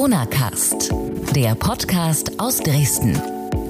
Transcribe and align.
Corona 0.00 0.24
Cast, 0.24 0.94
der 1.36 1.54
Podcast 1.54 2.40
aus 2.40 2.56
Dresden 2.56 3.20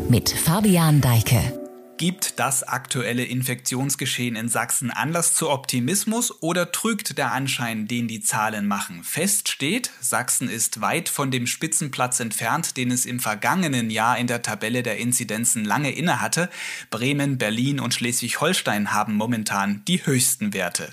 mit 0.08 0.30
Fabian 0.30 1.00
Deike. 1.00 1.58
Gibt 1.96 2.38
das 2.38 2.62
aktuelle 2.62 3.24
Infektionsgeschehen 3.24 4.36
in 4.36 4.48
Sachsen 4.48 4.92
Anlass 4.92 5.34
zu 5.34 5.50
Optimismus 5.50 6.40
oder 6.40 6.70
trügt 6.70 7.18
der 7.18 7.32
Anschein, 7.32 7.88
den 7.88 8.06
die 8.06 8.20
Zahlen 8.20 8.68
machen? 8.68 9.02
Fest 9.02 9.48
steht, 9.48 9.90
Sachsen 10.00 10.48
ist 10.48 10.80
weit 10.80 11.08
von 11.08 11.32
dem 11.32 11.48
Spitzenplatz 11.48 12.20
entfernt, 12.20 12.76
den 12.76 12.92
es 12.92 13.06
im 13.06 13.18
vergangenen 13.18 13.90
Jahr 13.90 14.16
in 14.16 14.28
der 14.28 14.42
Tabelle 14.42 14.84
der 14.84 14.98
Inzidenzen 14.98 15.64
lange 15.64 15.90
innehatte. 15.90 16.48
Bremen, 16.90 17.38
Berlin 17.38 17.80
und 17.80 17.92
Schleswig-Holstein 17.92 18.92
haben 18.92 19.16
momentan 19.16 19.82
die 19.88 20.06
höchsten 20.06 20.54
Werte. 20.54 20.92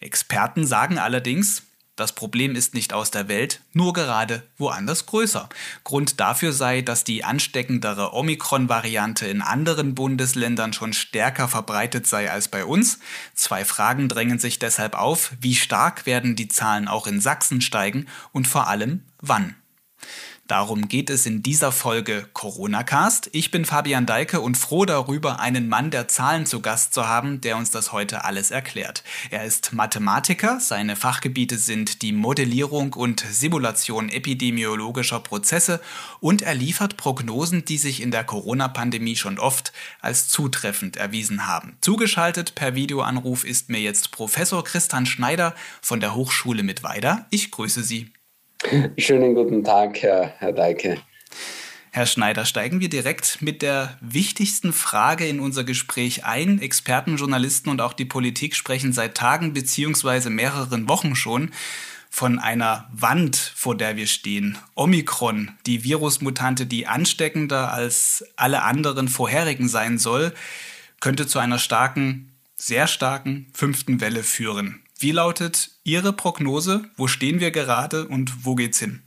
Experten 0.00 0.66
sagen 0.66 0.98
allerdings, 0.98 1.62
das 1.96 2.12
Problem 2.12 2.56
ist 2.56 2.74
nicht 2.74 2.92
aus 2.92 3.10
der 3.12 3.28
Welt, 3.28 3.60
nur 3.72 3.92
gerade 3.92 4.42
woanders 4.58 5.06
größer. 5.06 5.48
Grund 5.84 6.18
dafür 6.18 6.52
sei, 6.52 6.82
dass 6.82 7.04
die 7.04 7.22
ansteckendere 7.22 8.12
Omikron-Variante 8.14 9.26
in 9.26 9.42
anderen 9.42 9.94
Bundesländern 9.94 10.72
schon 10.72 10.92
stärker 10.92 11.46
verbreitet 11.46 12.06
sei 12.06 12.30
als 12.30 12.48
bei 12.48 12.64
uns. 12.64 12.98
Zwei 13.34 13.64
Fragen 13.64 14.08
drängen 14.08 14.40
sich 14.40 14.58
deshalb 14.58 14.94
auf. 14.98 15.32
Wie 15.40 15.54
stark 15.54 16.04
werden 16.04 16.34
die 16.34 16.48
Zahlen 16.48 16.88
auch 16.88 17.06
in 17.06 17.20
Sachsen 17.20 17.60
steigen 17.60 18.06
und 18.32 18.48
vor 18.48 18.66
allem 18.66 19.02
wann? 19.20 19.54
Darum 20.46 20.88
geht 20.88 21.08
es 21.08 21.24
in 21.24 21.42
dieser 21.42 21.72
Folge 21.72 22.28
Corona 22.34 22.82
Cast. 22.82 23.30
Ich 23.32 23.50
bin 23.50 23.64
Fabian 23.64 24.04
Deike 24.04 24.42
und 24.42 24.58
froh 24.58 24.84
darüber, 24.84 25.40
einen 25.40 25.70
Mann 25.70 25.90
der 25.90 26.06
Zahlen 26.06 26.44
zu 26.44 26.60
Gast 26.60 26.92
zu 26.92 27.08
haben, 27.08 27.40
der 27.40 27.56
uns 27.56 27.70
das 27.70 27.92
heute 27.92 28.24
alles 28.24 28.50
erklärt. 28.50 29.04
Er 29.30 29.46
ist 29.46 29.72
Mathematiker, 29.72 30.60
seine 30.60 30.96
Fachgebiete 30.96 31.56
sind 31.56 32.02
die 32.02 32.12
Modellierung 32.12 32.92
und 32.92 33.20
Simulation 33.20 34.10
epidemiologischer 34.10 35.20
Prozesse 35.20 35.80
und 36.20 36.42
er 36.42 36.54
liefert 36.54 36.98
Prognosen, 36.98 37.64
die 37.64 37.78
sich 37.78 38.02
in 38.02 38.10
der 38.10 38.24
Corona-Pandemie 38.24 39.16
schon 39.16 39.38
oft 39.38 39.72
als 40.02 40.28
zutreffend 40.28 40.98
erwiesen 40.98 41.46
haben. 41.46 41.78
Zugeschaltet 41.80 42.54
per 42.54 42.74
Videoanruf 42.74 43.44
ist 43.44 43.70
mir 43.70 43.80
jetzt 43.80 44.10
Professor 44.10 44.62
Christian 44.62 45.06
Schneider 45.06 45.54
von 45.80 46.00
der 46.00 46.14
Hochschule 46.14 46.62
Mittweida. 46.62 47.24
Ich 47.30 47.50
grüße 47.50 47.82
Sie. 47.82 48.13
Schönen 48.96 49.34
guten 49.34 49.64
Tag, 49.64 50.02
Herr, 50.02 50.34
Herr 50.38 50.52
Deike. 50.52 50.98
Herr 51.90 52.06
Schneider, 52.06 52.44
steigen 52.44 52.80
wir 52.80 52.88
direkt 52.88 53.40
mit 53.40 53.62
der 53.62 53.96
wichtigsten 54.00 54.72
Frage 54.72 55.26
in 55.26 55.38
unser 55.38 55.64
Gespräch 55.64 56.24
ein. 56.24 56.60
Experten, 56.60 57.16
Journalisten 57.16 57.70
und 57.70 57.80
auch 57.80 57.92
die 57.92 58.04
Politik 58.04 58.56
sprechen 58.56 58.92
seit 58.92 59.16
Tagen 59.16 59.52
bzw. 59.52 60.28
mehreren 60.30 60.88
Wochen 60.88 61.14
schon 61.14 61.52
von 62.10 62.38
einer 62.38 62.88
Wand, 62.92 63.36
vor 63.36 63.76
der 63.76 63.96
wir 63.96 64.06
stehen. 64.06 64.56
Omikron, 64.74 65.52
die 65.66 65.84
Virusmutante, 65.84 66.66
die 66.66 66.86
ansteckender 66.86 67.72
als 67.72 68.24
alle 68.36 68.62
anderen 68.62 69.08
vorherigen 69.08 69.68
sein 69.68 69.98
soll, 69.98 70.32
könnte 71.00 71.26
zu 71.26 71.38
einer 71.38 71.58
starken, 71.58 72.32
sehr 72.56 72.86
starken 72.86 73.46
fünften 73.52 74.00
Welle 74.00 74.22
führen. 74.22 74.83
Wie 75.04 75.12
lautet 75.12 75.68
Ihre 75.84 76.14
Prognose? 76.14 76.86
Wo 76.96 77.08
stehen 77.08 77.38
wir 77.38 77.50
gerade 77.50 78.08
und 78.08 78.46
wo 78.46 78.54
geht's 78.54 78.78
hin? 78.78 79.02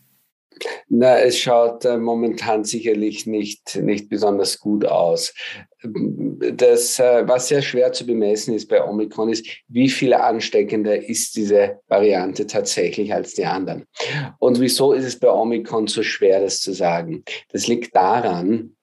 Na, 0.90 1.18
es 1.18 1.40
schaut 1.40 1.86
äh, 1.86 1.98
momentan 1.98 2.66
sicherlich 2.66 3.26
nicht, 3.26 3.76
nicht 3.78 4.08
besonders 4.08 4.60
gut 4.60 4.86
aus. 4.86 5.34
Das, 5.82 7.00
äh, 7.00 7.28
was 7.28 7.48
sehr 7.48 7.64
schwer 7.64 7.94
zu 7.94 8.06
bemessen 8.06 8.54
ist 8.54 8.68
bei 8.68 8.88
Omikron, 8.88 9.30
ist, 9.30 9.48
wie 9.70 9.90
viel 9.90 10.14
ansteckender 10.14 11.04
ist 11.04 11.36
diese 11.36 11.80
Variante 11.88 12.46
tatsächlich 12.46 13.12
als 13.12 13.34
die 13.34 13.46
anderen. 13.46 13.86
Und 14.38 14.60
wieso 14.60 14.94
ist 14.94 15.06
es 15.06 15.18
bei 15.18 15.32
Omikron 15.32 15.88
so 15.88 16.04
schwer, 16.04 16.42
das 16.42 16.62
zu 16.62 16.74
sagen? 16.74 17.24
Das 17.52 17.66
liegt 17.66 17.96
daran, 17.96 18.76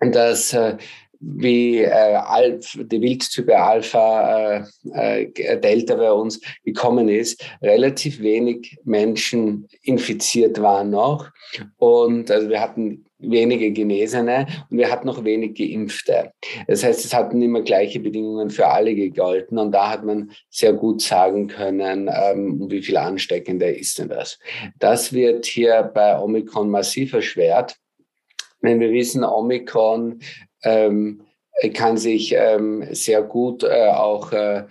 dass 0.00 0.54
äh, 0.54 0.78
wie 1.20 1.78
äh, 1.78 1.88
Alph, 1.88 2.78
die 2.80 3.00
Wildtype 3.00 3.58
Alpha, 3.58 4.64
äh, 4.92 5.22
äh, 5.22 5.60
Delta 5.60 5.96
bei 5.96 6.12
uns 6.12 6.40
gekommen 6.64 7.08
ist, 7.08 7.44
relativ 7.62 8.20
wenig 8.20 8.78
Menschen 8.84 9.68
infiziert 9.82 10.60
waren 10.60 10.90
noch. 10.90 11.30
Und 11.76 12.30
also 12.30 12.48
wir 12.48 12.60
hatten 12.60 13.04
wenige 13.18 13.72
Genesene 13.72 14.46
und 14.70 14.78
wir 14.78 14.90
hatten 14.90 15.06
noch 15.06 15.24
wenig 15.24 15.56
Geimpfte. 15.56 16.32
Das 16.66 16.84
heißt, 16.84 17.04
es 17.04 17.12
hatten 17.12 17.42
immer 17.42 17.62
gleiche 17.62 18.00
Bedingungen 18.00 18.50
für 18.50 18.68
alle 18.68 18.94
gegolten 18.94 19.58
und 19.58 19.72
da 19.72 19.90
hat 19.90 20.04
man 20.04 20.30
sehr 20.50 20.72
gut 20.72 21.02
sagen 21.02 21.48
können, 21.48 22.08
ähm, 22.12 22.70
wie 22.70 22.82
viel 22.82 22.96
ansteckender 22.96 23.74
ist 23.74 23.98
denn 23.98 24.08
das. 24.08 24.38
Das 24.78 25.12
wird 25.12 25.46
hier 25.46 25.82
bei 25.82 26.18
Omikron 26.20 26.70
massiv 26.70 27.12
erschwert. 27.12 27.76
Wenn 28.60 28.80
wir 28.80 28.90
wissen, 28.92 29.24
Omikron 29.24 30.20
ähm, 30.62 31.22
kann 31.74 31.96
sich 31.96 32.34
ähm, 32.36 32.86
sehr 32.92 33.22
gut 33.22 33.64
äh, 33.64 33.88
auch 33.88 34.32
äh, 34.32 34.64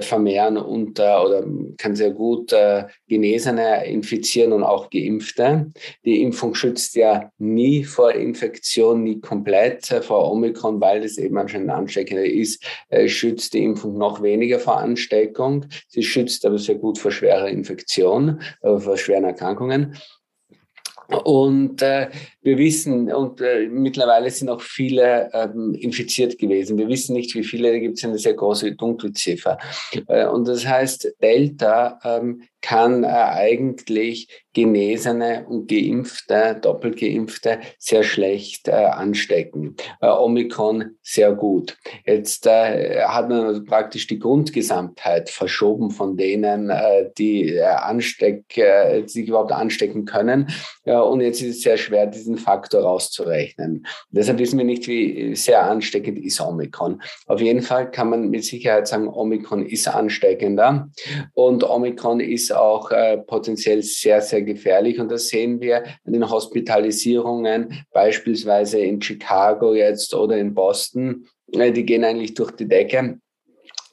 vermehren 0.00 0.56
unter 0.56 1.24
oder 1.24 1.44
kann 1.76 1.96
sehr 1.96 2.12
gut 2.12 2.52
äh, 2.52 2.84
Genesene 3.08 3.84
infizieren 3.86 4.52
und 4.52 4.62
auch 4.62 4.90
Geimpfte. 4.90 5.72
Die 6.04 6.22
Impfung 6.22 6.54
schützt 6.54 6.94
ja 6.94 7.30
nie 7.38 7.82
vor 7.82 8.12
Infektion, 8.12 9.02
nie 9.02 9.20
komplett 9.20 9.90
äh, 9.90 10.02
vor 10.02 10.30
Omikron, 10.30 10.80
weil 10.80 11.02
es 11.02 11.18
eben 11.18 11.36
anscheinend 11.36 11.70
ansteckender 11.70 12.24
ist, 12.24 12.64
äh, 12.90 13.08
schützt 13.08 13.54
die 13.54 13.64
Impfung 13.64 13.98
noch 13.98 14.22
weniger 14.22 14.60
vor 14.60 14.78
Ansteckung. 14.78 15.66
Sie 15.88 16.02
schützt 16.02 16.46
aber 16.46 16.58
sehr 16.58 16.76
gut 16.76 16.98
vor 16.98 17.10
schwerer 17.10 17.48
Infektion, 17.48 18.40
äh, 18.62 18.78
vor 18.78 18.96
schweren 18.96 19.24
Erkrankungen. 19.24 19.96
Und 21.08 21.82
äh, 21.82 22.08
wir 22.42 22.58
wissen, 22.58 23.12
und 23.12 23.40
äh, 23.40 23.68
mittlerweile 23.68 24.30
sind 24.30 24.48
auch 24.48 24.60
viele 24.60 25.30
ähm, 25.32 25.74
infiziert 25.74 26.38
gewesen. 26.38 26.78
Wir 26.78 26.88
wissen 26.88 27.14
nicht, 27.14 27.34
wie 27.34 27.44
viele, 27.44 27.72
da 27.72 27.78
gibt 27.78 27.98
es 27.98 28.04
eine 28.04 28.18
sehr 28.18 28.34
große 28.34 28.72
Dunkelziffer. 28.74 29.58
Äh, 30.08 30.26
und 30.26 30.48
das 30.48 30.66
heißt, 30.66 31.16
Delta 31.22 32.00
ähm, 32.04 32.42
kann 32.60 33.04
eigentlich 33.04 34.28
Genesene 34.56 35.44
und 35.46 35.68
Geimpfte, 35.68 36.58
doppelt 36.60 36.98
Geimpfte, 36.98 37.58
sehr 37.78 38.02
schlecht 38.02 38.68
äh, 38.68 38.72
anstecken. 38.72 39.76
Äh, 40.00 40.08
Omikron 40.08 40.96
sehr 41.02 41.34
gut. 41.34 41.76
Jetzt 42.06 42.46
äh, 42.46 43.02
hat 43.02 43.28
man 43.28 43.66
praktisch 43.66 44.06
die 44.06 44.18
Grundgesamtheit 44.18 45.28
verschoben 45.28 45.90
von 45.90 46.16
denen, 46.16 46.70
äh, 46.70 47.10
die 47.18 47.56
äh, 47.56 47.64
ansteck, 47.64 48.56
äh, 48.56 49.06
sich 49.06 49.28
überhaupt 49.28 49.52
anstecken 49.52 50.06
können. 50.06 50.48
Und 50.84 51.20
jetzt 51.20 51.42
ist 51.42 51.56
es 51.56 51.62
sehr 51.62 51.76
schwer, 51.76 52.06
diesen 52.06 52.38
Faktor 52.38 52.82
rauszurechnen. 52.82 53.86
Deshalb 54.10 54.38
wissen 54.38 54.56
wir 54.56 54.64
nicht, 54.64 54.86
wie 54.86 55.34
sehr 55.34 55.64
ansteckend 55.64 56.16
ist 56.18 56.40
Omikron. 56.40 57.02
Auf 57.26 57.40
jeden 57.40 57.60
Fall 57.60 57.90
kann 57.90 58.08
man 58.08 58.30
mit 58.30 58.44
Sicherheit 58.44 58.86
sagen, 58.86 59.08
Omikron 59.08 59.66
ist 59.66 59.88
ansteckender 59.88 60.88
und 61.34 61.68
Omikron 61.68 62.20
ist 62.20 62.45
auch 62.52 62.90
äh, 62.90 63.18
potenziell 63.18 63.82
sehr, 63.82 64.20
sehr 64.20 64.42
gefährlich. 64.42 64.98
Und 64.98 65.10
das 65.10 65.28
sehen 65.28 65.60
wir 65.60 65.84
an 66.04 66.12
den 66.12 66.28
Hospitalisierungen, 66.28 67.84
beispielsweise 67.92 68.80
in 68.80 69.00
Chicago 69.00 69.74
jetzt 69.74 70.14
oder 70.14 70.36
in 70.36 70.54
Boston. 70.54 71.26
Äh, 71.52 71.72
die 71.72 71.84
gehen 71.84 72.04
eigentlich 72.04 72.34
durch 72.34 72.52
die 72.52 72.68
Decke 72.68 73.18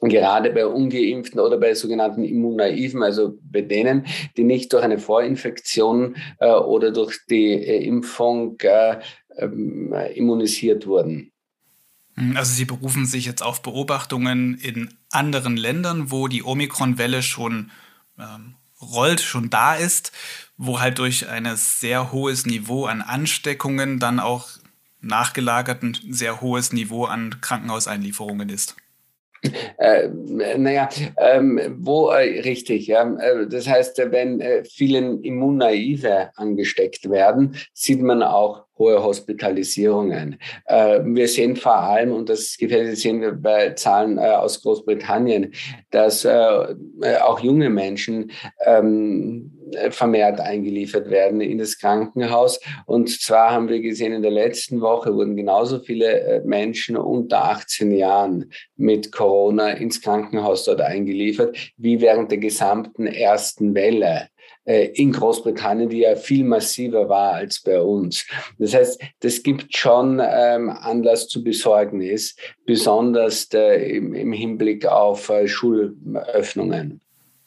gerade 0.08 0.50
bei 0.50 0.66
ungeimpften 0.66 1.40
oder 1.40 1.58
bei 1.58 1.74
sogenannten 1.74 2.24
Immunnaiven, 2.24 3.02
also 3.02 3.38
bei 3.42 3.62
denen, 3.62 4.06
die 4.36 4.44
nicht 4.44 4.72
durch 4.72 4.82
eine 4.82 4.98
Vorinfektion 4.98 6.16
äh, 6.38 6.50
oder 6.50 6.90
durch 6.90 7.20
die 7.28 7.52
äh, 7.52 7.84
Impfung 7.84 8.56
äh, 8.60 8.98
ähm, 9.38 9.94
immunisiert 10.14 10.86
wurden. 10.86 11.32
Also 12.36 12.52
Sie 12.54 12.64
berufen 12.64 13.06
sich 13.06 13.26
jetzt 13.26 13.42
auf 13.42 13.62
Beobachtungen 13.62 14.56
in 14.62 14.94
anderen 15.10 15.56
Ländern, 15.56 16.12
wo 16.12 16.28
die 16.28 16.44
Omikron-Welle 16.44 17.22
schon 17.22 17.72
ähm, 18.18 18.54
rollt, 18.80 19.20
schon 19.20 19.50
da 19.50 19.74
ist, 19.74 20.12
wo 20.56 20.80
halt 20.80 20.98
durch 20.98 21.28
ein 21.28 21.48
sehr 21.56 22.12
hohes 22.12 22.46
Niveau 22.46 22.86
an 22.86 23.02
Ansteckungen 23.02 23.98
dann 23.98 24.20
auch 24.20 24.48
nachgelagert 25.00 25.82
ein 25.82 25.96
sehr 26.08 26.40
hohes 26.40 26.72
Niveau 26.72 27.04
an 27.04 27.40
Krankenhauseinlieferungen 27.40 28.48
ist. 28.48 28.76
Äh, 29.78 30.08
naja, 30.08 30.88
ähm, 31.18 31.60
wo 31.78 32.08
äh, 32.10 32.40
richtig, 32.40 32.86
ja. 32.86 33.14
Äh, 33.18 33.46
das 33.46 33.68
heißt, 33.68 33.98
wenn 34.10 34.40
äh, 34.40 34.64
vielen 34.64 35.22
Immunnaive 35.22 36.30
angesteckt 36.36 37.10
werden, 37.10 37.56
sieht 37.74 38.00
man 38.00 38.22
auch 38.22 38.63
hohe 38.78 39.02
Hospitalisierungen. 39.02 40.38
Äh, 40.66 41.00
wir 41.04 41.28
sehen 41.28 41.56
vor 41.56 41.76
allem, 41.76 42.12
und 42.12 42.28
das 42.28 42.56
gefällt 42.58 42.96
sehen 42.98 43.20
wir 43.20 43.32
bei 43.32 43.70
Zahlen 43.70 44.18
äh, 44.18 44.22
aus 44.22 44.62
Großbritannien, 44.62 45.54
dass 45.90 46.24
äh, 46.24 46.74
auch 47.22 47.40
junge 47.40 47.70
Menschen 47.70 48.32
ähm, 48.64 49.52
vermehrt 49.90 50.40
eingeliefert 50.40 51.10
werden 51.10 51.40
in 51.40 51.58
das 51.58 51.78
Krankenhaus. 51.78 52.60
Und 52.86 53.10
zwar 53.10 53.52
haben 53.52 53.68
wir 53.68 53.80
gesehen, 53.80 54.12
in 54.12 54.22
der 54.22 54.30
letzten 54.30 54.80
Woche 54.80 55.14
wurden 55.14 55.36
genauso 55.36 55.80
viele 55.80 56.42
Menschen 56.44 56.96
unter 56.96 57.44
18 57.44 57.90
Jahren 57.90 58.52
mit 58.76 59.10
Corona 59.10 59.70
ins 59.70 60.00
Krankenhaus 60.00 60.64
dort 60.64 60.80
eingeliefert, 60.80 61.56
wie 61.76 62.00
während 62.00 62.30
der 62.30 62.38
gesamten 62.38 63.06
ersten 63.06 63.74
Welle. 63.74 64.28
Äh, 64.64 64.86
in 64.94 65.12
Großbritannien, 65.12 65.88
die 65.88 65.98
ja 65.98 66.16
viel 66.16 66.44
massiver 66.44 67.08
war 67.08 67.34
als 67.34 67.60
bei 67.60 67.80
uns. 67.80 68.26
Das 68.58 68.74
heißt, 68.74 69.00
das 69.20 69.42
gibt 69.42 69.76
schon 69.76 70.20
ähm, 70.24 70.70
Anlass 70.70 71.28
zu 71.28 71.44
Besorgnis, 71.44 72.34
besonders 72.64 73.48
der, 73.48 73.86
im, 73.86 74.14
im, 74.14 74.32
Hinblick 74.32 74.86
auf 74.86 75.28
äh, 75.28 75.46
Schulöffnungen. 75.46 77.00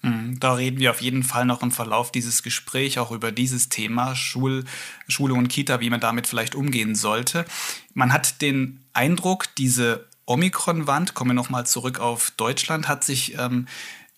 Mhm, 0.03 0.37
da 0.39 0.53
reden 0.53 0.79
wir 0.79 0.91
auf 0.91 1.01
jeden 1.01 1.23
Fall 1.23 1.45
noch 1.45 1.63
im 1.63 1.71
Verlauf 1.71 2.11
dieses 2.11 2.43
Gesprächs 2.43 2.97
auch 2.97 3.11
über 3.11 3.31
dieses 3.31 3.69
Thema 3.69 4.15
Schul, 4.15 4.63
Schule 5.07 5.33
und 5.33 5.47
Kita, 5.47 5.79
wie 5.79 5.89
man 5.89 5.99
damit 5.99 6.27
vielleicht 6.27 6.53
umgehen 6.53 6.93
sollte. 6.93 7.45
Man 7.93 8.13
hat 8.13 8.41
den 8.41 8.81
Eindruck, 8.93 9.47
diese 9.57 10.07
Omikron-Wand, 10.27 11.13
kommen 11.13 11.31
wir 11.31 11.35
nochmal 11.35 11.65
zurück 11.65 11.99
auf 11.99 12.31
Deutschland, 12.31 12.87
hat 12.87 13.03
sich 13.03 13.37
ähm, 13.39 13.65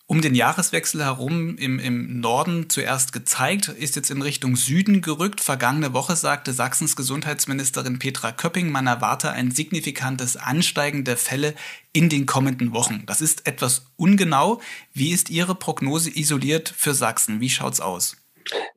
um 0.10 0.22
den 0.24 0.34
Jahreswechsel 0.34 1.06
herum 1.06 1.56
im, 1.58 1.78
im 1.78 2.20
Norden 2.20 2.68
zuerst 2.68 3.14
gezeigt, 3.14 3.68
ist 3.68 3.96
jetzt 3.96 4.10
in 4.10 4.24
Richtung 4.24 4.56
Süden 4.56 5.02
gerückt. 5.02 5.40
Vergangene 5.40 5.94
Woche 5.94 6.16
sagte 6.16 6.52
Sachsens 6.52 6.96
Gesundheitsministerin 6.96 8.00
Petra 8.00 8.32
Köpping, 8.32 8.72
man 8.72 8.88
erwarte 8.88 9.30
ein 9.30 9.52
signifikantes 9.52 10.36
Ansteigen 10.36 11.04
der 11.04 11.16
Fälle 11.16 11.54
in 11.94 12.10
den 12.10 12.26
kommenden 12.26 12.74
Wochen. 12.74 13.04
Das 13.06 13.22
ist 13.22 13.46
etwas 13.46 13.86
ungenau. 13.98 14.62
Wie 14.94 15.12
ist 15.12 15.30
Ihre 15.30 15.54
Prognose 15.54 16.10
isoliert 16.10 16.74
für 16.76 16.96
Sachsen? 16.96 17.40
Wie 17.40 17.50
schaut's 17.50 17.80
aus? 17.80 18.18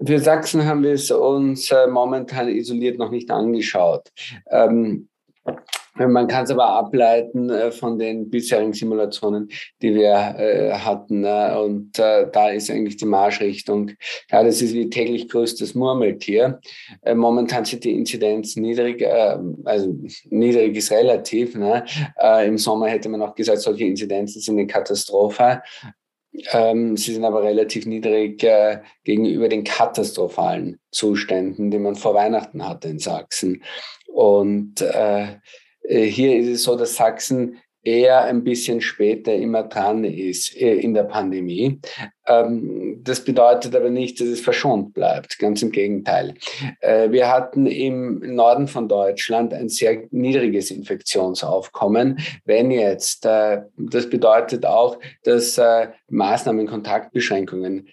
Für 0.05 0.19
Sachsen 0.19 0.67
haben 0.67 0.83
wir 0.83 0.93
es 0.93 1.11
uns 1.11 1.71
äh, 1.71 1.87
momentan 1.87 2.49
isoliert 2.49 2.99
noch 2.99 3.11
nicht 3.11 3.31
angeschaut. 3.31 4.13
Ähm, 4.51 5.09
man 5.95 6.27
kann 6.27 6.45
es 6.45 6.51
aber 6.51 6.67
ableiten 6.67 7.51
äh, 7.51 7.71
von 7.71 7.99
den 7.99 8.31
bisherigen 8.31 8.73
Simulationen, 8.73 9.51
die 9.83 9.95
wir 9.95 10.13
äh, 10.39 10.73
hatten. 10.73 11.21
Ne? 11.21 11.61
Und 11.61 11.99
äh, 11.99 12.29
da 12.33 12.49
ist 12.49 12.71
eigentlich 12.71 12.97
die 12.97 13.05
Marschrichtung, 13.05 13.91
ja, 14.31 14.43
das 14.43 14.63
ist 14.63 14.73
wie 14.75 14.89
täglich 14.89 15.29
größtes 15.29 15.75
Murmeltier. 15.75 16.61
momentan 17.15 17.65
sind 17.65 17.85
die 17.85 17.93
Inzidenzen 17.93 18.63
niedrig, 18.63 19.05
also 19.65 19.95
niedrig 20.31 20.77
ist 20.77 20.91
relativ. 20.91 21.55
Ne? 21.55 21.85
Im 22.45 22.59
Sommer 22.59 22.89
hätte 22.89 23.09
man 23.09 23.23
auch 23.23 23.35
gesagt, 23.35 23.61
solche 23.61 23.85
Inzidenzen 23.85 24.41
sind 24.41 24.59
eine 24.59 24.67
Katastrophe. 24.67 25.63
Ähm, 26.53 26.97
sie 26.97 27.13
sind 27.15 27.25
aber 27.25 27.43
relativ 27.43 27.87
niedrig 27.87 28.45
gegenüber 29.05 29.49
den 29.49 29.65
katastrophalen 29.65 30.79
Zuständen, 30.91 31.71
die 31.71 31.79
man 31.79 31.95
vor 31.95 32.15
Weihnachten 32.15 32.67
hatte 32.67 32.89
in 32.89 32.99
Sachsen. 32.99 33.63
Und 34.07 34.81
äh, 34.81 35.39
hier 35.89 36.37
ist 36.37 36.49
es 36.49 36.63
so, 36.63 36.77
dass 36.77 36.97
Sachsen 36.97 37.59
eher 37.85 38.23
ein 38.23 38.45
bisschen 38.45 38.81
später 38.81 39.35
immer 39.35 39.65
dran 39.65 40.05
ist 40.05 40.57
äh, 40.57 40.75
in 40.75 40.95
der 40.95 41.03
Pandemie. 41.05 41.81
Ähm, 42.27 43.01
das 43.03 43.25
bedeutet 43.25 43.75
aber 43.75 43.91
nicht, 43.91 44.21
dass 44.21 44.29
es 44.29 44.41
verschont 44.41 44.95
bleibt. 44.95 45.39
Ganz 45.41 45.63
im 45.63 45.73
Gegenteil. 45.73 46.35
Äh, 46.81 47.11
wir 47.11 47.29
hatten 47.29 47.67
im 47.67 48.21
Norden 48.35 48.69
von 48.69 48.89
Deutschland 48.89 49.53
ein 49.53 49.69
sehr 49.69 50.05
niedriges 50.13 50.71
Infektionsaufkommen. 50.71 52.21
Wenn 52.45 52.71
jetzt, 52.71 53.25
das 53.25 54.09
bedeutet 54.09 54.65
auch, 54.65 54.99
dass 55.25 55.61
Maßnahmen, 56.09 56.67
Kontaktbeschränkungen 56.67 57.89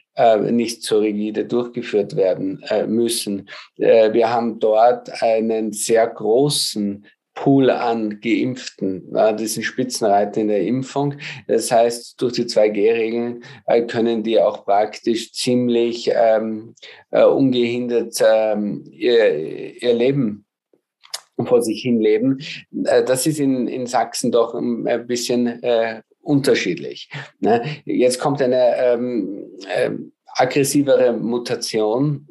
nicht 0.51 0.83
so 0.83 0.99
rigide 0.99 1.45
durchgeführt 1.45 2.15
werden 2.15 2.61
müssen. 2.87 3.49
Wir 3.77 4.29
haben 4.29 4.59
dort 4.59 5.21
einen 5.21 5.71
sehr 5.71 6.07
großen 6.07 7.05
Pool 7.39 7.69
an 7.69 8.19
Geimpften. 8.19 9.13
Die 9.37 9.47
sind 9.47 9.63
Spitzenreiter 9.63 10.41
in 10.41 10.49
der 10.49 10.61
Impfung. 10.61 11.15
Das 11.47 11.71
heißt, 11.71 12.21
durch 12.21 12.33
die 12.33 12.43
2G-Regeln 12.43 13.45
äh, 13.65 13.83
können 13.83 14.23
die 14.23 14.41
auch 14.41 14.65
praktisch 14.65 15.31
ziemlich 15.31 16.11
ähm, 16.13 16.75
äh, 17.11 17.23
ungehindert 17.23 18.21
ähm, 18.21 18.83
ihr, 18.91 19.81
ihr 19.81 19.93
Leben 19.93 20.45
vor 21.45 21.61
sich 21.61 21.81
hin 21.81 22.01
leben. 22.01 22.39
Äh, 22.83 23.05
das 23.05 23.25
ist 23.25 23.39
in, 23.39 23.69
in 23.69 23.87
Sachsen 23.87 24.33
doch 24.33 24.53
ein 24.53 25.07
bisschen 25.07 25.63
äh, 25.63 26.01
unterschiedlich. 26.21 27.09
Ne? 27.39 27.63
Jetzt 27.85 28.19
kommt 28.19 28.41
eine 28.41 28.75
ähm, 28.75 29.45
äh, 29.73 29.91
aggressivere 30.35 31.13
Mutation, 31.13 32.25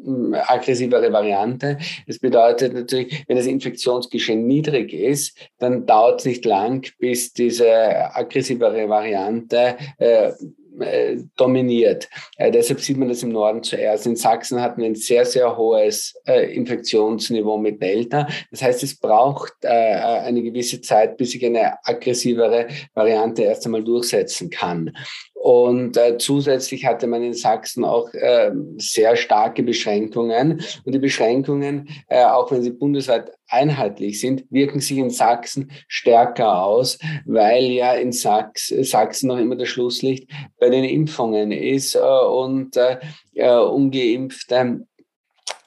aggressivere 0.47 1.13
Variante. 1.13 1.79
Das 2.07 2.19
bedeutet 2.19 2.75
natürlich, 2.75 3.25
wenn 3.27 3.37
das 3.37 3.47
Infektionsgeschehen 3.47 4.47
niedrig 4.47 4.93
ist, 4.93 5.37
dann 5.59 5.87
dauert 5.87 6.21
es 6.21 6.27
nicht 6.27 6.45
lang, 6.45 6.87
bis 6.99 7.33
diese 7.33 8.15
aggressivere 8.15 8.89
Variante 8.89 9.77
äh, 9.99 10.33
äh, 10.81 11.25
dominiert. 11.37 12.09
Äh, 12.37 12.53
deshalb 12.53 12.81
sieht 12.81 12.97
man 12.97 13.09
das 13.09 13.23
im 13.23 13.31
Norden 13.31 13.63
zuerst. 13.63 14.07
In 14.07 14.17
Sachsen 14.17 14.61
hatten 14.61 14.81
wir 14.81 14.89
ein 14.89 14.95
sehr, 14.95 15.25
sehr 15.25 15.57
hohes 15.57 16.15
äh, 16.27 16.55
Infektionsniveau 16.55 17.59
mit 17.59 17.83
Delta. 17.83 18.29
Das 18.51 18.63
heißt, 18.63 18.83
es 18.85 18.97
braucht 18.97 19.55
äh, 19.63 19.69
eine 19.69 20.43
gewisse 20.43 20.81
Zeit, 20.81 21.17
bis 21.17 21.33
sich 21.33 21.45
eine 21.45 21.85
aggressivere 21.85 22.69
Variante 22.95 23.43
erst 23.43 23.67
einmal 23.67 23.83
durchsetzen 23.83 24.51
kann. 24.51 24.93
Und 25.41 25.97
äh, 25.97 26.19
zusätzlich 26.19 26.85
hatte 26.85 27.07
man 27.07 27.23
in 27.23 27.33
Sachsen 27.33 27.85
auch 27.85 28.13
äh, 28.13 28.51
sehr 28.77 29.15
starke 29.15 29.63
Beschränkungen. 29.63 30.61
Und 30.85 30.93
die 30.93 30.99
Beschränkungen, 30.99 31.89
äh, 32.09 32.25
auch 32.25 32.51
wenn 32.51 32.63
sie 32.63 32.71
bundesweit 32.71 33.31
einheitlich 33.47 34.21
sind, 34.21 34.45
wirken 34.51 34.81
sich 34.81 34.99
in 34.99 35.11
Sachsen 35.11 35.71
stärker 35.87 36.63
aus, 36.63 36.99
weil 37.25 37.65
ja 37.65 37.95
in 37.95 38.13
Sachs, 38.13 38.69
Sachsen 38.69 39.29
noch 39.29 39.39
immer 39.39 39.57
das 39.57 39.69
Schlusslicht 39.69 40.29
bei 40.59 40.71
den 40.71 40.85
Impfungen 40.85 41.53
ist 41.53 41.95
äh, 41.95 42.01
und 42.01 42.77
äh, 42.77 42.99
äh 43.35 43.59
ungeimpfte 43.59 44.81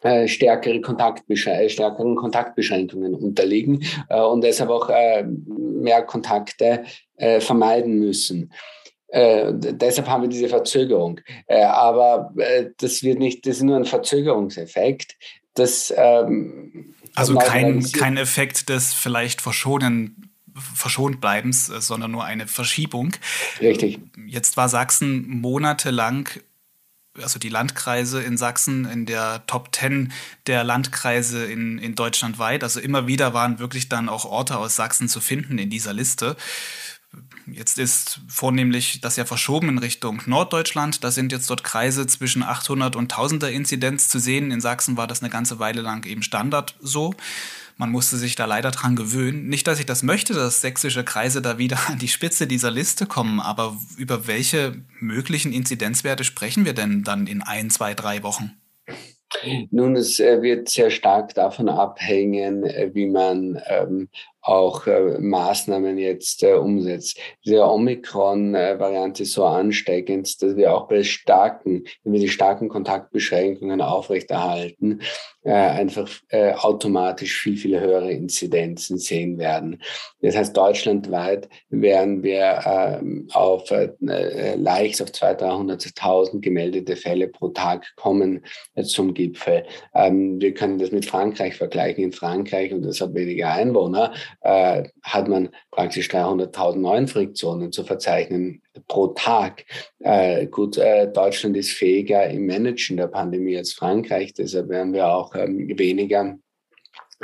äh, 0.03 0.27
stärkere 0.27 0.81
Kontaktbeschrän 0.81 1.69
stärkeren 1.69 2.15
Kontaktbeschränkungen 2.15 3.15
unterliegen 3.15 3.83
äh, 4.09 4.19
und 4.19 4.43
deshalb 4.43 4.69
auch 4.69 4.89
äh, 4.89 5.23
mehr 5.23 6.01
Kontakte 6.03 6.83
äh, 7.17 7.39
vermeiden 7.39 7.99
müssen. 7.99 8.51
Äh, 9.11 9.51
deshalb 9.53 10.07
haben 10.07 10.23
wir 10.23 10.29
diese 10.29 10.49
Verzögerung. 10.49 11.19
Äh, 11.47 11.63
aber 11.63 12.33
äh, 12.37 12.69
das 12.77 13.03
wird 13.03 13.19
nicht, 13.19 13.45
das 13.45 13.57
ist 13.57 13.63
nur 13.63 13.77
ein 13.77 13.85
Verzögerungseffekt. 13.85 15.17
Das, 15.53 15.93
ähm, 15.95 16.95
also 17.15 17.35
kein, 17.35 17.83
kein 17.91 18.17
Effekt 18.17 18.69
des 18.69 18.93
vielleicht 18.93 19.41
verschonen 19.41 20.29
verschont 20.75 21.21
bleibens, 21.21 21.69
äh, 21.69 21.81
sondern 21.81 22.11
nur 22.11 22.25
eine 22.25 22.47
Verschiebung. 22.47 23.13
Richtig. 23.59 23.99
Jetzt 24.27 24.57
war 24.57 24.69
Sachsen 24.69 25.29
monatelang 25.29 26.29
also 27.21 27.39
die 27.39 27.49
Landkreise 27.49 28.21
in 28.21 28.37
Sachsen 28.37 28.85
in 28.85 29.05
der 29.05 29.43
Top 29.47 29.75
10 29.75 30.13
der 30.47 30.63
Landkreise 30.63 31.45
in, 31.45 31.77
in 31.77 31.95
Deutschland 31.95 32.39
weit. 32.39 32.63
Also 32.63 32.79
immer 32.79 33.07
wieder 33.07 33.33
waren 33.33 33.59
wirklich 33.59 33.89
dann 33.89 34.09
auch 34.09 34.25
Orte 34.25 34.57
aus 34.57 34.75
Sachsen 34.75 35.09
zu 35.09 35.19
finden 35.19 35.57
in 35.57 35.69
dieser 35.69 35.93
Liste. 35.93 36.37
Jetzt 37.47 37.79
ist 37.79 38.21
vornehmlich 38.27 39.01
das 39.01 39.15
ja 39.15 39.25
verschoben 39.25 39.69
in 39.69 39.77
Richtung 39.77 40.21
Norddeutschland. 40.25 41.03
Da 41.03 41.11
sind 41.11 41.31
jetzt 41.31 41.49
dort 41.49 41.63
Kreise 41.63 42.07
zwischen 42.07 42.43
800 42.43 42.95
und 42.95 43.13
1000er 43.13 43.47
Inzidenz 43.47 44.09
zu 44.09 44.19
sehen. 44.19 44.51
In 44.51 44.61
Sachsen 44.61 44.97
war 44.97 45.07
das 45.07 45.21
eine 45.21 45.29
ganze 45.29 45.59
Weile 45.59 45.81
lang 45.81 46.05
eben 46.05 46.23
Standard 46.23 46.75
so. 46.79 47.13
Man 47.77 47.89
musste 47.89 48.17
sich 48.17 48.35
da 48.35 48.45
leider 48.45 48.71
dran 48.71 48.95
gewöhnen. 48.95 49.47
Nicht, 49.47 49.65
dass 49.67 49.79
ich 49.79 49.85
das 49.85 50.03
möchte, 50.03 50.33
dass 50.33 50.61
sächsische 50.61 51.03
Kreise 51.03 51.41
da 51.41 51.57
wieder 51.57 51.79
an 51.87 51.97
die 51.97 52.07
Spitze 52.07 52.45
dieser 52.45 52.71
Liste 52.71 53.05
kommen, 53.05 53.39
aber 53.39 53.75
über 53.97 54.27
welche 54.27 54.75
möglichen 54.99 55.51
Inzidenzwerte 55.51 56.23
sprechen 56.23 56.65
wir 56.65 56.73
denn 56.73 57.03
dann 57.03 57.27
in 57.27 57.41
ein, 57.41 57.69
zwei, 57.69 57.93
drei 57.93 58.23
Wochen? 58.23 58.51
Nun, 59.71 59.95
es 59.95 60.19
äh, 60.19 60.41
wird 60.41 60.69
sehr 60.69 60.91
stark 60.91 61.33
davon 61.33 61.69
abhängen, 61.69 62.63
äh, 62.63 62.91
wie 62.93 63.07
man 63.07 63.59
ähm, 63.67 64.09
auch 64.41 64.87
äh, 64.87 65.19
Maßnahmen 65.19 65.97
jetzt 65.97 66.43
äh, 66.43 66.53
umsetzt. 66.53 67.19
Diese 67.45 67.65
Omikron-Variante 67.65 69.23
ist 69.23 69.33
so 69.33 69.45
ansteckend, 69.45 70.41
dass 70.41 70.55
wir 70.55 70.73
auch 70.73 70.87
bei 70.87 71.03
starken, 71.03 71.83
wenn 72.03 72.13
wir 72.13 72.19
die 72.19 72.29
starken 72.29 72.69
Kontaktbeschränkungen 72.69 73.81
aufrechterhalten, 73.81 75.01
äh, 75.43 75.51
einfach 75.53 76.09
äh, 76.29 76.53
automatisch 76.53 77.39
viel, 77.41 77.57
viel 77.57 77.79
höhere 77.79 78.11
Inzidenzen 78.11 78.97
sehen 78.97 79.37
werden. 79.37 79.81
Das 80.21 80.35
heißt, 80.35 80.55
deutschlandweit 80.55 81.49
werden 81.69 82.23
wir 82.23 82.61
ähm, 82.65 83.27
auf 83.33 83.71
äh, 83.71 83.89
leicht 84.55 85.01
auf 85.01 85.09
200.000, 85.09 85.95
300.000 86.01 86.41
gemeldete 86.41 86.95
Fälle 86.95 87.27
pro 87.27 87.49
Tag 87.49 87.87
kommen 87.95 88.45
äh, 88.75 88.83
zum 88.83 89.13
Gipfel. 89.13 89.63
Ähm, 89.93 90.39
wir 90.39 90.53
können 90.53 90.77
das 90.77 90.91
mit 90.91 91.05
Frankreich 91.05 91.55
vergleichen. 91.55 92.03
In 92.03 92.11
Frankreich, 92.11 92.73
und 92.73 92.83
das 92.83 93.01
hat 93.01 93.13
weniger 93.13 93.51
Einwohner, 93.51 94.13
äh, 94.41 94.83
hat 95.03 95.27
man 95.27 95.49
praktisch 95.71 96.09
300.000 96.09 96.77
Neuinfektionen 96.77 97.71
zu 97.71 97.83
verzeichnen 97.83 98.61
pro 98.87 99.07
Tag. 99.07 99.65
Äh, 99.99 100.47
gut, 100.47 100.77
äh, 100.77 101.11
Deutschland 101.11 101.57
ist 101.57 101.71
fähiger 101.71 102.29
im 102.29 102.45
Managen 102.45 102.97
der 102.97 103.07
Pandemie 103.07 103.57
als 103.57 103.73
Frankreich, 103.73 104.33
deshalb 104.33 104.69
werden 104.69 104.93
wir 104.93 105.07
auch 105.07 105.35
ähm, 105.35 105.77
weniger 105.77 106.37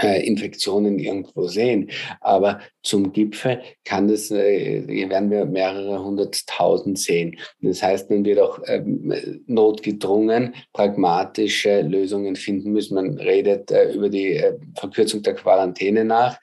äh, 0.01 0.27
Infektionen 0.27 0.99
irgendwo 0.99 1.47
sehen. 1.47 1.89
Aber 2.21 2.59
zum 2.83 3.13
Gipfel 3.13 3.61
kann 3.83 4.07
das, 4.07 4.29
äh, 4.29 4.83
werden 5.09 5.31
wir 5.31 5.45
mehrere 5.45 6.03
hunderttausend 6.03 6.99
sehen. 6.99 7.37
Das 7.61 7.81
heißt, 7.81 8.09
man 8.11 8.23
wird 8.23 8.39
auch 8.39 8.59
ähm, 8.67 9.41
notgedrungen 9.47 10.53
pragmatische 10.71 11.81
Lösungen 11.81 12.35
finden 12.35 12.73
müssen. 12.73 12.95
Man 12.95 13.17
redet 13.17 13.71
äh, 13.71 13.91
über 13.93 14.09
die 14.09 14.39
Verkürzung 14.75 15.23
der 15.23 15.33
Quarantäne 15.33 16.05
nach. 16.05 16.37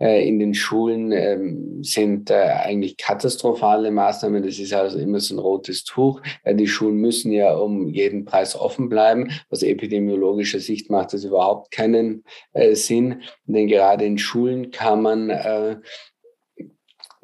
Äh, 0.00 0.28
in 0.28 0.38
den 0.38 0.54
Schulen 0.54 1.12
ähm, 1.12 1.82
sind 1.82 2.30
äh, 2.30 2.34
eigentlich 2.34 2.96
katastrophale 2.96 3.90
Maßnahmen. 3.90 4.42
Das 4.42 4.58
ist 4.58 4.72
also 4.72 4.98
immer 4.98 5.20
so 5.20 5.34
ein 5.34 5.38
rotes 5.38 5.84
Tuch. 5.84 6.20
Die 6.46 6.68
Schulen 6.68 6.96
müssen 6.96 7.32
ja 7.32 7.54
um 7.54 7.88
jeden 7.88 8.24
Preis 8.24 8.56
offen 8.56 8.88
bleiben. 8.88 9.30
Aus 9.50 9.62
epidemiologischer 9.62 10.60
Sicht 10.60 10.90
macht 10.90 11.12
das 11.12 11.24
überhaupt 11.24 11.70
keinen 11.70 12.24
äh, 12.52 12.74
Sinn, 12.74 13.22
denn 13.46 13.66
gerade 13.66 14.04
in 14.04 14.18
Schulen 14.18 14.70
kann 14.70 15.02
man 15.02 15.30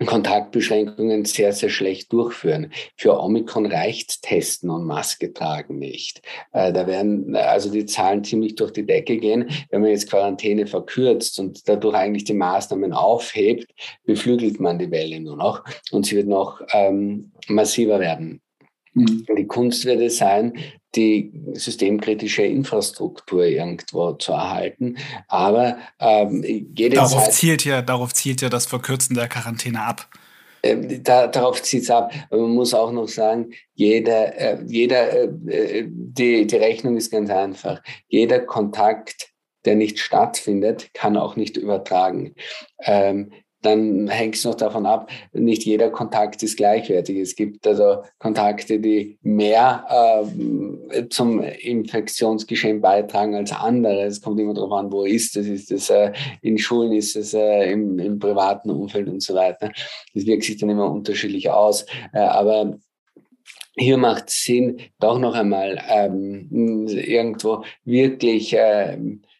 Kontaktbeschränkungen 0.06 1.24
sehr, 1.24 1.52
sehr 1.52 1.70
schlecht 1.70 2.12
durchführen. 2.12 2.72
Für 2.96 3.20
Omikron 3.20 3.66
reicht 3.66 4.22
Testen 4.22 4.70
und 4.70 4.84
Maske 4.84 5.32
tragen 5.32 5.78
nicht. 5.78 6.22
Äh, 6.52 6.72
da 6.72 6.86
werden 6.86 7.34
also 7.36 7.70
die 7.70 7.86
Zahlen 7.86 8.24
ziemlich 8.24 8.54
durch 8.56 8.72
die 8.72 8.86
Decke 8.86 9.16
gehen. 9.16 9.50
Wenn 9.70 9.80
man 9.80 9.90
jetzt 9.90 10.10
Quarantäne 10.10 10.66
verkürzt 10.66 11.38
und 11.38 11.68
dadurch 11.68 11.94
eigentlich 11.94 12.24
die 12.24 12.34
Maßnahmen 12.34 12.92
aufhebt, 12.92 13.72
beflügelt 14.04 14.60
man 14.60 14.78
die 14.78 14.90
Welle 14.90 15.20
nur 15.20 15.36
noch 15.36 15.64
und 15.90 16.06
sie 16.06 16.16
wird 16.16 16.28
noch 16.28 16.60
ähm, 16.72 17.32
massiver 17.48 18.00
werden. 18.00 18.40
Mhm. 18.94 19.26
Die 19.36 19.46
Kunst 19.46 19.84
wird 19.84 20.00
es 20.00 20.18
sein, 20.18 20.54
die 20.94 21.32
systemkritische 21.54 22.42
Infrastruktur 22.42 23.44
irgendwo 23.44 24.12
zu 24.12 24.32
erhalten. 24.32 24.96
Aber 25.28 25.78
ähm, 25.98 26.42
jede 26.44 26.96
darauf 26.96 27.24
Zeit, 27.24 27.32
zielt 27.32 27.64
ja, 27.64 27.82
darauf 27.82 28.14
zielt 28.14 28.40
ja 28.40 28.48
das 28.48 28.66
Verkürzen 28.66 29.14
der 29.16 29.28
Quarantäne 29.28 29.82
ab. 29.82 30.08
Äh, 30.62 31.00
da, 31.00 31.26
darauf 31.26 31.62
zieht 31.62 31.82
es 31.82 31.90
ab. 31.90 32.12
Aber 32.30 32.42
man 32.42 32.52
muss 32.52 32.74
auch 32.74 32.92
noch 32.92 33.08
sagen, 33.08 33.52
jeder, 33.74 34.38
äh, 34.38 34.58
jeder, 34.66 35.12
äh, 35.12 35.24
äh, 35.48 35.84
die, 35.88 36.46
die 36.46 36.56
Rechnung 36.56 36.96
ist 36.96 37.10
ganz 37.10 37.30
einfach. 37.30 37.82
Jeder 38.08 38.40
Kontakt, 38.40 39.30
der 39.64 39.74
nicht 39.74 39.98
stattfindet, 39.98 40.90
kann 40.94 41.16
auch 41.16 41.36
nicht 41.36 41.56
übertragen. 41.56 42.34
Ähm, 42.80 43.32
dann 43.64 44.08
hängt 44.08 44.34
es 44.34 44.44
noch 44.44 44.54
davon 44.54 44.86
ab, 44.86 45.10
nicht 45.32 45.64
jeder 45.64 45.90
Kontakt 45.90 46.42
ist 46.42 46.56
gleichwertig. 46.56 47.18
Es 47.18 47.34
gibt 47.34 47.66
also 47.66 48.02
Kontakte, 48.18 48.78
die 48.78 49.18
mehr 49.22 49.84
äh, 50.90 51.08
zum 51.08 51.40
Infektionsgeschehen 51.40 52.80
beitragen 52.80 53.34
als 53.34 53.52
andere. 53.52 54.04
Es 54.04 54.20
kommt 54.20 54.40
immer 54.40 54.54
darauf 54.54 54.72
an, 54.72 54.92
wo 54.92 55.04
ist 55.04 55.36
es. 55.36 55.46
Ist 55.46 55.72
es 55.72 55.90
äh, 55.90 56.12
in 56.42 56.58
Schulen, 56.58 56.92
ist 56.92 57.16
es 57.16 57.34
äh, 57.34 57.70
im, 57.72 57.98
im, 57.98 58.18
privaten 58.18 58.70
Umfeld 58.70 59.08
und 59.08 59.22
so 59.22 59.34
weiter. 59.34 59.70
Das 60.14 60.26
wirkt 60.26 60.44
sich 60.44 60.58
dann 60.58 60.70
immer 60.70 60.90
unterschiedlich 60.90 61.50
aus. 61.50 61.86
Äh, 62.12 62.18
aber 62.18 62.78
hier 63.76 63.96
macht 63.96 64.28
es 64.28 64.44
Sinn, 64.44 64.80
doch 65.00 65.18
noch 65.18 65.34
einmal 65.34 65.82
ähm, 65.88 66.86
irgendwo 66.86 67.64
wirklich 67.84 68.54
ähm, 68.56 69.22
äh, 69.22 69.33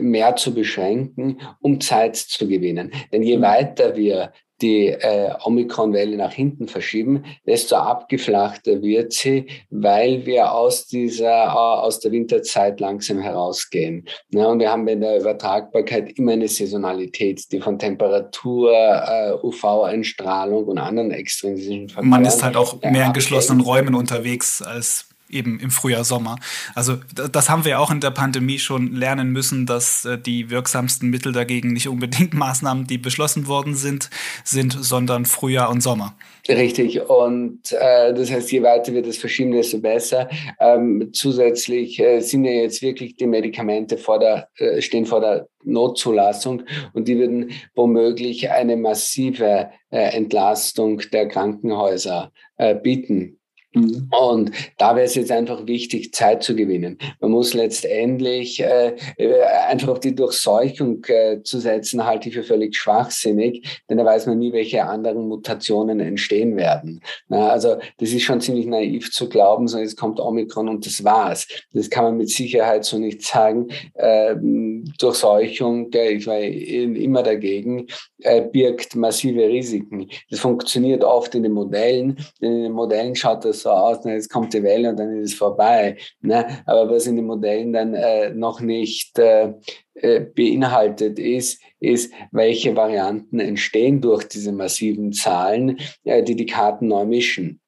mehr 0.00 0.36
zu 0.36 0.54
beschränken, 0.54 1.40
um 1.60 1.80
Zeit 1.80 2.16
zu 2.16 2.46
gewinnen. 2.46 2.92
Denn 3.12 3.22
je 3.22 3.38
mhm. 3.38 3.42
weiter 3.42 3.96
wir 3.96 4.32
die 4.62 4.88
äh, 4.88 5.32
Omikron-Welle 5.44 6.16
nach 6.16 6.32
hinten 6.32 6.66
verschieben, 6.68 7.24
desto 7.46 7.76
abgeflachter 7.76 8.82
wird 8.82 9.12
sie, 9.12 9.46
weil 9.70 10.24
wir 10.24 10.52
aus 10.52 10.86
dieser, 10.86 11.46
äh, 11.46 11.48
aus 11.48 12.00
der 12.00 12.12
Winterzeit 12.12 12.80
langsam 12.80 13.18
herausgehen. 13.18 14.06
Ja, 14.30 14.46
und 14.46 14.60
wir 14.60 14.70
haben 14.70 14.88
in 14.88 15.00
der 15.02 15.20
Übertragbarkeit 15.20 16.18
immer 16.18 16.32
eine 16.32 16.48
Saisonalität, 16.48 17.52
die 17.52 17.60
von 17.60 17.78
Temperatur, 17.78 18.72
äh, 18.72 19.32
UV-Einstrahlung 19.42 20.64
und 20.64 20.78
anderen 20.78 21.10
extrinsischen 21.10 21.88
Faktoren. 21.88 22.08
Man 22.08 22.24
ist 22.24 22.42
halt 22.42 22.56
auch 22.56 22.80
mehr 22.80 23.06
in 23.06 23.12
geschlossenen 23.12 23.60
Räumen 23.60 23.94
unterwegs 23.94 24.62
als 24.62 25.08
eben 25.28 25.58
im 25.60 25.70
Frühjahr, 25.70 26.04
Sommer. 26.04 26.36
Also 26.74 26.96
das 27.14 27.48
haben 27.48 27.64
wir 27.64 27.80
auch 27.80 27.90
in 27.90 28.00
der 28.00 28.10
Pandemie 28.10 28.58
schon 28.58 28.94
lernen 28.94 29.30
müssen, 29.30 29.66
dass 29.66 30.04
äh, 30.04 30.18
die 30.18 30.50
wirksamsten 30.50 31.10
Mittel 31.10 31.32
dagegen 31.32 31.72
nicht 31.72 31.88
unbedingt 31.88 32.34
Maßnahmen, 32.34 32.86
die 32.86 32.98
beschlossen 32.98 33.46
worden 33.46 33.74
sind, 33.74 34.10
sind, 34.44 34.72
sondern 34.72 35.24
Frühjahr 35.24 35.70
und 35.70 35.82
Sommer. 35.82 36.14
Richtig. 36.48 37.00
Und 37.08 37.72
äh, 37.72 38.14
das 38.14 38.30
heißt, 38.30 38.52
je 38.52 38.62
weiter 38.62 38.92
wir 38.92 39.02
das 39.02 39.16
verschieben, 39.16 39.52
desto 39.52 39.80
besser. 39.80 40.28
Ähm, 40.60 41.10
zusätzlich 41.12 41.98
äh, 41.98 42.20
sind 42.20 42.44
ja 42.44 42.52
jetzt 42.52 42.82
wirklich 42.82 43.16
die 43.16 43.26
Medikamente 43.26 43.98
vor 43.98 44.18
der, 44.18 44.48
äh, 44.58 44.80
stehen 44.80 45.06
vor 45.06 45.20
der 45.20 45.48
Notzulassung 45.64 46.62
und 46.92 47.08
die 47.08 47.18
würden 47.18 47.50
womöglich 47.74 48.50
eine 48.50 48.76
massive 48.76 49.70
äh, 49.90 50.16
Entlastung 50.16 51.02
der 51.12 51.28
Krankenhäuser 51.28 52.30
äh, 52.56 52.74
bieten. 52.74 53.38
Mhm. 53.76 54.08
Und 54.10 54.52
da 54.78 54.96
wäre 54.96 55.04
es 55.04 55.14
jetzt 55.14 55.30
einfach 55.30 55.66
wichtig, 55.66 56.14
Zeit 56.14 56.42
zu 56.42 56.56
gewinnen. 56.56 56.96
Man 57.20 57.30
muss 57.30 57.52
letztendlich 57.52 58.62
äh, 58.62 58.96
äh, 59.18 59.42
einfach 59.68 59.88
auf 59.88 60.00
die 60.00 60.14
Durchseuchung 60.14 61.04
äh, 61.04 61.42
zu 61.42 61.60
setzen, 61.60 62.06
halte 62.06 62.30
ich 62.30 62.34
für 62.34 62.42
völlig 62.42 62.74
schwachsinnig, 62.74 63.82
denn 63.90 63.98
da 63.98 64.04
weiß 64.04 64.26
man 64.26 64.38
nie, 64.38 64.52
welche 64.54 64.84
anderen 64.86 65.28
Mutationen 65.28 66.00
entstehen 66.00 66.56
werden. 66.56 67.02
Na, 67.28 67.50
also 67.50 67.76
das 67.98 68.12
ist 68.12 68.22
schon 68.22 68.40
ziemlich 68.40 68.66
naiv 68.66 69.12
zu 69.12 69.28
glauben, 69.28 69.68
so 69.68 69.78
jetzt 69.78 69.98
kommt 69.98 70.20
Omikron 70.20 70.70
und 70.70 70.86
das 70.86 71.04
war's. 71.04 71.46
Das 71.74 71.90
kann 71.90 72.04
man 72.04 72.16
mit 72.16 72.30
Sicherheit 72.30 72.86
so 72.86 72.98
nicht 72.98 73.22
sagen. 73.22 73.68
Ähm, 73.96 74.90
Durchseuchung, 74.98 75.92
äh, 75.92 76.12
ich 76.12 76.26
war 76.26 76.38
immer 76.40 77.22
dagegen, 77.22 77.88
äh, 78.20 78.40
birgt 78.40 78.96
massive 78.96 79.46
Risiken. 79.46 80.08
Das 80.30 80.40
funktioniert 80.40 81.04
oft 81.04 81.34
in 81.34 81.42
den 81.42 81.52
Modellen. 81.52 82.16
In 82.40 82.62
den 82.62 82.72
Modellen 82.72 83.14
schaut 83.14 83.44
das 83.44 83.65
so 83.66 83.72
aus, 83.72 83.98
na, 84.04 84.12
jetzt 84.12 84.30
kommt 84.30 84.54
die 84.54 84.62
Welle 84.62 84.90
und 84.90 84.96
dann 84.98 85.18
ist 85.18 85.32
es 85.32 85.38
vorbei. 85.38 85.96
Ne? 86.20 86.46
Aber 86.66 86.88
was 86.88 87.06
in 87.06 87.16
den 87.16 87.26
Modellen 87.26 87.72
dann 87.72 87.94
äh, 87.94 88.30
noch 88.30 88.60
nicht 88.60 89.18
äh, 89.18 89.54
äh, 89.94 90.20
beinhaltet 90.20 91.18
ist, 91.18 91.60
ist, 91.80 92.12
welche 92.30 92.76
Varianten 92.76 93.40
entstehen 93.40 94.00
durch 94.00 94.24
diese 94.28 94.52
massiven 94.52 95.12
Zahlen, 95.12 95.78
äh, 96.04 96.22
die 96.22 96.36
die 96.36 96.46
Karten 96.46 96.86
neu 96.86 97.04
mischen. 97.04 97.60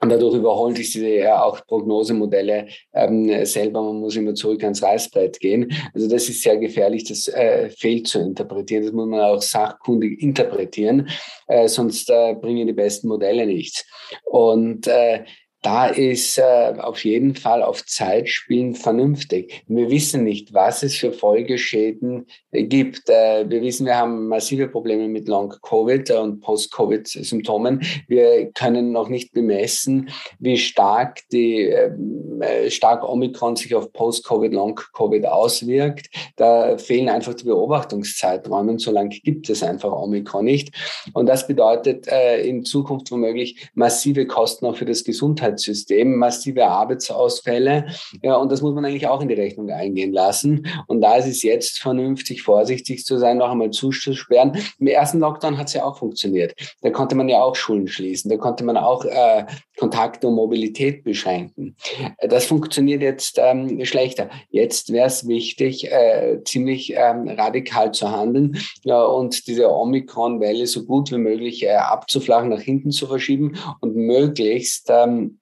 Und 0.00 0.10
dadurch 0.10 0.36
überholen 0.36 0.76
sich 0.76 0.92
diese 0.92 1.08
ja 1.08 1.42
auch 1.42 1.64
Prognosemodelle 1.66 2.68
ähm, 2.94 3.44
selber. 3.44 3.82
Man 3.82 4.00
muss 4.00 4.14
immer 4.16 4.34
zurück 4.34 4.62
ans 4.62 4.82
Reißbrett 4.82 5.40
gehen. 5.40 5.72
Also 5.92 6.08
das 6.08 6.28
ist 6.28 6.42
sehr 6.42 6.56
gefährlich, 6.56 7.04
das 7.04 7.26
äh, 7.28 7.68
fehlt 7.70 8.06
zu 8.06 8.20
interpretieren. 8.20 8.84
Das 8.84 8.92
muss 8.92 9.08
man 9.08 9.20
auch 9.20 9.42
sachkundig 9.42 10.22
interpretieren, 10.22 11.08
äh, 11.48 11.66
sonst 11.66 12.10
äh, 12.10 12.34
bringen 12.34 12.66
die 12.68 12.72
besten 12.72 13.08
Modelle 13.08 13.44
nichts. 13.46 13.84
Und 14.24 14.86
äh, 14.86 15.24
da 15.62 15.86
ist 15.86 16.38
äh, 16.38 16.74
auf 16.78 17.04
jeden 17.04 17.34
Fall 17.34 17.62
auf 17.62 17.84
Zeit 17.84 18.28
spielen 18.28 18.76
vernünftig. 18.76 19.64
Wir 19.66 19.90
wissen 19.90 20.22
nicht, 20.22 20.54
was 20.54 20.84
es 20.84 20.94
für 20.94 21.12
Folgeschäden 21.12 22.26
äh, 22.52 22.62
gibt. 22.62 23.08
Äh, 23.08 23.44
wir 23.50 23.60
wissen, 23.62 23.84
wir 23.84 23.96
haben 23.96 24.28
massive 24.28 24.68
Probleme 24.68 25.08
mit 25.08 25.26
Long-Covid 25.26 26.12
und 26.12 26.40
Post-Covid-Symptomen. 26.40 27.82
Wir 28.06 28.52
können 28.52 28.92
noch 28.92 29.08
nicht 29.08 29.32
bemessen, 29.32 30.10
wie 30.38 30.58
stark 30.58 31.22
die 31.32 31.62
ähm, 31.62 32.40
äh, 32.40 32.70
stark 32.70 33.02
Omikron 33.02 33.56
sich 33.56 33.74
auf 33.74 33.92
Post-Covid, 33.92 34.52
Long-Covid 34.52 35.26
auswirkt. 35.26 36.06
Da 36.36 36.78
fehlen 36.78 37.08
einfach 37.08 37.34
die 37.34 37.44
Beobachtungszeiträume. 37.44 38.78
So 38.78 38.92
lange 38.92 39.08
gibt 39.08 39.50
es 39.50 39.64
einfach 39.64 39.90
Omikron 39.90 40.44
nicht. 40.44 40.72
Und 41.14 41.26
das 41.26 41.48
bedeutet 41.48 42.06
äh, 42.06 42.42
in 42.42 42.64
Zukunft 42.64 43.10
womöglich 43.10 43.68
massive 43.74 44.24
Kosten 44.26 44.66
auch 44.66 44.76
für 44.76 44.84
das 44.84 45.02
Gesundheitssystem. 45.02 45.47
Gesundheitssystem, 45.48 46.16
massive 46.16 46.66
Arbeitsausfälle. 46.66 47.86
Ja, 48.22 48.36
und 48.36 48.52
das 48.52 48.62
muss 48.62 48.74
man 48.74 48.84
eigentlich 48.84 49.06
auch 49.06 49.20
in 49.20 49.28
die 49.28 49.34
Rechnung 49.34 49.70
eingehen 49.70 50.12
lassen. 50.12 50.66
Und 50.86 51.00
da 51.00 51.16
ist 51.16 51.26
es 51.26 51.42
jetzt 51.42 51.78
vernünftig, 51.78 52.42
vorsichtig 52.42 53.04
zu 53.04 53.18
sein, 53.18 53.38
noch 53.38 53.50
einmal 53.50 53.70
zuzusperren. 53.70 54.56
Im 54.78 54.86
ersten 54.86 55.20
Lockdown 55.20 55.58
hat 55.58 55.68
es 55.68 55.74
ja 55.74 55.84
auch 55.84 55.98
funktioniert. 55.98 56.54
Da 56.82 56.90
konnte 56.90 57.14
man 57.14 57.28
ja 57.28 57.42
auch 57.42 57.56
Schulen 57.56 57.88
schließen. 57.88 58.30
Da 58.30 58.36
konnte 58.36 58.64
man 58.64 58.76
auch 58.76 59.04
äh, 59.04 59.44
Kontakte 59.78 60.26
und 60.28 60.34
Mobilität 60.34 61.04
beschränken. 61.04 61.76
Das 62.20 62.46
funktioniert 62.46 63.02
jetzt 63.02 63.38
ähm, 63.38 63.84
schlechter. 63.84 64.28
Jetzt 64.50 64.92
wäre 64.92 65.06
es 65.06 65.26
wichtig, 65.26 65.90
äh, 65.90 66.40
ziemlich 66.44 66.94
ähm, 66.94 67.28
radikal 67.28 67.92
zu 67.92 68.10
handeln 68.10 68.58
ja, 68.82 69.02
und 69.02 69.46
diese 69.46 69.70
Omikron-Welle 69.70 70.66
so 70.66 70.84
gut 70.84 71.12
wie 71.12 71.18
möglich 71.18 71.64
äh, 71.64 71.76
abzuflachen, 71.76 72.50
nach 72.50 72.60
hinten 72.60 72.90
zu 72.90 73.06
verschieben 73.06 73.56
und 73.80 73.94
möglichst 73.94 74.88
ähm, 74.90 75.37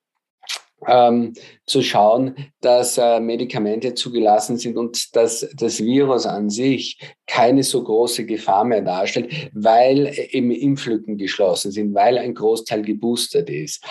ähm, 0.87 1.33
zu 1.65 1.83
schauen, 1.83 2.37
dass 2.61 2.99
äh, 2.99 3.21
Medikamente 3.21 3.95
zugelassen 3.95 4.57
sind 4.57 4.77
und 4.77 5.17
dass 5.17 5.49
das 5.57 5.83
Virus 5.83 6.27
an 6.27 6.51
sich 6.51 6.99
keine 7.27 7.63
so 7.63 7.83
große 7.83 8.25
Gefahr 8.25 8.65
mehr 8.65 8.83
darstellt, 8.83 9.51
weil 9.53 10.13
eben 10.31 10.51
Impflücken 10.51 11.17
geschlossen 11.19 11.73
sind, 11.73 11.95
weil 11.95 12.19
ein 12.19 12.35
Großteil 12.35 12.83
geboostert 12.83 13.51
ist. 13.51 13.85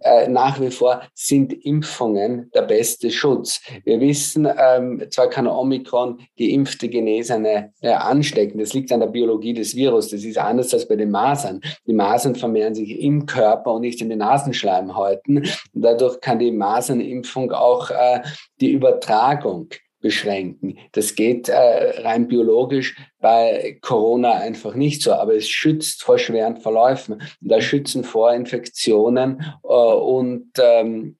Äh, 0.00 0.28
nach 0.28 0.60
wie 0.60 0.70
vor 0.70 1.02
sind 1.14 1.52
Impfungen 1.64 2.50
der 2.54 2.62
beste 2.62 3.10
Schutz. 3.10 3.60
Wir 3.84 4.00
wissen, 4.00 4.46
ähm, 4.46 5.04
zwar 5.10 5.28
kann 5.28 5.46
Omikron 5.46 6.20
geimpfte 6.38 6.88
Genesene 6.88 7.72
äh, 7.82 7.90
anstecken, 7.90 8.58
das 8.58 8.72
liegt 8.72 8.90
an 8.92 9.00
der 9.00 9.08
Biologie 9.08 9.52
des 9.52 9.74
Virus, 9.74 10.08
das 10.08 10.24
ist 10.24 10.38
anders 10.38 10.72
als 10.72 10.88
bei 10.88 10.96
den 10.96 11.10
Masern. 11.10 11.60
Die 11.86 11.92
Masern 11.92 12.34
vermehren 12.34 12.74
sich 12.74 13.00
im 13.00 13.26
Körper 13.26 13.74
und 13.74 13.82
nicht 13.82 14.00
in 14.00 14.08
den 14.08 14.18
Nasenschleimhäuten. 14.18 15.46
Dadurch 15.74 16.20
kann 16.28 16.38
die 16.38 16.52
Masernimpfung 16.52 17.52
auch 17.52 17.90
äh, 17.90 18.20
die 18.60 18.72
Übertragung 18.72 19.70
beschränken. 20.00 20.76
Das 20.92 21.14
geht 21.14 21.48
äh, 21.48 22.02
rein 22.02 22.28
biologisch 22.28 22.96
bei 23.18 23.78
Corona 23.80 24.32
einfach 24.32 24.74
nicht 24.74 25.00
so, 25.00 25.14
aber 25.14 25.34
es 25.34 25.48
schützt 25.48 26.02
vor 26.02 26.18
schweren 26.18 26.58
Verläufen. 26.58 27.22
Da 27.40 27.62
schützen 27.62 28.04
vor 28.04 28.34
Infektionen 28.34 29.42
äh, 29.64 29.68
und 29.68 30.50
ähm, 30.60 31.16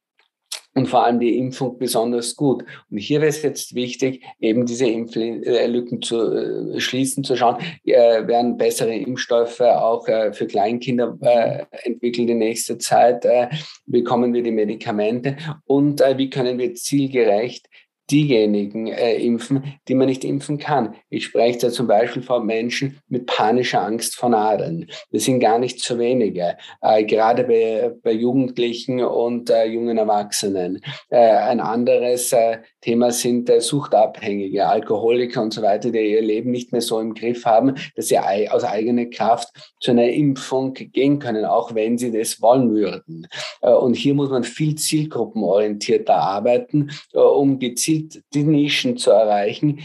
und 0.78 0.86
vor 0.86 1.04
allem 1.04 1.18
die 1.18 1.36
Impfung 1.36 1.76
besonders 1.76 2.36
gut. 2.36 2.64
Und 2.90 2.98
hier 2.98 3.20
wäre 3.20 3.30
es 3.30 3.42
jetzt 3.42 3.74
wichtig, 3.74 4.24
eben 4.40 4.64
diese 4.64 4.86
Impflücken 4.86 6.00
zu 6.02 6.32
äh, 6.32 6.80
schließen, 6.80 7.24
zu 7.24 7.36
schauen, 7.36 7.56
äh, 7.84 8.26
werden 8.26 8.56
bessere 8.56 8.94
Impfstoffe 8.94 9.60
auch 9.60 10.06
äh, 10.06 10.32
für 10.32 10.46
Kleinkinder 10.46 11.18
äh, 11.20 11.64
entwickelt 11.82 12.30
in 12.30 12.38
nächster 12.38 12.78
Zeit, 12.78 13.24
äh, 13.24 13.48
bekommen 13.86 14.32
wir 14.32 14.42
die 14.42 14.52
Medikamente 14.52 15.36
und 15.66 16.00
äh, 16.00 16.16
wie 16.16 16.30
können 16.30 16.58
wir 16.58 16.74
zielgerecht 16.74 17.66
diejenigen 18.10 18.86
äh, 18.86 19.16
impfen, 19.16 19.74
die 19.86 19.94
man 19.94 20.08
nicht 20.08 20.24
impfen 20.24 20.58
kann. 20.58 20.94
Ich 21.10 21.24
spreche 21.24 21.58
da 21.58 21.70
zum 21.70 21.86
Beispiel 21.86 22.22
von 22.22 22.46
Menschen 22.46 23.00
mit 23.08 23.26
panischer 23.26 23.82
Angst 23.82 24.16
vor 24.16 24.30
Nadeln. 24.30 24.86
Das 25.12 25.24
sind 25.24 25.40
gar 25.40 25.58
nicht 25.58 25.80
so 25.80 25.98
wenige, 25.98 26.56
äh, 26.80 27.04
gerade 27.04 27.44
bei, 27.44 27.92
bei 28.02 28.12
Jugendlichen 28.12 29.02
und 29.02 29.50
äh, 29.50 29.66
jungen 29.66 29.98
Erwachsenen. 29.98 30.80
Äh, 31.10 31.18
ein 31.18 31.60
anderes 31.60 32.32
äh, 32.32 32.58
Thema 32.80 33.10
sind 33.10 33.50
äh, 33.50 33.60
Suchtabhängige, 33.60 34.66
Alkoholiker 34.66 35.42
und 35.42 35.52
so 35.52 35.62
weiter, 35.62 35.90
die 35.90 36.12
ihr 36.12 36.22
Leben 36.22 36.50
nicht 36.50 36.72
mehr 36.72 36.80
so 36.80 37.00
im 37.00 37.14
Griff 37.14 37.44
haben, 37.44 37.74
dass 37.94 38.08
sie 38.08 38.18
aus 38.18 38.64
eigener 38.64 39.06
Kraft 39.06 39.48
zu 39.80 39.90
einer 39.90 40.08
Impfung 40.08 40.72
gehen 40.74 41.18
können, 41.18 41.44
auch 41.44 41.74
wenn 41.74 41.98
sie 41.98 42.10
das 42.10 42.40
wollen 42.40 42.74
würden. 42.74 43.26
und 43.60 43.94
hier 43.94 44.14
muss 44.14 44.30
man 44.30 44.44
viel 44.44 44.74
zielgruppenorientierter 44.74 46.14
arbeiten, 46.14 46.90
um 47.12 47.58
gezielt 47.58 47.97
gezielt 48.02 48.24
die 48.34 48.44
Nischen 48.44 48.96
zu 48.96 49.10
erreichen, 49.10 49.80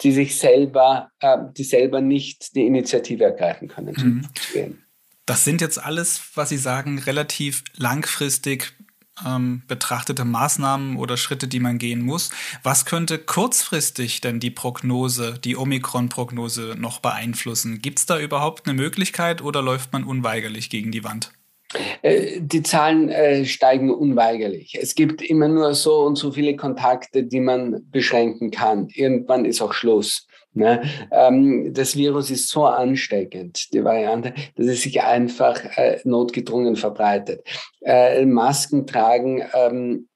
die 0.00 0.12
sich 0.12 0.36
selber, 0.36 1.10
äh, 1.20 1.38
die 1.56 1.64
selber 1.64 2.00
nicht 2.00 2.54
die 2.54 2.66
Initiative 2.66 3.24
ergreifen 3.24 3.68
können. 3.68 4.28
Mhm. 4.54 4.78
Das 5.26 5.44
sind 5.44 5.60
jetzt 5.60 5.82
alles, 5.82 6.20
was 6.34 6.50
Sie 6.50 6.58
sagen, 6.58 6.98
relativ 6.98 7.64
langfristig 7.76 8.74
ähm, 9.24 9.62
betrachtete 9.68 10.24
Maßnahmen 10.24 10.96
oder 10.96 11.16
Schritte, 11.16 11.48
die 11.48 11.60
man 11.60 11.78
gehen 11.78 12.02
muss. 12.02 12.30
Was 12.62 12.84
könnte 12.84 13.18
kurzfristig 13.18 14.20
denn 14.20 14.40
die 14.40 14.50
Prognose, 14.50 15.38
die 15.42 15.56
Omikron-Prognose 15.56 16.74
noch 16.76 16.98
beeinflussen? 16.98 17.80
Gibt 17.80 18.00
es 18.00 18.06
da 18.06 18.18
überhaupt 18.18 18.66
eine 18.66 18.74
Möglichkeit 18.74 19.40
oder 19.40 19.62
läuft 19.62 19.92
man 19.92 20.04
unweigerlich 20.04 20.68
gegen 20.68 20.90
die 20.90 21.04
Wand? 21.04 21.32
Äh, 22.02 22.40
die 22.40 22.62
Zahlen 22.62 23.08
äh, 23.08 23.44
steigen 23.44 23.90
unweigerlich. 23.90 24.78
Es 24.80 24.94
gibt 24.94 25.22
immer 25.22 25.48
nur 25.48 25.74
so 25.74 26.00
und 26.02 26.16
so 26.16 26.32
viele 26.32 26.56
Kontakte, 26.56 27.24
die 27.24 27.40
man 27.40 27.84
beschränken 27.90 28.50
kann. 28.50 28.88
Irgendwann 28.92 29.44
ist 29.44 29.60
auch 29.60 29.72
Schluss. 29.72 30.26
Ne? 30.52 30.82
Ähm, 31.10 31.74
das 31.74 31.96
Virus 31.96 32.30
ist 32.30 32.48
so 32.48 32.64
ansteckend, 32.64 33.72
die 33.72 33.82
Variante, 33.82 34.34
dass 34.56 34.66
es 34.66 34.82
sich 34.82 35.02
einfach 35.02 35.60
äh, 35.76 35.98
notgedrungen 36.04 36.76
verbreitet. 36.76 37.42
Masken 38.24 38.86
tragen 38.86 39.42
ähm, 39.52 40.08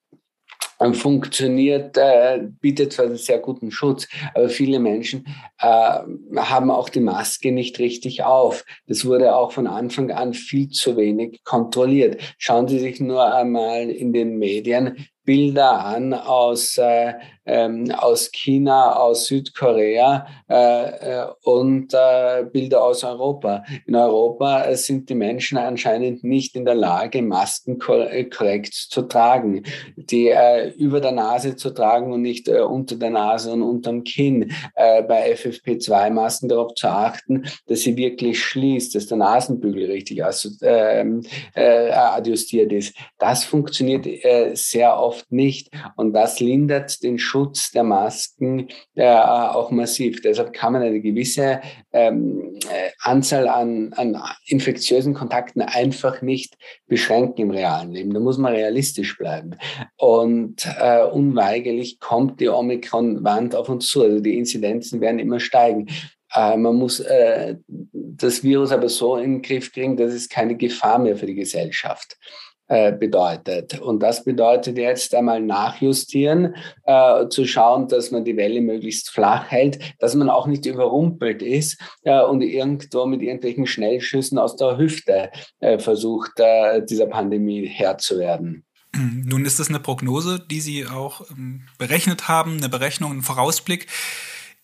funktioniert, 0.94 1.96
äh, 1.96 2.40
bietet 2.60 2.92
zwar 2.92 3.06
einen 3.06 3.16
sehr 3.16 3.38
guten 3.38 3.70
Schutz, 3.70 4.08
aber 4.34 4.48
viele 4.48 4.78
Menschen 4.78 5.26
äh, 5.60 5.98
haben 6.36 6.70
auch 6.70 6.88
die 6.88 7.00
Maske 7.00 7.52
nicht 7.52 7.78
richtig 7.78 8.22
auf. 8.22 8.64
Das 8.86 9.04
wurde 9.04 9.34
auch 9.34 9.52
von 9.52 9.66
Anfang 9.66 10.10
an 10.10 10.34
viel 10.34 10.68
zu 10.70 10.96
wenig 10.96 11.42
kontrolliert. 11.44 12.20
Schauen 12.38 12.68
Sie 12.68 12.78
sich 12.78 13.00
nur 13.00 13.34
einmal 13.34 13.90
in 13.90 14.12
den 14.12 14.38
Medien 14.38 15.08
Bilder 15.28 15.84
an 15.84 16.14
aus, 16.14 16.78
äh, 16.78 17.12
ähm, 17.44 17.90
aus 17.90 18.30
China, 18.32 18.96
aus 18.96 19.26
Südkorea 19.26 20.26
äh, 20.48 20.54
äh, 20.54 21.26
und 21.44 21.92
äh, 21.92 22.44
Bilder 22.50 22.82
aus 22.82 23.04
Europa. 23.04 23.62
In 23.86 23.94
Europa 23.94 24.74
sind 24.74 25.10
die 25.10 25.14
Menschen 25.14 25.58
anscheinend 25.58 26.24
nicht 26.24 26.56
in 26.56 26.64
der 26.64 26.74
Lage, 26.74 27.20
Masken 27.20 27.78
korrekt 27.78 28.72
zu 28.72 29.02
tragen, 29.02 29.64
die 29.96 30.28
äh, 30.28 30.70
über 30.78 31.00
der 31.00 31.12
Nase 31.12 31.56
zu 31.56 31.70
tragen 31.70 32.10
und 32.10 32.22
nicht 32.22 32.48
äh, 32.48 32.60
unter 32.60 32.96
der 32.96 33.10
Nase 33.10 33.52
und 33.52 33.62
unterm 33.62 34.04
Kinn. 34.04 34.52
bei 34.74 35.34
FFP2-Masken 35.34 36.48
darauf 36.48 36.74
zu 36.74 36.88
achten, 36.88 37.44
dass 37.66 37.80
sie 37.80 37.96
wirklich 37.96 38.42
schließt, 38.42 38.94
dass 38.94 39.06
der 39.06 39.18
Nasenbügel 39.18 39.90
richtig 39.90 40.22
ähm, 40.62 41.22
adjustiert 41.54 42.72
ist. 42.72 42.94
Das 43.18 43.44
funktioniert 43.44 44.06
sehr 44.54 44.98
oft 44.98 45.17
oft 45.18 45.32
nicht. 45.32 45.70
Und 45.96 46.12
das 46.12 46.40
lindert 46.40 47.02
den 47.02 47.18
Schutz 47.18 47.70
der 47.70 47.84
Masken 47.84 48.68
äh, 48.94 49.08
auch 49.08 49.70
massiv. 49.70 50.20
Deshalb 50.22 50.52
kann 50.52 50.72
man 50.72 50.82
eine 50.82 51.00
gewisse 51.00 51.60
ähm, 51.92 52.54
äh, 52.64 52.90
Anzahl 53.00 53.48
an, 53.48 53.92
an 53.94 54.20
infektiösen 54.46 55.14
Kontakten 55.14 55.62
einfach 55.62 56.22
nicht 56.22 56.56
beschränken 56.86 57.42
im 57.42 57.50
realen 57.50 57.92
Leben. 57.92 58.14
Da 58.14 58.20
muss 58.20 58.38
man 58.38 58.52
realistisch 58.52 59.16
bleiben. 59.18 59.56
Und 59.96 60.66
äh, 60.78 61.02
unweigerlich 61.04 61.98
kommt 62.00 62.40
die 62.40 62.48
Omikron-Wand 62.48 63.54
auf 63.54 63.68
uns 63.68 63.88
zu. 63.88 64.02
Also 64.02 64.20
die 64.20 64.38
Inzidenzen 64.38 65.00
werden 65.00 65.18
immer 65.18 65.40
steigen. 65.40 65.88
Äh, 66.34 66.56
man 66.56 66.76
muss 66.76 67.00
äh, 67.00 67.56
das 67.66 68.42
Virus 68.42 68.72
aber 68.72 68.88
so 68.88 69.16
in 69.16 69.34
den 69.34 69.42
Griff 69.42 69.72
kriegen, 69.72 69.96
dass 69.96 70.12
es 70.12 70.28
keine 70.28 70.56
Gefahr 70.56 70.98
mehr 70.98 71.16
für 71.16 71.26
die 71.26 71.34
Gesellschaft 71.34 72.12
äh, 72.12 72.47
bedeutet. 72.68 73.80
Und 73.80 74.02
das 74.02 74.24
bedeutet 74.24 74.76
jetzt 74.76 75.14
einmal 75.14 75.40
nachjustieren, 75.40 76.54
äh, 76.84 77.26
zu 77.28 77.46
schauen, 77.46 77.88
dass 77.88 78.10
man 78.10 78.24
die 78.24 78.36
Welle 78.36 78.60
möglichst 78.60 79.10
flach 79.10 79.50
hält, 79.50 79.78
dass 79.98 80.14
man 80.14 80.28
auch 80.28 80.46
nicht 80.46 80.66
überrumpelt 80.66 81.42
ist 81.42 81.80
äh, 82.02 82.20
und 82.20 82.42
irgendwo 82.42 83.06
mit 83.06 83.22
irgendwelchen 83.22 83.66
Schnellschüssen 83.66 84.38
aus 84.38 84.56
der 84.56 84.76
Hüfte 84.76 85.30
äh, 85.60 85.78
versucht, 85.78 86.32
äh, 86.36 86.84
dieser 86.84 87.06
Pandemie 87.06 87.66
Herr 87.66 87.98
zu 87.98 88.18
werden. 88.18 88.64
Nun 88.94 89.44
ist 89.44 89.58
das 89.58 89.68
eine 89.68 89.80
Prognose, 89.80 90.44
die 90.50 90.60
Sie 90.60 90.86
auch 90.86 91.22
ähm, 91.30 91.62
berechnet 91.78 92.28
haben, 92.28 92.56
eine 92.56 92.68
Berechnung, 92.68 93.12
ein 93.12 93.22
Vorausblick. 93.22 93.86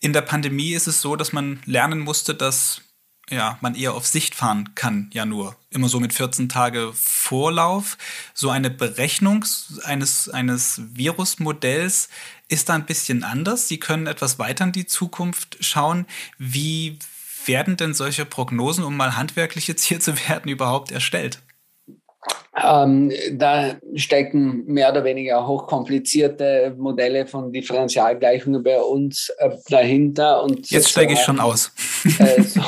In 0.00 0.12
der 0.12 0.22
Pandemie 0.22 0.72
ist 0.72 0.86
es 0.86 1.00
so, 1.00 1.16
dass 1.16 1.32
man 1.32 1.60
lernen 1.66 2.00
musste, 2.00 2.34
dass 2.34 2.82
ja, 3.30 3.58
man 3.60 3.74
eher 3.74 3.94
auf 3.94 4.06
Sicht 4.06 4.34
fahren 4.34 4.74
kann, 4.74 5.10
ja 5.12 5.24
nur. 5.24 5.56
Immer 5.70 5.88
so 5.88 5.98
mit 5.98 6.12
14 6.12 6.48
Tage 6.48 6.92
Vorlauf. 6.94 7.96
So 8.34 8.50
eine 8.50 8.70
Berechnung 8.70 9.44
eines, 9.84 10.28
eines 10.28 10.80
Virusmodells 10.94 12.08
ist 12.48 12.68
da 12.68 12.74
ein 12.74 12.86
bisschen 12.86 13.24
anders. 13.24 13.68
Sie 13.68 13.78
können 13.78 14.06
etwas 14.06 14.38
weiter 14.38 14.64
in 14.64 14.72
die 14.72 14.86
Zukunft 14.86 15.56
schauen. 15.60 16.06
Wie 16.38 16.98
werden 17.46 17.76
denn 17.76 17.94
solche 17.94 18.24
Prognosen, 18.24 18.84
um 18.84 18.96
mal 18.96 19.16
handwerklich 19.16 19.66
jetzt 19.68 19.84
hier 19.84 20.00
zu 20.00 20.16
werden, 20.28 20.48
überhaupt 20.50 20.92
erstellt? 20.92 21.40
Ähm, 22.62 23.10
da 23.32 23.76
stecken 23.96 24.64
mehr 24.66 24.90
oder 24.90 25.02
weniger 25.02 25.46
hochkomplizierte 25.46 26.74
Modelle 26.78 27.26
von 27.26 27.52
Differentialgleichungen 27.52 28.62
bei 28.62 28.80
uns 28.80 29.32
äh, 29.38 29.50
dahinter. 29.68 30.42
Und 30.44 30.70
Jetzt 30.70 30.90
steige 30.90 31.14
ich 31.14 31.20
schon 31.20 31.40
aus. 31.40 31.72
Äh, 32.18 32.42
so, 32.42 32.60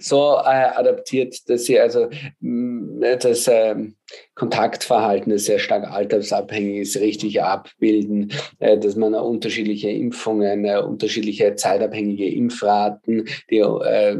so 0.00 0.36
äh, 0.38 0.74
adaptiert, 0.74 1.48
dass 1.48 1.66
sie 1.66 1.78
also 1.78 2.08
mh, 2.40 3.16
das 3.16 3.46
ähm, 3.46 3.94
Kontaktverhalten, 4.34 5.32
das 5.32 5.44
sehr 5.44 5.58
stark 5.58 5.90
altersabhängig 5.90 6.80
ist, 6.80 6.96
richtig 6.96 7.42
abbilden, 7.42 8.32
äh, 8.58 8.78
dass 8.78 8.96
man 8.96 9.14
unterschiedliche 9.14 9.90
Impfungen, 9.90 10.64
äh, 10.64 10.78
unterschiedliche 10.78 11.54
zeitabhängige 11.54 12.28
Impfraten, 12.28 13.28
die 13.50 13.58
äh, 13.58 14.16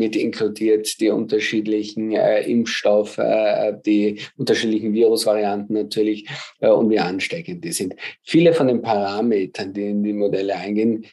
mit 0.00 0.16
inkludiert, 0.16 0.98
die 1.00 1.10
unterschiedlichen 1.10 2.10
Impfstoffe, 2.12 3.20
die 3.86 4.18
unterschiedlichen 4.36 4.94
Virusvarianten 4.94 5.76
natürlich 5.76 6.28
und 6.58 6.90
wie 6.90 6.98
ansteckend 6.98 7.64
die 7.64 7.72
sind. 7.72 7.94
Viele 8.24 8.52
von 8.54 8.66
den 8.66 8.82
Parametern, 8.82 9.72
die 9.72 9.90
in 9.90 10.02
die 10.02 10.14
Modelle 10.14 10.56
eingehen, 10.56 11.04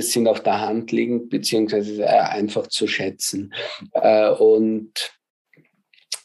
sind 0.00 0.28
auf 0.28 0.42
der 0.42 0.60
Hand 0.60 0.92
liegend 0.92 1.30
beziehungsweise 1.30 2.06
einfach 2.08 2.66
zu 2.66 2.86
schätzen. 2.86 3.54
Und 4.38 5.18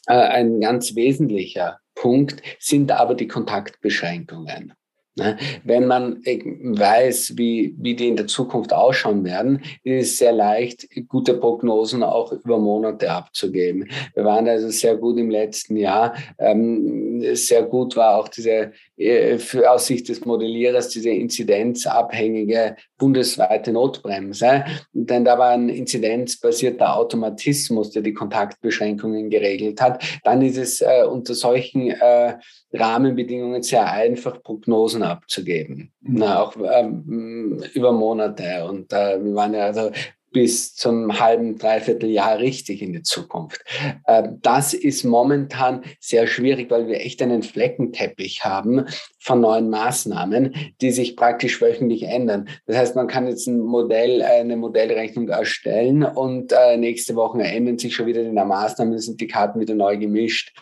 äh, 0.06 0.12
ein 0.12 0.60
ganz 0.60 0.94
wesentlicher 0.94 1.80
Punkt 1.94 2.42
sind 2.58 2.90
aber 2.92 3.14
die 3.14 3.28
Kontaktbeschränkungen. 3.28 4.74
Ne? 5.16 5.36
Wenn 5.62 5.86
man 5.86 6.22
äh, 6.24 6.40
weiß, 6.44 7.34
wie, 7.36 7.74
wie 7.78 7.94
die 7.94 8.08
in 8.08 8.16
der 8.16 8.26
Zukunft 8.26 8.72
ausschauen 8.72 9.24
werden, 9.24 9.62
ist 9.84 10.12
es 10.12 10.18
sehr 10.18 10.32
leicht, 10.32 10.88
gute 11.08 11.34
Prognosen 11.34 12.02
auch 12.02 12.32
über 12.32 12.58
Monate 12.58 13.10
abzugeben. 13.10 13.88
Wir 14.14 14.24
waren 14.24 14.48
also 14.48 14.68
sehr 14.70 14.96
gut 14.96 15.16
im 15.18 15.30
letzten 15.30 15.76
Jahr. 15.76 16.14
Ähm, 16.38 17.22
sehr 17.36 17.62
gut 17.62 17.96
war 17.96 18.18
auch 18.18 18.28
diese, 18.28 18.72
für, 18.96 19.70
aus 19.70 19.86
Sicht 19.86 20.08
des 20.08 20.24
Modellierers, 20.24 20.88
diese 20.88 21.10
inzidenzabhängige 21.10 22.76
bundesweite 22.96 23.72
Notbremse. 23.72 24.64
Denn 24.92 25.24
da 25.24 25.38
war 25.38 25.50
ein 25.50 25.68
inzidenzbasierter 25.68 26.96
Automatismus, 26.96 27.90
der 27.90 28.02
die 28.02 28.14
Kontaktbeschränkungen 28.14 29.30
geregelt 29.30 29.80
hat. 29.80 30.04
Dann 30.22 30.42
ist 30.42 30.58
es 30.58 30.80
äh, 30.80 31.04
unter 31.10 31.34
solchen 31.34 31.90
äh, 31.90 32.36
Rahmenbedingungen 32.72 33.62
sehr 33.62 33.90
einfach, 33.90 34.42
Prognosen 34.42 35.02
abzugeben, 35.02 35.92
mhm. 36.00 36.18
Na, 36.18 36.42
auch 36.42 36.54
ähm, 36.56 37.62
über 37.74 37.92
Monate. 37.92 38.64
Und 38.68 38.92
äh, 38.92 39.22
wir 39.22 39.34
waren 39.34 39.54
ja 39.54 39.66
also 39.66 39.90
bis 40.34 40.74
zum 40.74 41.20
halben, 41.20 41.56
dreiviertel 41.56 42.10
Jahr 42.10 42.38
richtig 42.38 42.82
in 42.82 42.92
die 42.92 43.02
Zukunft. 43.02 43.64
Äh, 44.04 44.24
das 44.42 44.74
ist 44.74 45.04
momentan 45.04 45.82
sehr 46.00 46.26
schwierig, 46.26 46.70
weil 46.70 46.88
wir 46.88 47.00
echt 47.00 47.22
einen 47.22 47.42
Fleckenteppich 47.42 48.44
haben 48.44 48.84
von 49.20 49.40
neuen 49.40 49.70
Maßnahmen, 49.70 50.54
die 50.80 50.90
sich 50.90 51.16
praktisch 51.16 51.62
wöchentlich 51.62 52.02
ändern. 52.02 52.48
Das 52.66 52.76
heißt, 52.76 52.96
man 52.96 53.06
kann 53.06 53.28
jetzt 53.28 53.46
ein 53.46 53.60
Modell, 53.60 54.22
eine 54.22 54.56
Modellrechnung 54.56 55.28
erstellen 55.28 56.02
und 56.02 56.52
äh, 56.52 56.76
nächste 56.76 57.14
Woche 57.14 57.40
ändern 57.42 57.78
sich 57.78 57.94
schon 57.94 58.06
wieder 58.06 58.24
die 58.24 58.30
Maßnahmen, 58.30 58.98
sind 58.98 59.20
die 59.20 59.28
Karten 59.28 59.60
wieder 59.60 59.74
neu 59.74 59.96
gemischt. 59.96 60.52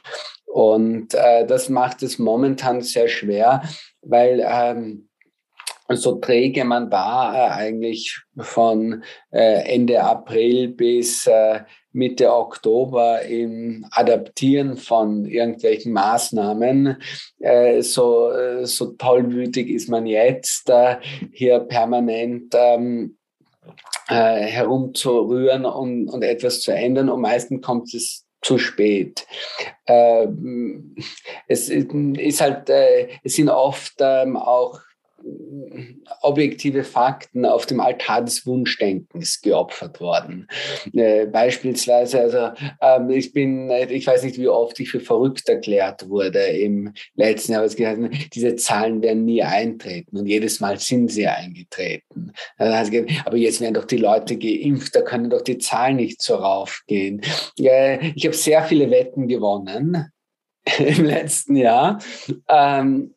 Und 0.44 1.14
äh, 1.14 1.46
das 1.46 1.70
macht 1.70 2.02
es 2.02 2.18
momentan 2.18 2.82
sehr 2.82 3.08
schwer, 3.08 3.62
weil 4.02 4.46
ähm, 4.46 5.08
so 5.88 6.16
träge 6.16 6.64
man 6.64 6.90
war 6.90 7.34
äh, 7.34 7.50
eigentlich 7.50 8.20
von 8.38 9.02
äh, 9.30 9.74
Ende 9.74 10.02
April 10.02 10.68
bis 10.68 11.26
äh, 11.26 11.60
Mitte 11.92 12.32
Oktober 12.32 13.22
im 13.22 13.86
Adaptieren 13.90 14.76
von 14.76 15.26
irgendwelchen 15.26 15.92
Maßnahmen. 15.92 16.96
Äh, 17.38 17.82
so, 17.82 18.30
äh, 18.30 18.66
so 18.66 18.92
tollwütig 18.92 19.68
ist 19.68 19.88
man 19.88 20.06
jetzt, 20.06 20.70
äh, 20.70 20.96
hier 21.32 21.60
permanent 21.60 22.54
ähm, 22.56 23.18
äh, 24.08 24.40
herumzurühren 24.40 25.66
und, 25.66 26.08
und 26.08 26.22
etwas 26.22 26.60
zu 26.60 26.72
ändern. 26.72 27.10
Und 27.10 27.20
meistens 27.20 27.60
kommt 27.60 27.92
es 27.94 28.24
zu 28.40 28.58
spät. 28.58 29.26
Äh, 29.84 30.28
es 31.46 31.68
ist 31.68 32.40
halt, 32.40 32.68
es 32.68 33.34
sind 33.34 33.50
oft 33.50 33.94
ähm, 34.00 34.36
auch 34.36 34.80
objektive 36.20 36.84
Fakten 36.84 37.44
auf 37.44 37.66
dem 37.66 37.80
Altar 37.80 38.24
des 38.24 38.46
Wunschdenkens 38.46 39.40
geopfert 39.40 40.00
worden. 40.00 40.48
Äh, 40.92 41.26
beispielsweise, 41.26 42.20
also 42.20 42.50
ähm, 42.80 43.10
ich 43.10 43.32
bin, 43.32 43.70
ich 43.70 44.06
weiß 44.06 44.24
nicht, 44.24 44.38
wie 44.38 44.48
oft 44.48 44.78
ich 44.80 44.90
für 44.90 45.00
verrückt 45.00 45.48
erklärt 45.48 46.08
wurde 46.08 46.40
im 46.40 46.92
letzten 47.14 47.52
Jahr, 47.52 47.64
es 47.64 47.76
gesagt, 47.76 48.00
diese 48.34 48.56
Zahlen 48.56 49.02
werden 49.02 49.24
nie 49.24 49.42
eintreten 49.42 50.16
und 50.16 50.26
jedes 50.26 50.60
Mal 50.60 50.78
sind 50.78 51.08
sie 51.08 51.26
eingetreten. 51.26 52.32
aber 52.56 53.36
jetzt 53.36 53.60
werden 53.60 53.74
doch 53.74 53.84
die 53.84 53.96
Leute 53.96 54.36
geimpft, 54.36 54.94
da 54.94 55.02
können 55.02 55.30
doch 55.30 55.42
die 55.42 55.58
Zahlen 55.58 55.96
nicht 55.96 56.22
so 56.22 56.36
raufgehen. 56.36 57.22
Äh, 57.58 58.12
ich 58.14 58.24
habe 58.24 58.36
sehr 58.36 58.62
viele 58.64 58.90
Wetten 58.90 59.28
gewonnen 59.28 60.10
im 60.78 61.04
letzten 61.04 61.56
Jahr. 61.56 61.98
Ähm, 62.48 63.14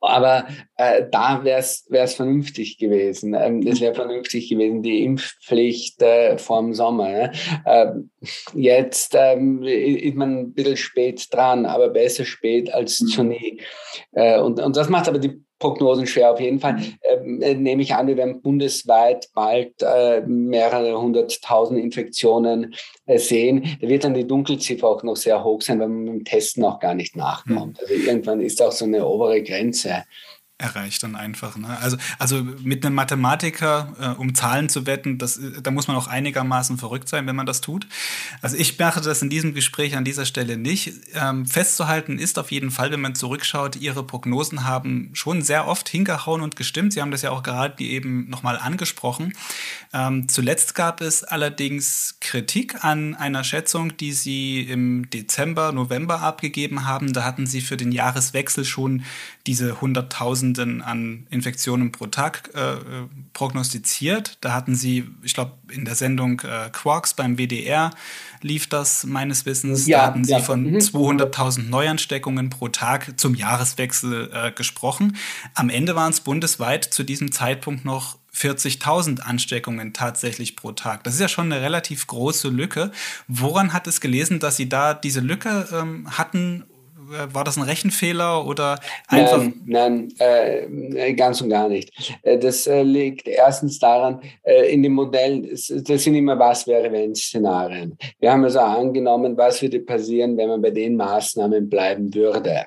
aber 0.00 0.46
äh, 0.76 1.04
da 1.10 1.44
wäre 1.44 1.58
es 1.58 2.14
vernünftig 2.14 2.78
gewesen. 2.78 3.34
Ähm, 3.34 3.66
es 3.66 3.80
wäre 3.80 3.94
vernünftig 3.94 4.48
gewesen, 4.48 4.82
die 4.82 5.04
Impfpflicht 5.04 6.00
äh, 6.02 6.38
vor 6.38 6.60
dem 6.60 6.74
Sommer. 6.74 7.08
Ne? 7.08 7.32
Ähm, 7.66 8.10
jetzt 8.54 9.14
ähm, 9.16 9.62
ist 9.62 10.16
man 10.16 10.38
ein 10.38 10.52
bisschen 10.52 10.76
spät 10.76 11.26
dran, 11.32 11.66
aber 11.66 11.88
besser 11.88 12.24
spät 12.24 12.72
als 12.72 12.98
zu 12.98 13.22
nie. 13.22 13.60
Äh, 14.12 14.40
und, 14.40 14.60
und 14.60 14.76
das 14.76 14.88
macht 14.88 15.08
aber 15.08 15.18
die 15.18 15.42
Prognosen 15.58 16.06
schwer. 16.06 16.32
Auf 16.32 16.40
jeden 16.40 16.60
Fall 16.60 16.80
ähm, 17.02 17.42
äh, 17.42 17.54
nehme 17.54 17.82
ich 17.82 17.94
an, 17.94 18.06
wir 18.06 18.16
werden 18.16 18.42
bundesweit 18.42 19.28
bald 19.34 19.74
äh, 19.82 20.20
mehrere 20.20 21.00
hunderttausend 21.00 21.80
Infektionen 21.80 22.74
äh, 23.06 23.18
sehen. 23.18 23.76
Da 23.80 23.88
wird 23.88 24.04
dann 24.04 24.14
die 24.14 24.26
Dunkelziffer 24.26 24.88
auch 24.88 25.02
noch 25.02 25.16
sehr 25.16 25.42
hoch 25.42 25.62
sein, 25.62 25.80
weil 25.80 25.88
man 25.88 26.04
mit 26.04 26.14
dem 26.14 26.24
Testen 26.24 26.64
auch 26.64 26.78
gar 26.78 26.94
nicht 26.94 27.16
nachkommt. 27.16 27.78
Hm. 27.78 27.86
Also 27.86 27.94
irgendwann 27.94 28.40
ist 28.40 28.62
auch 28.62 28.72
so 28.72 28.84
eine 28.84 29.06
obere 29.06 29.42
Grenze 29.42 30.04
erreicht 30.58 31.04
dann 31.04 31.14
einfach. 31.14 31.56
Ne? 31.56 31.78
Also, 31.80 31.96
also 32.18 32.42
mit 32.42 32.84
einem 32.84 32.96
Mathematiker 32.96 33.94
äh, 34.00 34.08
um 34.20 34.34
Zahlen 34.34 34.68
zu 34.68 34.86
wetten, 34.86 35.16
das, 35.16 35.40
da 35.62 35.70
muss 35.70 35.86
man 35.86 35.96
auch 35.96 36.08
einigermaßen 36.08 36.78
verrückt 36.78 37.08
sein, 37.08 37.26
wenn 37.28 37.36
man 37.36 37.46
das 37.46 37.60
tut. 37.60 37.86
Also 38.42 38.56
ich 38.56 38.76
mache 38.76 39.00
das 39.00 39.22
in 39.22 39.30
diesem 39.30 39.54
Gespräch 39.54 39.96
an 39.96 40.04
dieser 40.04 40.26
Stelle 40.26 40.56
nicht. 40.56 40.92
Ähm, 41.14 41.46
festzuhalten 41.46 42.18
ist 42.18 42.40
auf 42.40 42.50
jeden 42.50 42.72
Fall, 42.72 42.90
wenn 42.90 43.00
man 43.00 43.14
zurückschaut, 43.14 43.76
Ihre 43.76 44.02
Prognosen 44.02 44.64
haben 44.64 45.10
schon 45.12 45.42
sehr 45.42 45.68
oft 45.68 45.88
hingehauen 45.88 46.42
und 46.42 46.56
gestimmt. 46.56 46.92
Sie 46.92 47.00
haben 47.00 47.12
das 47.12 47.22
ja 47.22 47.30
auch 47.30 47.44
gerade 47.44 47.82
eben 47.84 48.28
nochmal 48.28 48.58
angesprochen. 48.58 49.34
Ähm, 49.92 50.28
zuletzt 50.28 50.74
gab 50.74 51.00
es 51.00 51.22
allerdings 51.22 52.16
Kritik 52.20 52.84
an 52.84 53.14
einer 53.14 53.44
Schätzung, 53.44 53.96
die 53.96 54.12
Sie 54.12 54.62
im 54.62 55.08
Dezember, 55.10 55.70
November 55.70 56.20
abgegeben 56.20 56.84
haben. 56.84 57.12
Da 57.12 57.22
hatten 57.22 57.46
Sie 57.46 57.60
für 57.60 57.76
den 57.76 57.92
Jahreswechsel 57.92 58.64
schon 58.64 59.04
diese 59.46 59.80
Hunderttausenden 60.48 60.82
an 60.82 61.26
Infektionen 61.30 61.92
pro 61.92 62.06
Tag 62.06 62.50
äh, 62.54 62.76
prognostiziert. 63.32 64.38
Da 64.40 64.52
hatten 64.52 64.74
sie, 64.74 65.06
ich 65.22 65.34
glaube, 65.34 65.52
in 65.70 65.84
der 65.84 65.94
Sendung 65.94 66.40
äh, 66.40 66.70
Quarks 66.70 67.14
beim 67.14 67.36
WDR 67.38 67.90
lief 68.40 68.68
das 68.68 69.04
meines 69.04 69.46
Wissens. 69.46 69.86
Ja, 69.86 69.98
da 69.98 70.06
hatten 70.06 70.24
sie 70.24 70.32
ja. 70.32 70.40
von 70.40 70.70
mhm. 70.70 70.76
200.000 70.76 71.68
Neuansteckungen 71.68 72.50
pro 72.50 72.68
Tag 72.68 73.18
zum 73.18 73.34
Jahreswechsel 73.34 74.30
äh, 74.32 74.52
gesprochen. 74.52 75.16
Am 75.54 75.70
Ende 75.70 75.94
waren 75.94 76.10
es 76.10 76.20
bundesweit 76.20 76.84
zu 76.84 77.02
diesem 77.02 77.32
Zeitpunkt 77.32 77.84
noch 77.84 78.18
40.000 78.34 79.20
Ansteckungen 79.20 79.92
tatsächlich 79.92 80.54
pro 80.54 80.70
Tag. 80.72 81.02
Das 81.02 81.14
ist 81.14 81.20
ja 81.20 81.28
schon 81.28 81.50
eine 81.52 81.60
relativ 81.60 82.06
große 82.06 82.48
Lücke. 82.48 82.92
Woran 83.26 83.72
hat 83.72 83.88
es 83.88 84.00
gelesen, 84.00 84.38
dass 84.38 84.56
Sie 84.56 84.68
da 84.68 84.94
diese 84.94 85.20
Lücke 85.20 85.68
ähm, 85.72 86.06
hatten 86.16 86.64
war 87.32 87.44
das 87.44 87.56
ein 87.56 87.62
Rechenfehler 87.62 88.46
oder 88.46 88.78
einfach? 89.08 89.38
Nein, 89.38 89.62
nein 89.66 90.08
äh, 90.18 91.14
ganz 91.14 91.40
und 91.40 91.50
gar 91.50 91.68
nicht. 91.68 91.92
Äh, 92.22 92.38
das 92.38 92.66
äh, 92.66 92.82
liegt 92.82 93.28
erstens 93.28 93.78
daran, 93.78 94.20
äh, 94.42 94.72
in 94.72 94.82
dem 94.82 94.92
Modell, 94.92 95.48
das 95.50 95.66
sind 95.66 96.14
immer 96.14 96.38
was 96.38 96.66
wäre 96.66 96.90
wenn 96.92 97.14
Szenarien. 97.14 97.96
Wir 98.20 98.32
haben 98.32 98.44
also 98.44 98.60
angenommen, 98.60 99.36
was 99.36 99.62
würde 99.62 99.80
passieren, 99.80 100.36
wenn 100.36 100.48
man 100.48 100.62
bei 100.62 100.70
den 100.70 100.96
Maßnahmen 100.96 101.68
bleiben 101.68 102.14
würde. 102.14 102.66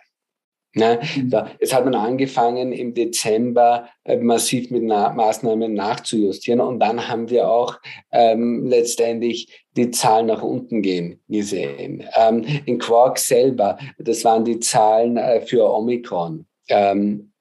Ne? 0.73 1.01
Mhm. 1.15 1.29
Da, 1.29 1.49
jetzt 1.59 1.73
hat 1.73 1.83
man 1.83 1.95
angefangen, 1.95 2.71
im 2.71 2.93
Dezember 2.93 3.89
äh, 4.05 4.17
massiv 4.17 4.71
mit 4.71 4.83
Na 4.83 5.11
Maßnahmen 5.11 5.73
nachzujustieren 5.73 6.61
und 6.61 6.79
dann 6.79 7.09
haben 7.09 7.29
wir 7.29 7.49
auch 7.49 7.77
ähm, 8.11 8.65
letztendlich 8.65 9.65
die 9.75 9.91
Zahlen 9.91 10.27
nach 10.27 10.41
unten 10.41 10.81
gehen 10.81 11.21
gesehen. 11.27 12.05
Ähm, 12.15 12.45
in 12.65 12.79
Quark 12.79 13.19
selber, 13.19 13.77
das 13.97 14.23
waren 14.23 14.45
die 14.45 14.59
Zahlen 14.59 15.17
äh, 15.17 15.41
für 15.41 15.69
Omikron. 15.69 16.45
Ähm, 16.69 17.33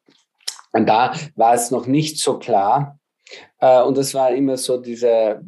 und 0.73 0.89
da 0.89 1.13
war 1.37 1.55
es 1.55 1.71
noch 1.71 1.87
nicht 1.87 2.19
so 2.19 2.39
klar. 2.39 2.99
Äh, 3.61 3.83
und 3.83 3.97
das 3.97 4.13
war 4.13 4.33
immer 4.33 4.57
so 4.57 4.77
diese 4.77 5.41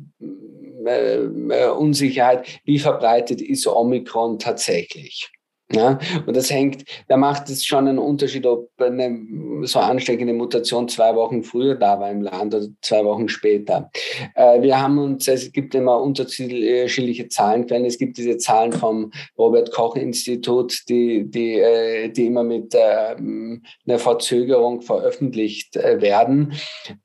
äh, 0.87 1.17
äh 1.17 1.71
Unsicherheit, 1.71 2.47
wie 2.65 2.79
verbreitet 2.79 3.41
ist 3.41 3.67
Omikron 3.67 4.39
tatsächlich. 4.39 5.31
Ja, 5.73 5.99
und 6.27 6.37
das 6.37 6.51
hängt, 6.51 6.85
da 7.09 7.17
macht 7.17 7.49
es 7.49 7.65
schon 7.65 7.89
einen 7.89 7.99
Unterschied, 7.99 8.47
ob 8.47 8.69
eine 8.79 9.19
so 9.63 9.79
ansteckende 9.79 10.35
Mutation 10.35 10.89
zwei 10.89 11.15
Wochen 11.15 11.43
früher 11.43 11.77
da 11.77 11.99
war 11.99 12.11
im 12.11 12.23
Land 12.23 12.55
oder 12.55 12.67
zwei 12.83 13.05
Wochen 13.05 13.29
später. 13.29 13.91
Äh, 14.35 14.61
wir 14.61 14.81
haben 14.81 14.99
uns, 14.99 15.27
es 15.29 15.51
gibt 15.51 15.75
immer 15.75 16.01
unterschiedliche 16.01 17.29
Zahlenquellen. 17.29 17.87
Es 17.87 17.97
gibt 17.97 18.19
diese 18.19 18.37
Zahlen 18.37 18.73
vom 18.73 19.13
Robert 19.39 19.73
Koch 19.73 19.97
Institut, 19.97 20.83
die, 20.89 21.31
die, 21.31 21.59
äh, 21.59 22.11
die 22.11 22.27
immer 22.27 22.45
mit 22.45 22.75
äh, 22.75 23.17
einer 23.17 23.99
Verzögerung 23.99 24.83
veröffentlicht 24.83 25.77
äh, 25.77 26.03
werden. 26.03 26.53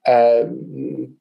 Äh, 0.03 0.45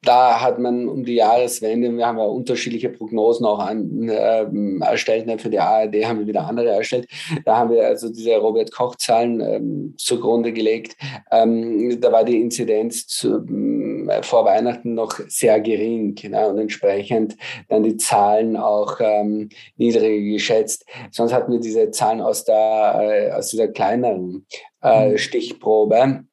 da 0.01 0.41
hat 0.41 0.59
man 0.59 0.89
um 0.89 1.05
die 1.05 1.15
Jahreswende, 1.15 1.95
wir 1.95 2.07
haben 2.07 2.17
ja 2.17 2.25
unterschiedliche 2.25 2.89
Prognosen 2.89 3.45
auch 3.45 3.59
an, 3.59 4.09
äh, 4.09 4.45
erstellt, 4.81 5.27
ne, 5.27 5.39
für 5.39 5.49
die 5.49 5.59
ARD 5.59 6.05
haben 6.05 6.19
wir 6.19 6.27
wieder 6.27 6.45
andere 6.45 6.69
erstellt 6.71 7.07
da 7.45 7.57
haben 7.57 7.71
wir 7.71 7.85
also 7.85 8.09
diese 8.09 8.37
Robert-Koch-Zahlen 8.37 9.41
ähm, 9.41 9.93
zugrunde 9.97 10.53
gelegt. 10.53 10.95
Ähm, 11.31 11.99
da 12.01 12.11
war 12.11 12.23
die 12.23 12.41
Inzidenz 12.41 13.07
zu, 13.07 13.45
ähm, 13.47 14.09
vor 14.21 14.45
Weihnachten 14.45 14.93
noch 14.93 15.19
sehr 15.27 15.59
gering 15.59 16.15
ne? 16.29 16.47
und 16.47 16.57
entsprechend 16.57 17.35
dann 17.69 17.83
die 17.83 17.97
Zahlen 17.97 18.55
auch 18.57 18.99
ähm, 18.99 19.49
niedriger 19.75 20.31
geschätzt. 20.31 20.85
Sonst 21.11 21.33
hatten 21.33 21.51
wir 21.51 21.59
diese 21.59 21.91
Zahlen 21.91 22.21
aus, 22.21 22.45
der, 22.45 22.99
äh, 23.01 23.31
aus 23.31 23.49
dieser 23.49 23.67
kleineren 23.67 24.45
äh, 24.81 25.11
mhm. 25.11 25.17
Stichprobe 25.17 26.26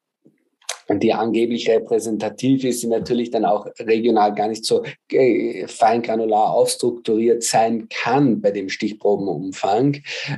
die 0.90 1.12
angeblich 1.12 1.68
repräsentativ 1.68 2.64
ist, 2.64 2.83
die 2.83 2.87
natürlich 2.87 3.31
dann 3.31 3.44
auch 3.44 3.66
regional 3.81 4.35
gar 4.35 4.49
nicht 4.49 4.64
so 4.64 4.85
äh, 5.11 5.66
fein 5.66 6.03
granular 6.03 6.53
aufstrukturiert 6.53 7.42
sein 7.42 7.88
kann 7.88 8.40
bei 8.40 8.51
dem 8.51 8.68
Stichprobenumfang, 8.68 9.97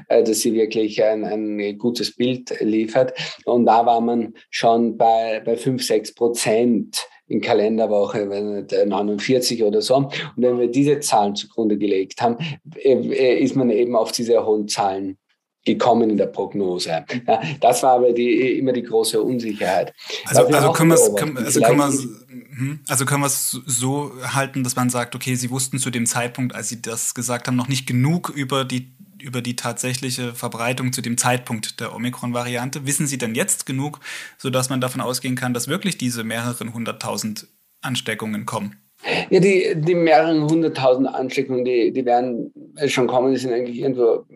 äh, 0.08 0.22
dass 0.22 0.40
sie 0.40 0.54
wirklich 0.54 1.02
ein, 1.02 1.24
ein 1.24 1.78
gutes 1.78 2.14
Bild 2.14 2.54
liefert. 2.60 3.12
Und 3.44 3.66
da 3.66 3.84
war 3.86 4.00
man 4.00 4.34
schon 4.50 4.96
bei, 4.96 5.40
bei 5.44 5.56
fünf 5.56 5.84
sechs 5.84 6.14
Prozent 6.14 7.06
in 7.28 7.40
Kalenderwoche 7.40 8.24
49 8.24 9.64
oder 9.64 9.82
so. 9.82 9.96
Und 9.96 10.12
wenn 10.36 10.58
wir 10.58 10.68
diese 10.68 11.00
Zahlen 11.00 11.34
zugrunde 11.34 11.76
gelegt 11.76 12.22
haben, 12.22 12.36
äh, 12.76 13.38
ist 13.38 13.56
man 13.56 13.70
eben 13.70 13.96
auf 13.96 14.12
diese 14.12 14.44
hohen 14.46 14.68
Zahlen 14.68 15.18
gekommen 15.66 16.08
in 16.08 16.16
der 16.16 16.26
Prognose. 16.26 17.04
Ja, 17.26 17.42
das 17.60 17.82
war 17.82 17.96
aber 17.96 18.12
die, 18.12 18.58
immer 18.58 18.72
die 18.72 18.84
große 18.84 19.20
Unsicherheit. 19.20 19.92
Also, 20.24 20.46
also 20.46 20.72
können, 20.72 20.96
können, 21.16 21.36
also, 21.36 21.60
können 21.60 21.78
wir 21.78 21.88
hm, 22.56 22.80
also 22.88 23.04
können 23.04 23.20
wir 23.20 23.26
es 23.26 23.50
so 23.66 24.12
halten, 24.22 24.64
dass 24.64 24.76
man 24.76 24.88
sagt, 24.88 25.14
okay, 25.14 25.34
Sie 25.34 25.50
wussten 25.50 25.78
zu 25.78 25.90
dem 25.90 26.06
Zeitpunkt, 26.06 26.54
als 26.54 26.70
Sie 26.70 26.80
das 26.80 27.14
gesagt 27.14 27.48
haben, 27.48 27.56
noch 27.56 27.68
nicht 27.68 27.86
genug 27.86 28.30
über 28.34 28.64
die 28.64 28.96
über 29.18 29.40
die 29.40 29.56
tatsächliche 29.56 30.34
Verbreitung 30.34 30.92
zu 30.92 31.00
dem 31.00 31.16
Zeitpunkt 31.16 31.80
der 31.80 31.96
Omikron-Variante. 31.96 32.86
Wissen 32.86 33.06
Sie 33.06 33.18
denn 33.18 33.34
jetzt 33.34 33.66
genug, 33.66 33.98
sodass 34.36 34.68
man 34.68 34.80
davon 34.80 35.00
ausgehen 35.00 35.34
kann, 35.34 35.52
dass 35.52 35.68
wirklich 35.68 35.98
diese 35.98 36.22
mehreren 36.22 36.72
hunderttausend 36.74 37.48
Ansteckungen 37.80 38.46
kommen? 38.46 38.76
Ja, 39.30 39.40
die, 39.40 39.74
die 39.74 39.94
mehreren 39.94 40.42
hunderttausend 40.42 41.08
Ansteckungen, 41.08 41.64
die, 41.64 41.92
die 41.92 42.04
werden 42.04 42.52
schon 42.86 43.06
kommen, 43.06 43.32
die 43.32 43.38
sind 43.38 43.52
eigentlich 43.52 43.78
irgendwo 43.78 44.26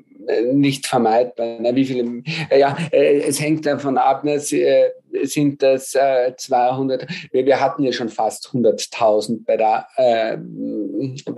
nicht 0.53 0.87
vermeidbar. 0.87 1.59
Wie 1.75 1.85
viele, 1.85 2.23
äh, 2.51 2.61
ja, 2.61 2.77
äh, 2.93 3.21
es 3.21 3.41
hängt 3.41 3.67
davon 3.67 3.99
ab, 3.99 4.25
ne, 4.25 4.39
sind 4.39 5.63
das 5.63 5.91
200, 5.91 7.07
wir 7.33 7.61
hatten 7.61 7.83
ja 7.83 7.93
schon 7.93 8.09
fast 8.09 8.49
100.000 8.49 9.45
bei 9.45 9.57
der, 9.57 9.87
äh, 9.97 10.39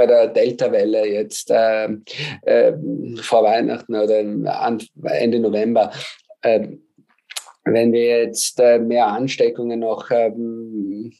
der 0.06 0.28
Delta-Welle 0.28 1.06
jetzt 1.06 1.50
äh, 1.50 1.88
äh, 2.42 2.72
vor 3.20 3.44
Weihnachten 3.44 3.94
oder 3.94 4.18
Ende 4.18 5.40
November. 5.40 5.90
Wenn 7.64 7.92
wir 7.92 8.24
jetzt 8.24 8.58
äh, 8.58 8.80
mehr 8.80 9.06
Ansteckungen 9.06 9.80
noch 9.80 10.10
ähm, 10.10 11.12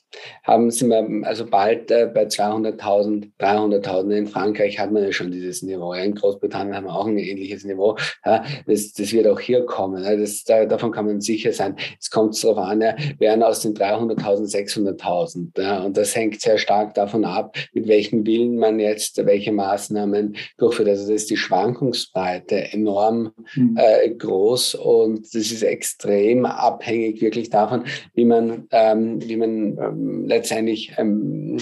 haben, 0.43 0.71
sind 0.73 0.89
wir 0.89 1.27
also 1.27 1.47
bald 1.47 1.91
äh, 1.93 2.11
bei 2.13 2.25
200.000, 2.25 3.31
300.000. 3.39 4.11
In 4.11 4.27
Frankreich 4.27 4.81
hat 4.81 4.91
man 4.91 5.05
ja 5.05 5.13
schon 5.13 5.31
dieses 5.31 5.63
Niveau. 5.63 5.93
In 5.93 6.17
Großbritannien 6.17 6.75
haben 6.75 6.87
wir 6.87 6.97
auch 6.97 7.07
ein 7.07 7.19
ähnliches 7.19 7.65
Niveau. 7.65 7.97
Ja, 8.25 8.45
das, 8.67 8.93
das 8.93 9.13
wird 9.13 9.29
auch 9.29 9.39
hier 9.39 9.65
kommen. 9.67 10.03
Ja, 10.03 10.17
das, 10.17 10.43
da, 10.43 10.67
davon 10.67 10.91
kann 10.91 11.07
man 11.07 11.21
sicher 11.21 11.53
sein. 11.53 11.77
Es 12.01 12.11
kommt 12.11 12.43
darauf 12.43 12.59
an, 12.59 12.81
ja, 12.81 12.97
werden 13.19 13.45
aus 13.45 13.61
den 13.61 13.75
300.000 13.75 14.53
600.000. 14.53 15.61
Ja, 15.63 15.85
und 15.85 15.97
das 15.97 16.17
hängt 16.17 16.41
sehr 16.41 16.59
stark 16.59 16.95
davon 16.95 17.25
ab, 17.25 17.57
mit 17.73 17.87
welchem 17.87 18.27
Willen 18.27 18.57
man 18.57 18.81
jetzt 18.81 19.25
welche 19.25 19.53
Maßnahmen 19.53 20.37
durchführt. 20.59 20.89
Also 20.89 21.05
das 21.05 21.23
ist 21.23 21.31
die 21.31 21.37
Schwankungsbreite 21.37 22.73
enorm 22.73 23.33
mhm. 23.55 23.77
äh, 23.79 24.11
groß 24.11 24.75
und 24.75 25.23
das 25.35 25.35
ist 25.53 25.63
extrem 25.63 26.32
extrem 26.33 26.47
abhängig 26.47 27.21
wirklich 27.21 27.51
davon, 27.51 27.85
wie 28.15 28.25
man, 28.25 28.67
ähm, 28.71 29.21
wie 29.23 29.37
man 29.37 29.79
ähm, 29.79 30.25
letztendlich 30.27 30.93
ähm, 30.97 31.59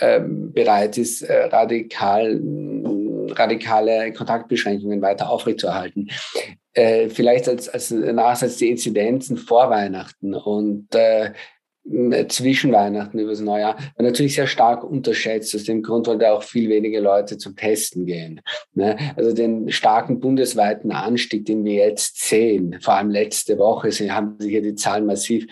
ähm, 0.00 0.52
bereit 0.52 0.98
ist, 0.98 1.22
äh, 1.22 1.44
radikal, 1.44 2.40
radikale 3.30 4.12
Kontaktbeschränkungen 4.12 5.02
weiter 5.02 5.30
aufrechtzuerhalten. 5.30 6.10
Äh, 6.72 7.08
vielleicht 7.08 7.48
als, 7.48 7.68
als 7.68 7.90
Nachsatz 7.90 8.56
die 8.56 8.70
Inzidenzen 8.70 9.36
vor 9.36 9.70
Weihnachten 9.70 10.34
und 10.34 10.94
äh, 10.94 11.32
zwischen 12.28 12.72
Weihnachten 12.72 13.18
über 13.18 13.30
das 13.30 13.40
Neujahr 13.40 13.76
war 13.96 14.04
natürlich 14.04 14.34
sehr 14.34 14.46
stark 14.46 14.84
unterschätzt, 14.84 15.54
aus 15.54 15.64
dem 15.64 15.82
Grund, 15.82 16.06
weil 16.06 16.18
da 16.18 16.32
auch 16.32 16.42
viel 16.42 16.68
weniger 16.68 17.00
Leute 17.00 17.38
zum 17.38 17.56
Testen 17.56 18.06
gehen. 18.06 18.40
Ne? 18.74 18.96
Also 19.16 19.32
den 19.32 19.70
starken 19.70 20.20
bundesweiten 20.20 20.92
Anstieg, 20.92 21.46
den 21.46 21.64
wir 21.64 21.74
jetzt 21.74 22.28
sehen, 22.28 22.78
vor 22.80 22.94
allem 22.94 23.10
letzte 23.10 23.58
Woche 23.58 23.90
haben 23.90 24.36
sich 24.38 24.52
ja 24.52 24.60
die 24.60 24.74
Zahlen 24.74 25.06
massiv 25.06 25.46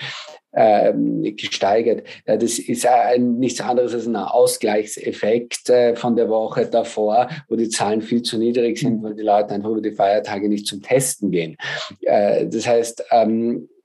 ähm, 0.54 1.22
gesteigert. 1.36 2.04
Das 2.24 2.58
ist 2.58 2.86
nichts 3.18 3.60
anderes 3.60 3.94
als 3.94 4.06
ein 4.06 4.16
Ausgleichseffekt 4.16 5.68
äh, 5.68 5.94
von 5.94 6.16
der 6.16 6.28
Woche 6.28 6.66
davor, 6.66 7.28
wo 7.48 7.56
die 7.56 7.68
Zahlen 7.68 8.02
viel 8.02 8.22
zu 8.22 8.38
niedrig 8.38 8.78
sind, 8.78 9.02
weil 9.02 9.14
die 9.14 9.22
Leute 9.22 9.54
einfach 9.54 9.70
über 9.70 9.82
die 9.82 9.92
Feiertage 9.92 10.48
nicht 10.48 10.66
zum 10.66 10.82
Testen 10.82 11.30
gehen. 11.30 11.56
Äh, 12.02 12.46
das 12.46 12.66
heißt, 12.66 13.04
ähm, 13.10 13.68
äh, 13.68 13.77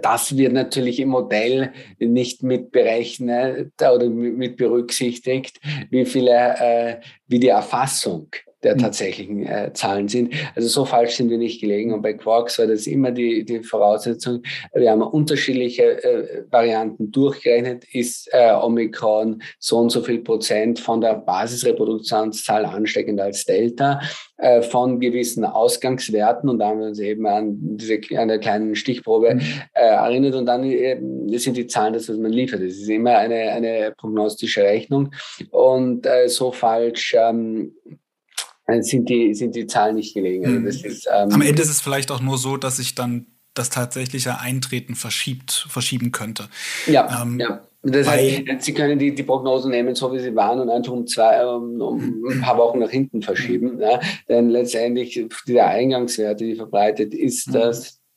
das 0.00 0.36
wird 0.36 0.52
natürlich 0.52 1.00
im 1.00 1.08
Modell 1.08 1.72
nicht 1.98 2.42
mit 2.42 2.70
berechnet 2.70 3.72
oder 3.80 4.08
mit 4.08 4.56
berücksichtigt, 4.56 5.60
wie 5.90 6.04
viele, 6.04 6.30
äh, 6.32 6.96
wie 7.26 7.38
die 7.38 7.48
Erfassung 7.48 8.28
der 8.62 8.72
hm. 8.72 8.78
tatsächlichen 8.80 9.46
äh, 9.46 9.72
Zahlen 9.74 10.08
sind. 10.08 10.34
Also 10.54 10.68
so 10.68 10.84
falsch 10.84 11.16
sind 11.16 11.30
wir 11.30 11.38
nicht 11.38 11.60
gelegen. 11.60 11.92
Und 11.92 12.02
bei 12.02 12.14
Quarks 12.14 12.58
war 12.58 12.66
das 12.66 12.86
immer 12.86 13.10
die, 13.10 13.44
die 13.44 13.62
Voraussetzung. 13.62 14.42
Wir 14.74 14.90
haben 14.90 15.02
unterschiedliche 15.02 16.02
äh, 16.02 16.44
Varianten 16.50 17.10
durchgerechnet. 17.12 17.84
Ist 17.92 18.28
äh, 18.32 18.52
Omikron 18.52 19.42
so 19.58 19.78
und 19.78 19.90
so 19.90 20.00
viel 20.02 20.20
Prozent 20.20 20.80
von 20.80 21.00
der 21.00 21.14
Basisreproduktionszahl 21.14 22.64
ansteckender 22.64 23.24
als 23.24 23.44
Delta? 23.44 24.00
Äh, 24.38 24.62
von 24.62 25.00
gewissen 25.00 25.46
Ausgangswerten 25.46 26.50
und 26.50 26.58
da 26.58 26.68
haben 26.68 26.80
wir 26.80 26.88
uns 26.88 26.98
eben 26.98 27.26
an 27.26 27.56
diese 27.58 27.98
an 28.18 28.28
der 28.28 28.38
kleinen 28.38 28.74
Stichprobe 28.74 29.34
mhm. 29.34 29.40
erinnert 29.72 30.34
und 30.34 30.44
dann 30.44 30.62
äh, 30.62 30.98
sind 31.38 31.56
die 31.56 31.66
Zahlen 31.66 31.94
das, 31.94 32.10
was 32.10 32.18
man 32.18 32.32
liefert. 32.32 32.60
Es 32.60 32.76
ist 32.76 32.90
immer 32.90 33.16
eine, 33.16 33.52
eine 33.52 33.94
prognostische 33.96 34.62
Rechnung 34.62 35.10
und 35.50 36.06
so 36.26 36.52
falsch 36.52 37.16
ähm, 37.18 37.72
sind 38.80 39.08
die, 39.08 39.34
sind 39.34 39.54
die 39.54 39.66
Zahlen 39.66 39.96
nicht 39.96 40.14
gelegen. 40.14 40.44
Also 40.44 40.60
das 40.60 40.82
mhm. 40.82 40.90
ist, 40.90 41.08
ähm, 41.12 41.30
Am 41.32 41.42
Ende 41.42 41.62
ist 41.62 41.70
es 41.70 41.80
vielleicht 41.80 42.10
auch 42.10 42.20
nur 42.20 42.38
so, 42.38 42.56
dass 42.56 42.76
sich 42.76 42.94
dann 42.94 43.26
das 43.54 43.70
tatsächliche 43.70 44.38
Eintreten 44.38 44.94
verschiebt, 44.94 45.66
verschieben 45.68 46.12
könnte. 46.12 46.48
Ja, 46.86 47.22
ähm, 47.22 47.40
ja. 47.40 47.66
Das 47.82 48.08
heißt, 48.08 48.42
Sie 48.60 48.74
können 48.74 48.98
die, 48.98 49.14
die 49.14 49.22
Prognosen 49.22 49.70
nehmen, 49.70 49.94
so 49.94 50.12
wie 50.12 50.18
sie 50.18 50.34
waren, 50.34 50.58
und 50.58 50.70
einfach 50.70 50.92
um 50.92 51.06
zwei, 51.06 51.46
um, 51.46 51.80
um 51.80 52.26
ein 52.28 52.40
paar 52.40 52.58
Wochen 52.58 52.80
nach 52.80 52.90
hinten 52.90 53.22
verschieben. 53.22 53.80
Ja? 53.80 54.00
Denn 54.28 54.50
letztendlich, 54.50 55.24
dieser 55.46 55.66
Eingangswerte, 55.68 56.44
die 56.44 56.56
verbreitet, 56.56 57.14
ist 57.14 57.48
mhm. 57.48 57.52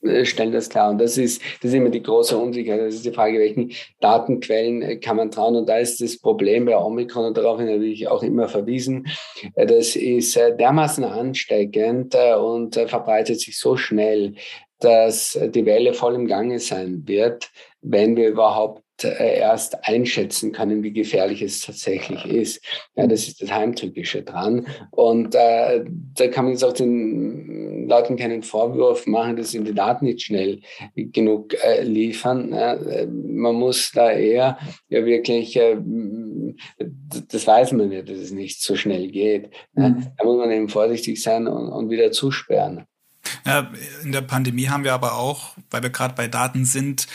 Äh, 0.04 0.26
stellen 0.26 0.52
das 0.52 0.70
klar. 0.70 0.92
Und 0.92 1.00
das 1.00 1.18
ist, 1.18 1.42
das 1.62 1.72
ist 1.72 1.74
immer 1.74 1.90
die 1.90 2.04
große 2.04 2.38
Unsicherheit. 2.38 2.82
Das 2.82 2.96
ist 2.96 3.06
die 3.06 3.12
Frage, 3.12 3.40
welchen 3.40 3.72
Datenquellen 4.00 4.82
äh, 4.82 4.96
kann 4.98 5.18
man 5.18 5.32
trauen. 5.32 5.56
Und 5.56 5.68
da 5.68 5.78
ist 5.78 6.02
das 6.02 6.18
Problem 6.18 6.66
bei 6.66 6.78
Omikron, 6.78 7.26
und 7.26 7.38
darauf 7.38 7.60
habe 7.60 7.86
ich 7.86 8.08
auch 8.08 8.24
immer 8.24 8.48
verwiesen, 8.48 9.08
äh, 9.56 9.66
das 9.66 9.96
ist 9.96 10.36
dermaßen 10.36 11.04
ansteckend 11.04 12.16
und 12.16 12.76
verbreitet 12.76 13.40
sich 13.40 13.58
so 13.58 13.76
schnell, 13.76 14.36
dass 14.80 15.38
die 15.54 15.66
Welle 15.66 15.94
voll 15.94 16.16
im 16.16 16.28
Gange 16.28 16.60
sein 16.60 17.04
wird, 17.06 17.50
wenn 17.82 18.16
wir 18.16 18.30
überhaupt 18.30 18.84
erst 19.04 19.88
einschätzen 19.88 20.52
können, 20.52 20.84
wie 20.84 20.92
gefährlich 20.92 21.42
es 21.42 21.62
tatsächlich 21.62 22.26
ist. 22.26 22.62
Ja, 22.96 23.08
das 23.08 23.28
ist 23.28 23.42
das 23.42 23.52
Heimtückische 23.52 24.24
dran. 24.24 24.68
Und 24.92 25.36
äh, 25.36 25.84
da 26.16 26.28
kann 26.28 26.46
man 26.46 26.54
jetzt 26.54 26.64
auch 26.64 26.74
den 26.74 27.88
Leuten 27.88 28.18
keinen 28.18 28.44
Vorwurf 28.44 29.08
machen, 29.08 29.36
dass 29.36 29.52
sie 29.52 29.64
die 29.64 29.74
Daten 29.74 30.06
nicht 30.06 30.22
schnell 30.22 30.62
genug 30.96 31.56
äh, 31.64 31.84
liefern. 31.84 32.54
Ja, 32.54 32.78
man 33.08 33.56
muss 33.56 33.92
da 33.92 34.12
eher 34.12 34.58
ja 34.90 35.06
wirklich, 35.06 35.56
äh, 35.56 35.78
das 37.32 37.48
weiß 37.48 37.72
man 37.74 37.92
ja, 37.92 38.02
dass 38.02 38.18
es 38.18 38.32
nicht 38.32 38.62
so 38.62 38.76
schnell 38.76 39.10
geht. 39.10 39.50
Ja, 39.76 39.90
mhm. 39.90 40.08
da 40.18 40.24
muss 40.24 40.38
man 40.38 40.52
eben 40.52 40.70
vorsichtig 40.70 41.22
sein 41.22 41.48
und, 41.48 41.70
und 41.70 41.90
wieder 41.90 42.12
zusperren. 42.12 42.86
Ja, 43.46 43.72
in 44.04 44.12
der 44.12 44.22
Pandemie 44.22 44.68
haben 44.68 44.84
wir 44.84 44.94
aber 44.94 45.16
auch, 45.16 45.56
weil 45.70 45.84
wir 45.84 45.90
gerade 45.90 46.16
bei 46.16 46.28
Daten 46.28 46.66
sind, 46.66 47.08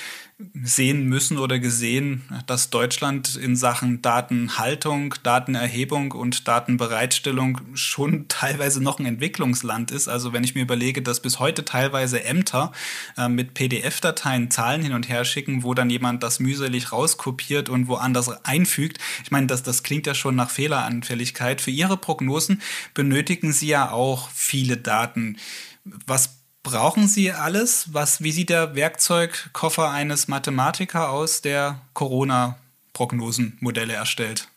sehen 0.65 1.05
müssen 1.07 1.39
oder 1.39 1.61
gesehen, 1.61 2.25
dass 2.47 2.71
Deutschland 2.71 3.37
in 3.37 3.55
Sachen 3.55 4.03
Datenhaltung, 4.03 5.15
Datenerhebung 5.23 6.11
und 6.11 6.49
Datenbereitstellung 6.49 7.61
schon 7.75 8.27
teilweise 8.29 8.83
noch 8.83 8.99
ein 8.99 9.07
Entwicklungsland 9.07 9.93
ist. 9.93 10.09
Also 10.09 10.33
wenn 10.33 10.43
ich 10.43 10.57
mir 10.57 10.63
überlege, 10.63 11.03
dass 11.03 11.21
bis 11.21 11.39
heute 11.39 11.65
teilweise 11.65 12.25
Ämter 12.25 12.73
äh, 13.17 13.29
mit 13.29 13.55
PDF-Dateien 13.55 14.51
Zahlen 14.51 14.83
hin 14.83 14.93
und 14.93 15.09
her 15.09 15.25
schicken, 15.25 15.63
wo 15.63 15.73
dann 15.73 15.89
jemand 15.89 16.25
das 16.25 16.41
mühselig 16.41 16.91
rauskopiert 16.91 17.69
und 17.69 17.87
woanders 17.87 18.45
einfügt. 18.45 18.99
Ich 19.23 19.31
meine, 19.31 19.47
das, 19.47 19.63
das 19.63 19.85
klingt 19.85 20.07
ja 20.07 20.15
schon 20.15 20.35
nach 20.35 20.51
Fehleranfälligkeit. 20.51 21.61
Für 21.61 21.71
Ihre 21.71 21.97
Prognosen 21.97 22.61
benötigen 22.93 23.53
Sie 23.53 23.69
ja 23.69 23.93
auch 23.93 24.31
viele 24.31 24.79
Daten. 24.79 25.37
Was 25.85 26.44
Brauchen 26.65 27.09
Sie 27.09 27.31
alles? 27.31 27.91
Was, 27.93 28.23
wie 28.23 28.33
sieht 28.33 28.49
der 28.49 28.75
Werkzeugkoffer 28.75 29.91
eines 29.91 30.29
Mathematikers 30.29 31.11
aus, 31.11 31.43
der 31.43 31.83
Corona-Prognosenmodelle 31.93 33.93
erstellt? 33.93 34.49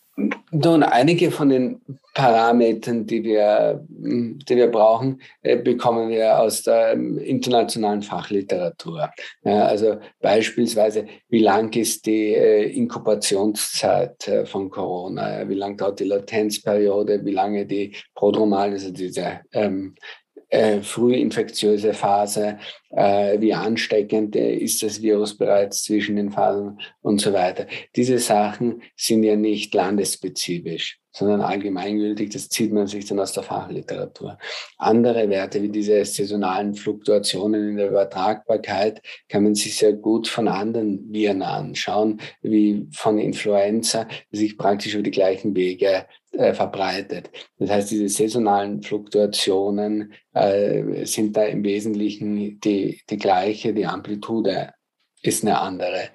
Nun, 0.51 0.83
einige 0.83 1.31
von 1.31 1.49
den 1.49 1.81
Parametern, 2.13 3.05
die 3.05 3.23
wir, 3.23 3.85
die 3.89 4.55
wir 4.55 4.71
brauchen, 4.71 5.21
äh, 5.41 5.57
bekommen 5.57 6.09
wir 6.09 6.39
aus 6.39 6.63
der 6.63 6.93
ähm, 6.93 7.17
internationalen 7.17 8.01
Fachliteratur. 8.01 9.09
also 9.43 9.97
beispielsweise, 10.21 11.05
wie 11.27 11.43
lang 11.43 11.75
ist 11.75 12.05
die 12.05 12.33
äh, 12.33 12.71
Inkubationszeit 12.71 14.27
äh, 14.29 14.45
von 14.45 14.69
Corona? 14.69 15.47
Wie 15.47 15.55
lang 15.55 15.75
dauert 15.75 15.99
die 15.99 16.05
Latenzperiode? 16.05 17.25
Wie 17.25 17.33
lange 17.33 17.65
die 17.65 17.93
prodromale, 18.15 18.71
also 18.71 18.91
diese 18.91 19.41
ähm, 19.51 19.95
äh, 20.49 20.81
frühinfektiöse 20.81 21.93
Phase, 21.93 22.59
äh, 22.91 23.39
wie 23.39 23.53
ansteckend 23.53 24.35
äh, 24.35 24.55
ist 24.55 24.81
das 24.83 25.01
Virus 25.01 25.37
bereits 25.37 25.83
zwischen 25.83 26.15
den 26.15 26.31
Phasen 26.31 26.79
und 27.01 27.19
so 27.19 27.33
weiter. 27.33 27.67
Diese 27.95 28.19
Sachen 28.19 28.81
sind 28.95 29.23
ja 29.23 29.35
nicht 29.35 29.73
landesspezifisch, 29.73 30.99
sondern 31.17 31.41
allgemeingültig. 31.41 32.29
Das 32.29 32.49
zieht 32.49 32.71
man 32.71 32.87
sich 32.87 33.05
dann 33.05 33.19
aus 33.19 33.33
der 33.33 33.43
Fachliteratur. 33.43 34.37
Andere 34.77 35.29
Werte 35.29 35.61
wie 35.61 35.69
diese 35.69 36.03
saisonalen 36.05 36.75
Fluktuationen 36.75 37.69
in 37.69 37.77
der 37.77 37.89
Übertragbarkeit 37.89 39.01
kann 39.27 39.43
man 39.43 39.55
sich 39.55 39.75
sehr 39.75 39.93
gut 39.93 40.27
von 40.27 40.47
anderen 40.47 41.11
Viren 41.11 41.41
anschauen, 41.41 42.21
wie 42.41 42.87
von 42.91 43.17
Influenza, 43.17 44.07
die 44.31 44.37
sich 44.37 44.57
praktisch 44.57 44.93
über 44.93 45.03
die 45.03 45.11
gleichen 45.11 45.55
Wege 45.55 46.05
äh, 46.31 46.53
verbreitet. 46.53 47.31
Das 47.57 47.69
heißt, 47.69 47.91
diese 47.91 48.09
saisonalen 48.09 48.83
Fluktuationen 48.83 50.13
äh, 50.33 51.05
sind 51.05 51.35
da 51.35 51.45
im 51.45 51.63
Wesentlichen 51.63 52.59
die, 52.59 53.01
die 53.09 53.17
gleiche, 53.17 53.73
die 53.73 53.85
Amplitude 53.85 54.73
ist 55.23 55.43
eine 55.43 55.59
andere. 55.59 56.09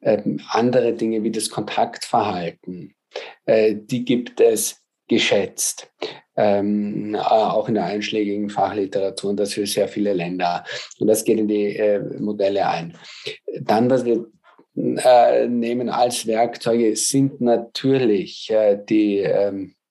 Ähm, 0.00 0.40
andere 0.48 0.92
Dinge 0.94 1.22
wie 1.22 1.30
das 1.30 1.48
Kontaktverhalten, 1.48 2.94
äh, 3.46 3.74
die 3.76 4.04
gibt 4.04 4.40
es 4.40 4.82
geschätzt, 5.08 5.92
ähm, 6.36 7.16
auch 7.16 7.68
in 7.68 7.74
der 7.74 7.84
einschlägigen 7.84 8.48
Fachliteratur 8.48 9.30
und 9.30 9.36
das 9.36 9.52
für 9.52 9.66
sehr 9.66 9.88
viele 9.88 10.12
Länder. 10.14 10.64
Und 10.98 11.06
das 11.08 11.24
geht 11.24 11.38
in 11.38 11.48
die 11.48 11.76
äh, 11.76 12.00
Modelle 12.18 12.66
ein. 12.66 12.96
Dann, 13.60 13.90
was 13.90 14.04
wir 14.04 14.26
äh, 14.76 15.46
nehmen 15.48 15.90
als 15.90 16.26
Werkzeuge, 16.26 16.96
sind 16.96 17.40
natürlich 17.40 18.48
äh, 18.50 18.78
die 18.88 19.18
ähm, 19.18 19.74
äh, 19.74 19.81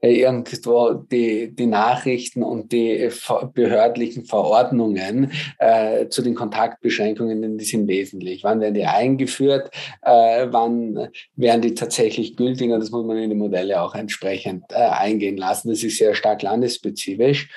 irgendwo 0.00 0.94
die, 0.94 1.54
die 1.54 1.66
Nachrichten 1.66 2.42
und 2.42 2.72
die 2.72 3.08
behördlichen 3.54 4.24
Verordnungen 4.24 5.32
äh, 5.58 6.08
zu 6.08 6.22
den 6.22 6.34
Kontaktbeschränkungen, 6.34 7.58
die 7.58 7.64
sind 7.64 7.88
wesentlich. 7.88 8.44
Wann 8.44 8.60
werden 8.60 8.74
die 8.74 8.84
eingeführt? 8.84 9.70
Äh, 10.02 10.46
wann 10.50 11.08
werden 11.36 11.62
die 11.62 11.74
tatsächlich 11.74 12.36
gültig? 12.36 12.70
Und 12.70 12.80
das 12.80 12.90
muss 12.90 13.06
man 13.06 13.16
in 13.16 13.30
die 13.30 13.36
Modelle 13.36 13.80
auch 13.80 13.94
entsprechend 13.94 14.64
äh, 14.70 14.76
eingehen 14.76 15.36
lassen. 15.36 15.70
Das 15.70 15.82
ist 15.82 15.98
sehr 15.98 16.14
stark 16.14 16.42
landesspezifisch. 16.42 17.50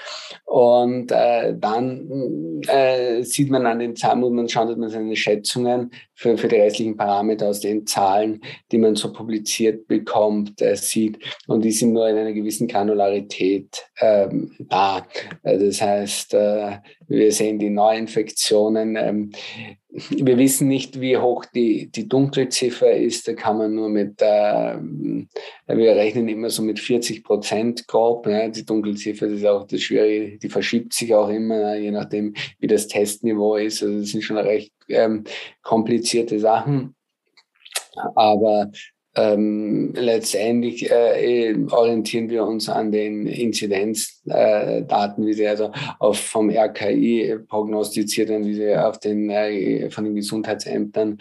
Und 0.45 1.11
äh, 1.11 1.55
dann 1.57 2.61
äh, 2.67 3.23
sieht 3.23 3.49
man 3.49 3.65
an 3.65 3.79
den 3.79 3.95
Zahlen, 3.95 4.19
muss 4.19 4.31
man 4.31 4.49
schauen, 4.49 4.67
dass 4.67 4.77
man 4.77 4.89
seine 4.89 5.15
Schätzungen 5.15 5.91
für, 6.13 6.37
für 6.37 6.47
die 6.47 6.57
restlichen 6.57 6.95
Parameter 6.95 7.47
aus 7.47 7.59
den 7.59 7.85
Zahlen, 7.85 8.41
die 8.71 8.77
man 8.77 8.95
so 8.95 9.11
publiziert 9.11 9.87
bekommt, 9.87 10.61
sieht. 10.75 11.19
Und 11.47 11.63
die 11.63 11.71
sind 11.71 11.82
nur 11.91 12.07
in 12.07 12.17
einer 12.17 12.33
gewissen 12.33 12.67
Granularität 12.67 13.85
ähm, 13.99 14.51
da. 14.59 15.05
Äh, 15.43 15.57
das 15.57 15.81
heißt, 15.81 16.33
äh, 16.33 16.77
wir 17.07 17.31
sehen 17.31 17.59
die 17.59 17.69
Neuinfektionen. 17.69 18.95
Ähm, 18.95 19.31
wir 19.89 20.37
wissen 20.37 20.67
nicht, 20.67 20.99
wie 21.01 21.17
hoch 21.17 21.45
die, 21.45 21.91
die 21.91 22.07
Dunkelziffer 22.07 22.91
ist. 22.91 23.27
Da 23.27 23.33
kann 23.33 23.57
man 23.57 23.75
nur 23.75 23.89
mit, 23.89 24.21
äh, 24.21 24.77
wir 24.77 25.95
rechnen 25.95 26.27
immer 26.27 26.49
so 26.49 26.63
mit 26.63 26.79
40 26.79 27.23
Prozent 27.23 27.87
grob. 27.87 28.25
Ne? 28.25 28.49
Die 28.49 28.65
Dunkelziffer 28.65 29.27
ist 29.27 29.45
auch 29.45 29.67
das 29.67 29.81
Schwierige, 29.81 30.37
die 30.37 30.49
verschiebt 30.49 30.93
sich 30.93 31.13
auch 31.13 31.29
immer, 31.29 31.75
je 31.75 31.91
nachdem, 31.91 32.33
wie 32.59 32.67
das 32.67 32.87
Testniveau 32.87 33.57
ist. 33.57 33.83
Also 33.83 33.99
das 33.99 34.09
sind 34.09 34.23
schon 34.23 34.37
recht 34.37 34.73
ähm, 34.89 35.25
komplizierte 35.61 36.39
Sachen. 36.39 36.95
Aber 38.15 38.71
ähm, 39.15 39.93
letztendlich 39.93 40.89
äh, 40.89 41.55
orientieren 41.69 42.29
wir 42.29 42.45
uns 42.45 42.69
an 42.69 42.91
den 42.91 43.27
Inzidenzdaten, 43.27 44.12
äh, 44.27 44.83
wie 45.17 45.33
sie 45.33 45.47
also 45.47 45.71
auf, 45.99 46.17
vom 46.17 46.49
RKI 46.49 47.39
prognostiziert 47.47 48.29
werden, 48.29 48.45
wie 48.45 48.55
sie 48.55 48.75
auf 48.75 48.99
den, 48.99 49.29
äh, 49.29 49.89
von 49.89 50.05
den 50.05 50.15
Gesundheitsämtern 50.15 51.17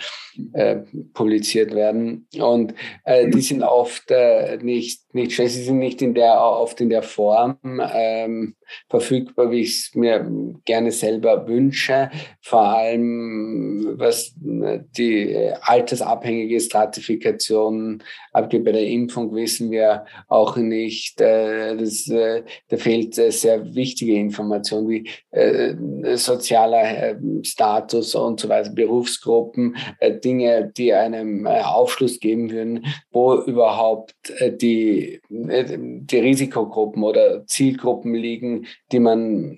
äh, 0.52 0.76
publiziert 1.12 1.74
werden. 1.74 2.26
Und 2.38 2.74
äh, 3.04 3.28
die 3.28 3.40
sind 3.40 3.62
oft 3.62 4.10
äh, 4.10 4.58
nicht, 4.62 5.14
nicht 5.14 5.32
schlecht, 5.32 5.54
sie 5.54 5.64
sind 5.64 5.78
nicht 5.78 6.02
in 6.02 6.14
der, 6.14 6.40
oft 6.40 6.80
in 6.80 6.90
der 6.90 7.02
Form 7.02 7.58
ähm, 7.62 8.54
verfügbar, 8.88 9.50
wie 9.50 9.60
ich 9.60 9.70
es 9.70 9.94
mir 9.94 10.30
gerne 10.64 10.92
selber 10.92 11.46
wünsche. 11.46 12.10
Vor 12.40 12.62
allem, 12.62 13.94
was 13.96 14.34
die 14.36 15.50
altersabhängige 15.60 16.60
Stratifikation 16.60 18.02
abgeht. 18.32 18.64
Bei 18.64 18.72
der 18.72 18.86
Impfung 18.86 19.34
wissen 19.34 19.70
wir 19.70 20.06
auch 20.28 20.56
nicht, 20.56 21.20
äh, 21.20 21.76
dass, 21.76 22.08
äh, 22.08 22.42
da 22.68 22.76
fehlt 22.92 23.18
äh, 23.18 23.30
sehr 23.30 23.74
wichtige 23.74 24.14
Informationen 24.14 24.88
wie 24.88 25.08
äh, 25.30 25.74
sozialer 26.16 26.82
äh, 26.82 27.16
Status 27.42 28.14
und 28.14 28.40
so 28.40 28.48
weiter, 28.48 28.70
Berufsgruppen, 28.70 29.76
äh, 29.98 30.18
Dinge, 30.18 30.70
die 30.76 30.92
einem 30.92 31.46
äh, 31.46 31.60
Aufschluss 31.60 32.20
geben 32.20 32.50
würden, 32.50 32.86
wo 33.10 33.34
überhaupt 33.34 34.14
äh, 34.38 34.52
die, 34.52 35.20
die 35.28 36.18
Risikogruppen 36.18 37.02
oder 37.02 37.46
Zielgruppen 37.46 38.14
liegen, 38.14 38.66
die 38.90 39.00
man 39.00 39.56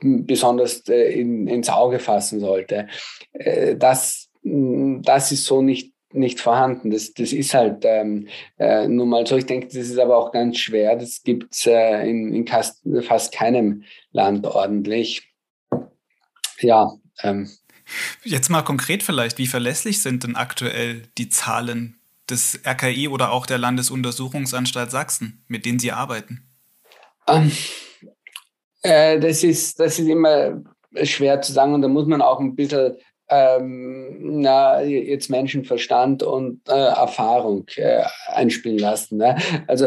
besonders 0.00 0.80
in, 0.88 1.46
ins 1.46 1.68
Auge 1.68 1.98
fassen 1.98 2.40
sollte. 2.40 2.86
Das, 3.78 4.28
das 4.42 5.32
ist 5.32 5.44
so 5.44 5.62
nicht 5.62 5.92
nicht 6.12 6.40
vorhanden. 6.40 6.90
Das, 6.90 7.12
das 7.14 7.32
ist 7.32 7.54
halt 7.54 7.84
ähm, 7.84 8.28
äh, 8.58 8.88
nun 8.88 9.08
mal 9.08 9.26
so. 9.26 9.36
Ich 9.36 9.46
denke, 9.46 9.66
das 9.66 9.76
ist 9.76 9.98
aber 9.98 10.16
auch 10.16 10.32
ganz 10.32 10.58
schwer. 10.58 10.96
Das 10.96 11.22
gibt 11.22 11.54
es 11.54 11.66
äh, 11.66 12.08
in, 12.08 12.34
in 12.34 12.46
fast 13.02 13.32
keinem 13.32 13.84
Land 14.12 14.46
ordentlich. 14.46 15.32
Ja. 16.60 16.92
Ähm. 17.22 17.50
Jetzt 18.24 18.48
mal 18.48 18.62
konkret 18.62 19.02
vielleicht, 19.02 19.38
wie 19.38 19.46
verlässlich 19.46 20.02
sind 20.02 20.24
denn 20.24 20.36
aktuell 20.36 21.02
die 21.18 21.28
Zahlen 21.28 22.00
des 22.28 22.60
RKI 22.64 23.08
oder 23.08 23.32
auch 23.32 23.46
der 23.46 23.58
Landesuntersuchungsanstalt 23.58 24.90
Sachsen, 24.90 25.44
mit 25.48 25.66
denen 25.66 25.78
Sie 25.78 25.92
arbeiten? 25.92 26.46
Ähm, 27.26 27.50
äh, 28.82 29.18
das, 29.18 29.42
ist, 29.42 29.80
das 29.80 29.98
ist 29.98 30.06
immer 30.06 30.62
schwer 31.02 31.40
zu 31.42 31.52
sagen 31.52 31.74
und 31.74 31.82
da 31.82 31.88
muss 31.88 32.06
man 32.06 32.22
auch 32.22 32.40
ein 32.40 32.54
bisschen 32.54 32.96
ähm, 33.30 34.40
na, 34.40 34.82
jetzt 34.82 35.30
Menschenverstand 35.30 36.22
und 36.22 36.60
äh, 36.68 36.72
Erfahrung 36.72 37.66
äh, 37.76 38.02
einspielen 38.26 38.78
lassen. 38.78 39.18
Ne? 39.18 39.36
Also 39.66 39.86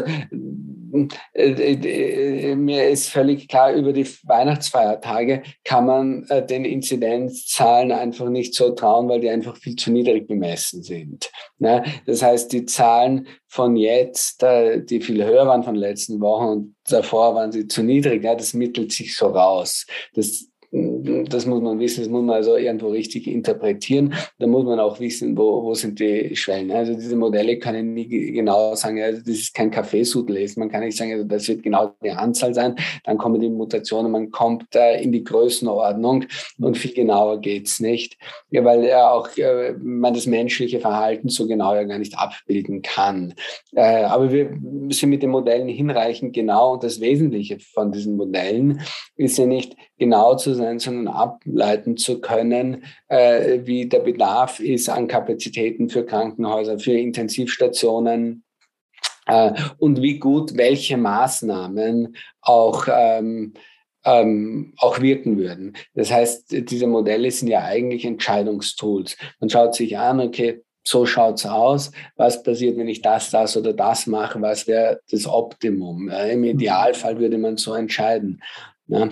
äh, 1.33 2.51
äh, 2.51 2.55
mir 2.55 2.89
ist 2.89 3.09
völlig 3.09 3.47
klar, 3.47 3.73
über 3.73 3.93
die 3.93 4.07
Weihnachtsfeiertage 4.23 5.41
kann 5.63 5.85
man 5.85 6.25
äh, 6.29 6.45
den 6.45 6.65
Inzidenzzahlen 6.65 7.91
einfach 7.91 8.29
nicht 8.29 8.53
so 8.53 8.71
trauen, 8.71 9.09
weil 9.09 9.19
die 9.19 9.29
einfach 9.29 9.57
viel 9.57 9.75
zu 9.75 9.91
niedrig 9.91 10.27
bemessen 10.27 10.83
sind. 10.83 11.31
Ne? 11.57 11.83
Das 12.05 12.21
heißt, 12.21 12.51
die 12.53 12.65
Zahlen 12.65 13.27
von 13.47 13.75
jetzt, 13.75 14.43
äh, 14.43 14.83
die 14.83 15.01
viel 15.01 15.25
höher 15.25 15.47
waren 15.47 15.63
von 15.63 15.75
letzten 15.75 16.21
Wochen 16.21 16.45
und 16.45 16.75
davor 16.87 17.33
waren 17.35 17.51
sie 17.51 17.67
zu 17.67 17.81
niedrig, 17.83 18.23
ja, 18.23 18.35
das 18.35 18.53
mittelt 18.53 18.91
sich 18.91 19.15
so 19.15 19.27
raus. 19.27 19.87
Das 20.13 20.47
das 21.03 21.45
muss 21.45 21.61
man 21.61 21.79
wissen, 21.79 22.01
das 22.01 22.09
muss 22.09 22.23
man 22.23 22.35
also 22.35 22.55
irgendwo 22.55 22.89
richtig 22.89 23.27
interpretieren. 23.27 24.13
Da 24.39 24.47
muss 24.47 24.63
man 24.63 24.79
auch 24.79 24.99
wissen, 24.99 25.37
wo, 25.37 25.63
wo 25.63 25.73
sind 25.73 25.99
die 25.99 26.35
Schwellen. 26.35 26.71
Also 26.71 26.93
diese 26.93 27.15
Modelle 27.15 27.59
können 27.59 27.93
nie 27.93 28.07
genau 28.07 28.75
sagen, 28.75 29.01
also 29.01 29.19
das 29.19 29.35
ist 29.35 29.53
kein 29.53 29.71
Kaffeesudel. 29.71 30.49
Man 30.57 30.69
kann 30.69 30.83
nicht 30.83 30.97
sagen, 30.97 31.13
also 31.13 31.25
das 31.25 31.47
wird 31.47 31.63
genau 31.63 31.93
die 32.03 32.11
Anzahl 32.11 32.53
sein. 32.53 32.75
Dann 33.03 33.17
kommen 33.17 33.41
die 33.41 33.49
Mutationen, 33.49 34.11
man 34.11 34.31
kommt 34.31 34.75
äh, 34.75 35.01
in 35.01 35.11
die 35.11 35.23
Größenordnung 35.23 36.25
und 36.59 36.77
viel 36.77 36.93
genauer 36.93 37.39
geht's 37.41 37.79
nicht. 37.79 38.17
Ja, 38.49 38.63
weil 38.63 38.83
ja 38.85 39.11
auch 39.11 39.29
äh, 39.37 39.73
man 39.81 40.13
das 40.13 40.25
menschliche 40.25 40.79
Verhalten 40.79 41.29
so 41.29 41.47
genau 41.47 41.75
ja 41.75 41.83
gar 41.83 41.99
nicht 41.99 42.17
abbilden 42.17 42.81
kann. 42.81 43.33
Äh, 43.75 44.03
aber 44.03 44.31
wir 44.31 44.57
sind 44.89 45.09
mit 45.09 45.23
den 45.23 45.31
Modellen 45.31 45.67
hinreichend 45.67 46.33
genau 46.33 46.73
und 46.73 46.83
das 46.83 46.99
Wesentliche 47.01 47.59
von 47.59 47.91
diesen 47.91 48.15
Modellen 48.15 48.81
ist 49.15 49.37
ja 49.37 49.45
nicht 49.45 49.75
genau 49.97 50.35
zu 50.35 50.53
sein, 50.53 50.79
sondern 50.79 50.92
ableiten 51.07 51.97
zu 51.97 52.21
können, 52.21 52.83
äh, 53.07 53.59
wie 53.63 53.87
der 53.87 53.99
Bedarf 53.99 54.59
ist 54.59 54.89
an 54.89 55.07
Kapazitäten 55.07 55.89
für 55.89 56.05
Krankenhäuser, 56.05 56.79
für 56.79 56.93
Intensivstationen, 56.93 58.43
äh, 59.25 59.51
und 59.77 60.01
wie 60.01 60.19
gut 60.19 60.57
welche 60.57 60.97
Maßnahmen 60.97 62.15
auch 62.41 62.87
ähm, 62.89 63.53
ähm, 64.05 64.73
auch 64.77 64.99
wirken 64.99 65.37
würden. 65.37 65.77
Das 65.93 66.11
heißt, 66.11 66.69
diese 66.69 66.87
Modelle 66.87 67.31
sind 67.31 67.47
ja 67.47 67.63
eigentlich 67.63 68.05
Entscheidungstools. 68.05 69.17
Man 69.39 69.49
schaut 69.49 69.75
sich 69.75 69.97
an, 69.97 70.19
okay, 70.19 70.61
so 70.85 71.05
schaut's 71.05 71.45
aus. 71.45 71.91
Was 72.17 72.43
passiert, 72.43 72.77
wenn 72.77 72.89
ich 72.89 73.01
das, 73.01 73.29
das 73.29 73.55
oder 73.55 73.71
das 73.71 74.05
mache? 74.05 74.41
Was 74.41 74.67
wäre 74.67 74.99
das 75.09 75.25
Optimum? 75.25 76.09
Im 76.09 76.43
Idealfall 76.43 77.17
würde 77.17 77.37
man 77.37 77.55
so 77.55 77.73
entscheiden. 77.73 78.41
Ja, 78.87 79.07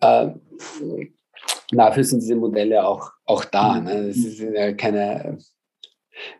äh, 0.00 0.30
dafür 1.70 2.04
sind 2.04 2.22
diese 2.22 2.36
Modelle 2.36 2.86
auch, 2.86 3.12
auch 3.24 3.44
da. 3.44 3.80
Ne? 3.80 4.08
Das 4.08 4.16
ist 4.16 4.38
ja 4.38 4.72
keine 4.72 5.38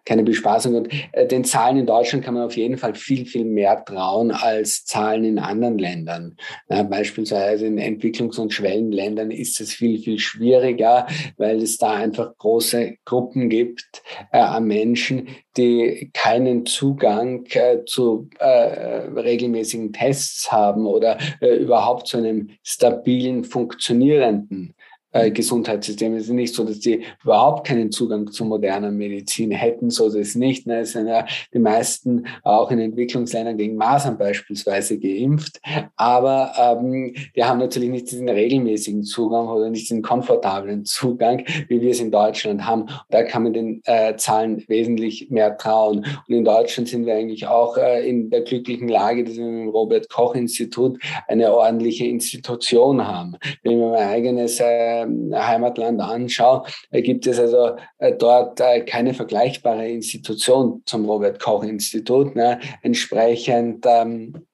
keine 0.04 0.22
Bespaßung. 0.22 0.74
Und 0.74 0.88
äh, 1.12 1.26
den 1.26 1.44
Zahlen 1.44 1.76
in 1.78 1.86
Deutschland 1.86 2.24
kann 2.24 2.34
man 2.34 2.44
auf 2.44 2.56
jeden 2.56 2.78
Fall 2.78 2.94
viel, 2.94 3.26
viel 3.26 3.44
mehr 3.44 3.84
trauen 3.84 4.30
als 4.30 4.84
Zahlen 4.84 5.24
in 5.24 5.38
anderen 5.38 5.78
Ländern. 5.78 6.36
Ja, 6.68 6.82
beispielsweise 6.82 7.66
in 7.66 7.78
Entwicklungs- 7.78 8.38
und 8.38 8.52
Schwellenländern 8.52 9.30
ist 9.30 9.60
es 9.60 9.72
viel, 9.72 9.98
viel 9.98 10.18
schwieriger, 10.18 11.06
weil 11.36 11.62
es 11.62 11.78
da 11.78 11.94
einfach 11.94 12.36
große 12.36 12.96
Gruppen 13.04 13.48
gibt 13.48 14.02
äh, 14.32 14.38
an 14.38 14.64
Menschen, 14.64 15.28
die 15.56 16.10
keinen 16.12 16.66
Zugang 16.66 17.44
äh, 17.50 17.84
zu 17.86 18.28
äh, 18.38 18.46
regelmäßigen 18.46 19.92
Tests 19.92 20.50
haben 20.50 20.86
oder 20.86 21.18
äh, 21.40 21.56
überhaupt 21.56 22.08
zu 22.08 22.18
einem 22.18 22.50
stabilen, 22.62 23.44
funktionierenden 23.44 24.74
äh, 25.14 25.30
Gesundheitssystem. 25.30 26.14
Es 26.14 26.24
ist 26.24 26.30
nicht 26.30 26.54
so, 26.54 26.64
dass 26.64 26.80
die 26.80 27.02
überhaupt 27.22 27.66
keinen 27.66 27.90
Zugang 27.92 28.30
zu 28.30 28.44
moderner 28.44 28.90
Medizin 28.90 29.52
hätten, 29.52 29.88
so 29.90 30.08
ist 30.08 30.14
es 30.16 30.34
nicht. 30.34 30.66
Ne? 30.66 30.80
Es 30.80 30.92
sind 30.92 31.06
ja 31.06 31.24
die 31.52 31.58
meisten 31.58 32.26
auch 32.42 32.70
in 32.70 32.80
Entwicklungsländern 32.80 33.56
gegen 33.56 33.76
Masern 33.76 34.18
beispielsweise 34.18 34.98
geimpft, 34.98 35.60
aber 35.96 36.52
ähm, 36.58 37.14
die 37.36 37.44
haben 37.44 37.60
natürlich 37.60 37.90
nicht 37.90 38.10
diesen 38.10 38.28
regelmäßigen 38.28 39.04
Zugang 39.04 39.48
oder 39.48 39.70
nicht 39.70 39.88
diesen 39.88 40.02
komfortablen 40.02 40.84
Zugang, 40.84 41.44
wie 41.68 41.80
wir 41.80 41.92
es 41.92 42.00
in 42.00 42.10
Deutschland 42.10 42.66
haben. 42.66 42.86
Da 43.10 43.22
kann 43.22 43.44
man 43.44 43.52
den 43.52 43.82
äh, 43.84 44.16
Zahlen 44.16 44.64
wesentlich 44.66 45.30
mehr 45.30 45.56
trauen. 45.56 46.04
Und 46.28 46.34
in 46.34 46.44
Deutschland 46.44 46.88
sind 46.88 47.06
wir 47.06 47.14
eigentlich 47.14 47.46
auch 47.46 47.76
äh, 47.76 48.08
in 48.08 48.30
der 48.30 48.40
glücklichen 48.40 48.88
Lage, 48.88 49.22
dass 49.22 49.36
wir 49.36 49.46
im 49.46 49.68
Robert 49.68 50.08
Koch 50.10 50.34
Institut 50.34 50.98
eine 51.28 51.52
ordentliche 51.52 52.06
Institution 52.06 53.06
haben. 53.06 53.36
Wenn 53.62 53.78
wir 53.78 53.90
mein 53.90 54.08
eigenes 54.08 54.58
äh, 54.58 55.03
Heimatland 55.32 56.00
anschaue, 56.00 56.64
äh, 56.90 57.02
gibt 57.02 57.26
es 57.26 57.38
also 57.38 57.76
äh, 57.98 58.12
dort 58.16 58.60
äh, 58.60 58.80
keine 58.80 59.14
vergleichbare 59.14 59.88
Institution 59.88 60.82
zum 60.86 61.04
Robert-Koch-Institut. 61.04 62.36
Ne? 62.36 62.60
Entsprechend 62.82 63.84
ähm, 63.86 64.46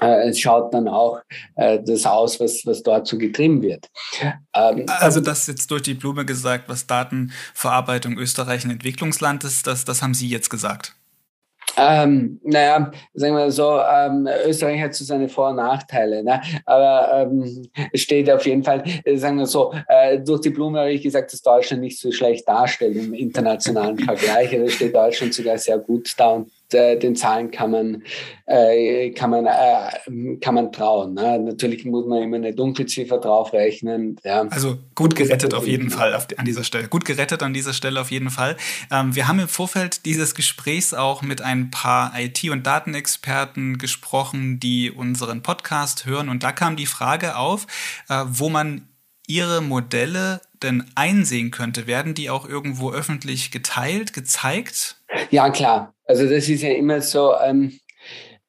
es 0.00 0.40
schaut 0.40 0.72
dann 0.74 0.88
auch 0.88 1.20
äh, 1.56 1.78
das 1.84 2.06
aus, 2.06 2.38
was, 2.40 2.64
was 2.64 2.82
dort 2.82 3.06
so 3.06 3.18
getrieben 3.18 3.62
wird. 3.62 3.88
Ähm, 4.54 4.86
also 4.86 5.20
das 5.20 5.46
jetzt 5.46 5.70
durch 5.70 5.82
die 5.82 5.94
Blume 5.94 6.24
gesagt, 6.24 6.68
was 6.68 6.86
Datenverarbeitung 6.86 8.16
Österreich 8.16 8.64
ein 8.64 8.70
Entwicklungsland 8.70 9.44
ist, 9.44 9.66
das, 9.66 9.84
das 9.84 10.02
haben 10.02 10.14
Sie 10.14 10.28
jetzt 10.28 10.50
gesagt. 10.50 10.94
Ähm, 11.78 12.40
naja, 12.42 12.90
sagen 13.14 13.36
wir 13.36 13.50
so, 13.50 13.78
ähm, 13.78 14.28
Österreich 14.46 14.82
hat 14.82 14.94
so 14.94 15.04
seine 15.04 15.28
Vor- 15.28 15.50
und 15.50 15.56
Nachteile. 15.56 16.24
Ne? 16.24 16.40
Aber 16.64 17.28
ähm, 17.30 17.68
steht 17.94 18.30
auf 18.30 18.44
jeden 18.46 18.64
Fall, 18.64 18.82
äh, 19.04 19.16
sagen 19.16 19.38
wir 19.38 19.46
so, 19.46 19.72
äh, 19.86 20.18
durch 20.18 20.40
die 20.40 20.50
Blume 20.50 20.80
habe 20.80 20.92
ich 20.92 21.02
gesagt, 21.02 21.32
dass 21.32 21.42
Deutschland 21.42 21.82
nicht 21.82 21.98
so 22.00 22.10
schlecht 22.10 22.48
darstellt 22.48 22.96
im 22.96 23.14
internationalen 23.14 23.98
Vergleich. 23.98 24.50
Da 24.50 24.56
also 24.58 24.68
steht 24.70 24.94
Deutschland 24.94 25.34
sogar 25.34 25.58
sehr 25.58 25.78
gut 25.78 26.12
da 26.16 26.30
und 26.30 26.50
äh, 26.74 26.98
den 26.98 27.16
Zahlen 27.16 27.50
kann 27.50 27.70
man, 27.70 28.02
äh, 28.46 29.10
kann 29.10 29.30
man, 29.30 29.46
äh, 29.46 30.36
kann 30.40 30.54
man 30.54 30.72
trauen. 30.72 31.14
Ne? 31.14 31.38
Natürlich 31.38 31.84
muss 31.84 32.06
man 32.06 32.22
immer 32.22 32.36
eine 32.36 32.54
Dunkelziffer 32.54 33.18
draufrechnen. 33.18 34.16
Ja. 34.24 34.42
Also 34.42 34.78
gut 34.94 35.16
gerettet 35.16 35.54
auf 35.54 35.66
jeden 35.66 35.90
Fall 35.90 36.14
auf, 36.14 36.26
an 36.36 36.44
dieser 36.44 36.64
Stelle. 36.64 36.88
Gut 36.88 37.04
gerettet 37.04 37.42
an 37.42 37.54
dieser 37.54 37.72
Stelle 37.72 38.00
auf 38.00 38.10
jeden 38.10 38.30
Fall. 38.30 38.56
Ähm, 38.90 39.14
wir 39.14 39.28
haben 39.28 39.38
im 39.38 39.48
Vorfeld 39.48 40.04
dieses 40.04 40.34
Gesprächs 40.34 40.94
auch 40.94 41.22
mit 41.22 41.42
ein 41.42 41.70
paar 41.70 42.12
IT- 42.18 42.50
und 42.50 42.66
Datenexperten 42.66 43.78
gesprochen, 43.78 44.60
die 44.60 44.90
unseren 44.90 45.42
Podcast 45.42 46.06
hören. 46.06 46.28
Und 46.28 46.42
da 46.42 46.52
kam 46.52 46.76
die 46.76 46.86
Frage 46.86 47.36
auf, 47.36 47.66
äh, 48.08 48.24
wo 48.26 48.48
man 48.48 48.88
ihre 49.26 49.60
Modelle 49.60 50.40
denn 50.62 50.84
einsehen 50.94 51.50
könnte. 51.50 51.86
Werden 51.86 52.14
die 52.14 52.30
auch 52.30 52.48
irgendwo 52.48 52.90
öffentlich 52.90 53.50
geteilt, 53.50 54.12
gezeigt? 54.12 54.96
Ja, 55.30 55.50
klar. 55.50 55.94
Also 56.08 56.28
das 56.28 56.48
ist 56.48 56.62
ja 56.62 56.70
immer 56.70 57.00
so 57.02 57.34
ähm, 57.38 57.78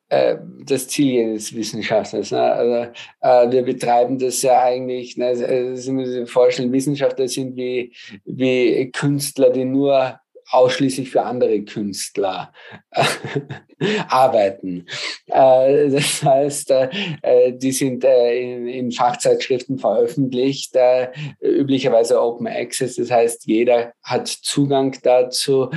äh, 0.08 0.38
das 0.66 0.88
Ziel 0.88 1.06
jedes 1.06 1.56
Wissenschaftlers. 1.56 2.32
Ne? 2.32 2.42
Also, 2.42 2.92
äh, 3.22 3.52
wir 3.52 3.62
betreiben 3.64 4.18
das 4.18 4.42
ja 4.42 4.64
eigentlich, 4.64 5.18
ne? 5.18 5.28
also, 5.28 5.76
Sie 5.76 5.92
müssen 5.92 6.26
sich 6.26 6.32
vorstellen, 6.32 6.72
Wissenschaftler 6.72 7.28
sind 7.28 7.56
wie, 7.56 7.94
wie 8.26 8.90
Künstler, 8.92 9.52
die 9.52 9.66
nur 9.66 10.20
ausschließlich 10.52 11.10
für 11.10 11.24
andere 11.24 11.62
Künstler 11.62 12.52
äh, 12.92 13.04
arbeiten. 14.10 14.86
Äh, 15.28 15.90
das 15.90 16.24
heißt, 16.24 16.72
äh, 16.72 17.54
die 17.54 17.72
sind 17.72 18.04
in, 18.04 18.68
in, 18.68 18.92
Fachzeitschriften 18.92 19.78
veröffentlicht, 19.78 20.76
üblicherweise 21.42 22.22
Open 22.22 22.48
Access. 22.48 22.96
Das 22.96 23.12
heißt, 23.12 23.46
jeder 23.46 23.94
hat 24.04 24.28
Zugang 24.28 24.98
dazu. 25.04 25.70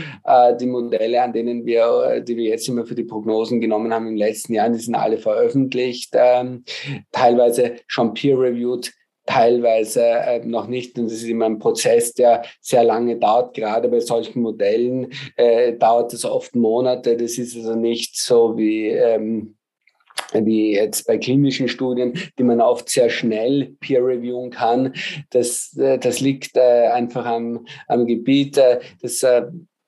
die 0.61 0.67
Modelle, 0.67 1.23
an 1.23 1.33
denen 1.33 1.67
wir, 1.67 2.21
die 2.21 2.37
wir 2.37 2.49
jetzt 2.49 2.69
immer 2.69 2.87
für 2.87 2.95
die 2.95 3.05
Prognosen 3.05 3.61
genommen 3.61 3.93
haben 3.93 4.09
im 4.09 4.17
letzten 4.17 4.55
Jahr, 4.55 4.71
die 4.71 4.79
sind 4.79 4.95
alle 4.95 5.19
veröffentlicht, 5.19 6.11
ähm, 6.15 6.65
teilweise 7.13 7.77
schon 7.87 8.15
peer-reviewed 8.15 8.93
teilweise 9.27 10.03
äh, 10.03 10.45
noch 10.45 10.67
nicht. 10.67 10.99
Und 10.99 11.07
das 11.07 11.15
ist 11.15 11.25
immer 11.25 11.47
ein 11.47 11.59
Prozess, 11.59 12.13
der 12.13 12.43
sehr 12.61 12.85
lange 12.85 13.17
dauert. 13.17 13.55
Gerade 13.55 13.89
bei 13.89 14.01
solchen 14.01 14.43
Modellen 14.43 15.13
äh, 15.37 15.75
dauert 15.75 16.13
es 16.13 16.25
oft 16.25 16.55
Monate. 16.55 17.17
Das 17.17 17.39
ist 17.39 17.57
also 17.57 17.75
nicht 17.75 18.17
so 18.19 18.57
wie 18.57 18.89
ähm, 18.89 19.57
wie 20.35 20.75
jetzt 20.75 21.07
bei 21.07 21.19
klinischen 21.19 21.69
Studien, 21.69 22.19
die 22.39 22.43
man 22.43 22.61
oft 22.61 22.89
sehr 22.89 23.11
schnell 23.11 23.77
peer-reviewen 23.81 24.51
kann. 24.51 24.95
Das, 25.31 25.77
äh, 25.77 25.99
das 25.99 26.21
liegt 26.21 26.57
äh, 26.57 26.89
einfach 26.89 27.27
am, 27.27 27.67
am 27.87 28.07
Gebiet. 28.07 28.57
Äh, 28.57 28.81
das 29.01 29.25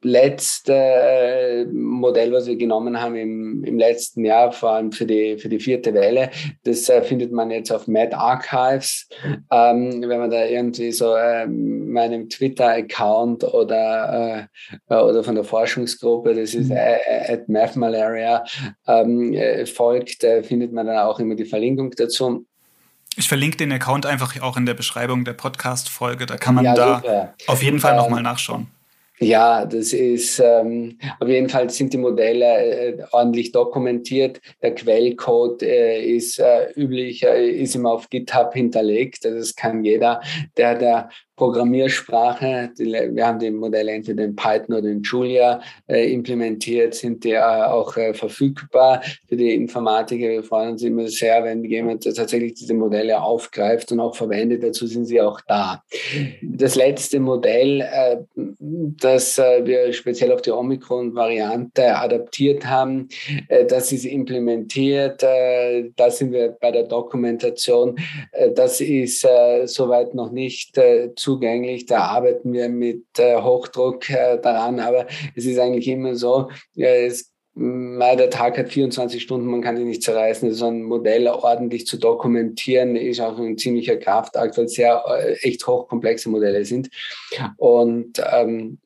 letzte 0.05 0.75
äh, 0.75 1.65
Modell, 1.65 2.33
was 2.33 2.47
wir 2.47 2.57
genommen 2.57 3.01
haben 3.01 3.17
im, 3.17 3.65
im 3.65 3.79
letzten 3.79 4.25
Jahr, 4.25 4.53
vor 4.53 4.71
allem 4.71 4.93
für 4.93 5.07
die, 5.07 5.39
für 5.39 5.49
die 5.49 5.59
vierte 5.59 5.93
Welle, 5.95 6.31
das 6.65 6.89
äh, 6.89 7.03
findet 7.03 7.33
man 7.33 7.51
jetzt 7.51 7.73
auf 7.73 7.89
Mad 7.89 8.15
Archives. 8.15 9.09
Ähm, 9.51 10.05
wenn 10.07 10.21
man 10.21 10.31
da 10.31 10.45
irgendwie 10.45 10.93
so 10.93 11.15
äh, 11.15 11.47
meinem 11.47 12.29
Twitter-Account 12.29 13.45
oder, 13.45 14.49
äh, 14.89 14.95
oder 14.95 15.25
von 15.25 15.35
der 15.35 15.45
Forschungsgruppe, 15.45 16.35
das 16.35 16.55
ist 16.55 16.69
mhm. 16.69 16.77
äh, 16.77 17.33
at 17.33 17.49
MathMalaria, 17.49 18.45
ähm, 18.87 19.33
äh, 19.33 19.65
folgt, 19.67 20.23
äh, 20.23 20.43
findet 20.43 20.73
man 20.73 20.87
dann 20.87 20.99
auch 20.99 21.19
immer 21.19 21.35
die 21.35 21.47
Verlinkung 21.47 21.91
dazu. 21.97 22.47
Ich 23.17 23.29
verlinke 23.29 23.57
den 23.57 23.73
Account 23.73 24.07
einfach 24.07 24.41
auch 24.43 24.57
in 24.57 24.67
der 24.67 24.75
Beschreibung 24.75 25.25
der 25.25 25.35
Podcast-Folge. 25.35 26.27
Da 26.27 26.37
kann 26.37 26.57
man 26.57 26.65
ja, 26.65 26.75
da 26.75 26.97
super. 26.97 27.35
auf 27.47 27.63
jeden 27.63 27.79
Fall 27.79 27.93
ähm, 27.93 27.99
nochmal 27.99 28.23
nachschauen. 28.23 28.67
Ja, 29.21 29.65
das 29.65 29.93
ist 29.93 30.41
ähm, 30.41 30.99
auf 31.21 31.29
jeden 31.29 31.49
Fall 31.49 31.71
sind 31.71 31.93
die 31.93 31.99
Modelle 31.99 32.45
äh, 32.45 33.05
ordentlich 33.13 33.53
dokumentiert. 33.53 34.41
Der 34.61 34.75
Quellcode 34.75 35.63
äh, 35.63 36.05
ist 36.05 36.41
äh, 36.41 36.73
üblich, 36.75 37.23
äh, 37.23 37.49
ist 37.49 37.77
immer 37.77 37.93
auf 37.93 38.11
GitHub 38.11 38.53
hinterlegt. 38.55 39.25
Das 39.25 39.55
kann 39.55 39.85
jeder, 39.85 40.21
der 40.57 40.75
der 40.75 41.11
Programmiersprache. 41.37 42.71
Die, 42.79 42.85
wir 42.87 43.27
haben 43.27 43.39
die 43.39 43.51
Modelle 43.51 43.93
entweder 43.93 44.25
in 44.25 44.37
Python 44.37 44.77
oder 44.77 44.89
in 44.89 45.03
Julia 45.03 45.61
äh, 45.89 46.13
implementiert, 46.13 46.95
sind 46.95 47.25
die 47.25 47.33
äh, 47.33 47.41
auch 47.41 47.97
äh, 47.97 48.15
verfügbar 48.15 49.03
für 49.29 49.37
die 49.37 49.55
Informatiker. 49.55 50.29
Wir 50.29 50.45
freuen 50.45 50.73
uns 50.73 50.83
immer 50.83 51.09
sehr, 51.09 51.43
wenn 51.45 51.65
jemand 51.65 52.05
tatsächlich 52.05 52.55
diese 52.55 52.75
Modelle 52.75 53.21
aufgreift 53.21 53.91
und 53.93 54.01
auch 54.01 54.15
verwendet. 54.15 54.63
Dazu 54.63 54.87
sind 54.87 55.07
sie 55.07 55.21
auch 55.21 55.41
da. 55.47 55.83
Das 56.43 56.75
letzte 56.77 57.21
Modell, 57.21 57.81
äh, 57.81 58.17
das 58.57 59.39
äh, 59.39 59.65
wir 59.65 59.93
speziell 59.93 60.33
auf 60.33 60.43
die 60.43 60.51
Omikron-Variante 60.51 61.97
adaptiert 61.97 62.67
haben, 62.67 63.09
äh, 63.49 63.65
das 63.65 63.93
ist 63.93 64.05
implementiert. 64.05 65.23
da 65.23 66.11
sind 66.11 66.33
wir 66.33 66.57
bei 66.61 66.71
der 66.71 66.85
Dokumentation. 66.85 67.97
das 68.55 68.81
ist 68.81 69.27
soweit 69.65 70.15
noch 70.15 70.31
nicht 70.31 70.79
zugänglich. 71.25 71.87
Da 71.87 72.01
arbeiten 72.03 72.53
wir 72.53 72.69
mit 72.69 73.05
äh, 73.19 73.41
Hochdruck 73.41 74.11
äh, 74.11 74.39
daran, 74.41 74.79
aber 74.79 75.07
es 75.35 75.47
ist 75.47 75.59
eigentlich 75.59 75.89
immer 75.89 76.15
so, 76.15 76.51
äh, 76.77 77.07
es 77.07 77.33
der 77.57 78.31
Tag 78.31 78.59
hat 78.59 78.69
24 78.69 79.23
Stunden, 79.23 79.47
man 79.47 79.63
kann 79.63 79.77
sich 79.77 79.87
nicht 79.87 80.03
zerreißen. 80.03 80.53
So 80.55 80.67
ein 80.67 80.83
Modell 80.83 81.29
ordentlich 81.29 81.87
zu 81.87 81.99
dokumentieren 81.99 82.97
ist 82.97 83.21
auch 83.21 83.39
ein 83.39 83.57
ziemlicher 83.57 83.97
Kraftakt, 83.97 84.59
weil 84.59 84.65
es 84.65 84.73
sehr 84.73 85.05
äh, 85.07 85.35
echt 85.35 85.65
hochkomplexe 85.65 86.29
Modelle 86.31 86.65
sind. 86.65 86.91
Und 87.57 88.21
ähm, 88.33 88.79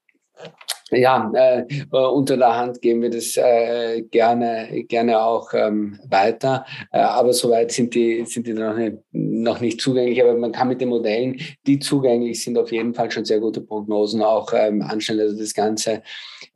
ja, 0.91 1.31
äh, 1.35 1.65
unter 1.91 2.37
der 2.37 2.57
Hand 2.57 2.81
geben 2.81 3.03
wir 3.03 3.11
das 3.11 3.37
äh, 3.37 4.03
gerne, 4.11 4.85
gerne 4.89 5.21
auch 5.21 5.53
ähm, 5.53 5.99
weiter. 6.09 6.65
Äh, 6.93 7.01
aber 7.01 7.33
soweit 7.33 7.73
sind 7.73 7.95
die, 7.95 8.25
sind 8.27 8.47
die 8.47 8.55
noch 8.55 8.77
nicht, 8.77 8.97
noch 9.13 9.61
nicht 9.61 9.81
zugänglich. 9.81 10.23
Aber 10.23 10.35
man 10.37 10.53
kann 10.53 10.69
mit 10.69 10.81
den 10.81 10.89
Modellen, 10.89 11.41
die 11.67 11.79
zugänglich 11.79 12.43
sind, 12.43 12.57
auf 12.57 12.73
jeden 12.73 12.95
Fall 12.95 13.11
schon 13.11 13.25
sehr 13.25 13.41
gute 13.41 13.61
Prognosen 13.61 14.23
auch 14.23 14.53
ähm, 14.55 14.83
anstellen. 14.83 15.21
Also 15.21 15.39
das 15.39 15.53
Ganze 15.53 16.03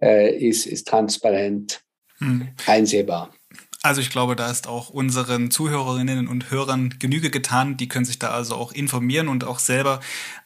äh, 0.01 0.35
ist, 0.37 0.67
ist 0.67 0.89
transparent 0.89 1.83
hm. 2.19 2.49
einsehbar. 2.67 3.31
Also 3.83 4.01
ich 4.01 4.11
glaube, 4.11 4.37
da 4.37 4.49
ist 4.49 4.69
auch 4.69 4.91
unseren 4.91 5.51
Zuhörerinnen 5.51 6.29
und 6.29 6.53
Hörern 6.53 6.95
Genüge 7.01 7.31
getan. 7.31 7.77
Die 7.77 7.89
können 7.89 8.05
sich 8.05 8.19
da 8.19 8.31
also 8.31 8.55
auch 8.55 8.73
informieren 8.73 9.29
und 9.29 9.45
auch 9.45 9.59
selber 9.59 9.99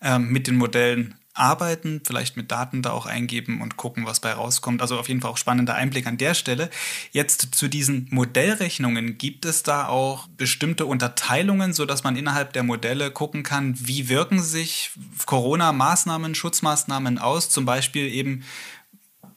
ähm, 0.03 0.33
mit 0.33 0.47
den 0.47 0.57
Modellen 0.57 1.17
arbeiten, 1.37 2.01
vielleicht 2.05 2.37
mit 2.37 2.51
Daten 2.51 2.83
da 2.83 2.91
auch 2.91 3.07
eingeben 3.07 3.61
und 3.61 3.77
gucken, 3.77 4.07
was 4.07 4.21
bei 4.21 4.33
rauskommt. 4.33 4.83
Also 4.83 4.99
auf 4.99 5.09
jeden 5.09 5.21
Fall 5.21 5.31
auch 5.31 5.37
spannender 5.37 5.75
Einblick 5.75 6.07
an 6.07 6.19
der 6.19 6.35
Stelle. 6.35 6.71
Jetzt 7.13 7.55
zu 7.55 7.69
diesen 7.69 8.09
Modellrechnungen. 8.11 9.19
Gibt 9.19 9.45
es 9.45 9.63
da 9.63 9.89
auch 9.89 10.29
bestimmte 10.37 10.87
Unterteilungen, 10.87 11.73
sodass 11.73 12.05
man 12.05 12.17
innerhalb 12.17 12.53
der 12.53 12.63
Modelle 12.63 13.11
gucken 13.11 13.43
kann, 13.43 13.75
wie 13.79 14.09
wirken 14.09 14.43
sich 14.43 14.91
Corona-Maßnahmen, 15.27 16.35
Schutzmaßnahmen 16.35 17.19
aus? 17.19 17.51
Zum 17.51 17.65
Beispiel 17.65 18.07
eben 18.07 18.45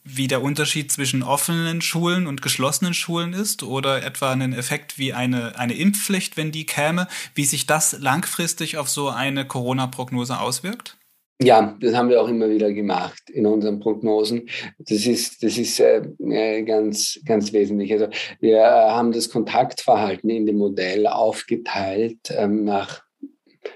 wie 0.03 0.27
der 0.27 0.41
Unterschied 0.41 0.91
zwischen 0.91 1.21
offenen 1.21 1.81
Schulen 1.81 2.25
und 2.25 2.41
geschlossenen 2.41 2.93
Schulen 2.93 3.33
ist 3.33 3.63
oder 3.63 4.03
etwa 4.03 4.31
einen 4.31 4.53
Effekt 4.53 4.97
wie 4.97 5.13
eine, 5.13 5.57
eine 5.59 5.73
Impfpflicht, 5.73 6.35
wenn 6.35 6.51
die 6.51 6.65
käme, 6.65 7.07
wie 7.35 7.45
sich 7.45 7.67
das 7.67 7.97
langfristig 7.99 8.77
auf 8.77 8.89
so 8.89 9.09
eine 9.09 9.45
Corona-Prognose 9.45 10.39
auswirkt? 10.39 10.97
Ja, 11.41 11.77
das 11.79 11.95
haben 11.95 12.09
wir 12.09 12.21
auch 12.21 12.27
immer 12.27 12.49
wieder 12.49 12.73
gemacht 12.73 13.29
in 13.29 13.45
unseren 13.45 13.79
Prognosen. 13.79 14.49
Das 14.77 15.05
ist, 15.05 15.41
das 15.41 15.57
ist 15.57 15.79
äh, 15.79 16.01
äh 16.19 16.63
ganz, 16.63 17.17
ganz 17.25 17.53
wesentlich. 17.53 17.93
Also 17.93 18.09
wir 18.41 18.57
äh, 18.57 18.89
haben 18.89 19.13
das 19.13 19.29
Kontaktverhalten 19.29 20.29
in 20.29 20.45
dem 20.45 20.57
Modell 20.57 21.07
aufgeteilt 21.07 22.19
ähm, 22.31 22.65
nach 22.65 23.03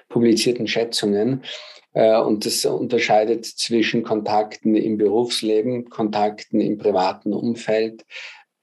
publizierten 0.10 0.68
Schätzungen. 0.68 1.44
Und 1.96 2.48
das 2.48 2.66
unterscheidet 2.66 3.46
zwischen 3.46 4.02
Kontakten 4.02 4.76
im 4.76 4.98
Berufsleben, 4.98 5.92
Kontakten 5.92 6.60
im 6.60 6.80
privaten 6.80 7.34
Umfeld, 7.34 8.04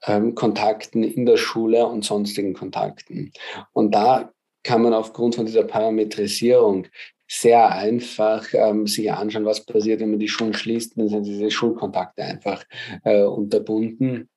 ähm, 0.04 0.34
Kontakten 0.34 1.04
in 1.04 1.26
der 1.26 1.36
Schule 1.36 1.86
und 1.86 2.04
sonstigen 2.04 2.54
Kontakten. 2.54 3.32
Und 3.72 3.94
da 3.94 4.32
kann 4.64 4.82
man 4.82 4.94
aufgrund 4.94 5.36
von 5.36 5.46
dieser 5.46 5.62
Parametrisierung 5.62 6.88
sehr 7.32 7.72
einfach 7.72 8.44
ähm, 8.54 8.88
sich 8.88 9.12
anschauen, 9.12 9.44
was 9.44 9.64
passiert, 9.64 10.00
wenn 10.00 10.10
man 10.10 10.18
die 10.18 10.28
Schulen 10.28 10.52
schließt. 10.52 10.98
Dann 10.98 11.08
sind 11.08 11.24
diese 11.24 11.48
Schulkontakte 11.48 12.24
einfach 12.24 12.64
äh, 13.04 13.22
unterbunden. 13.22 14.28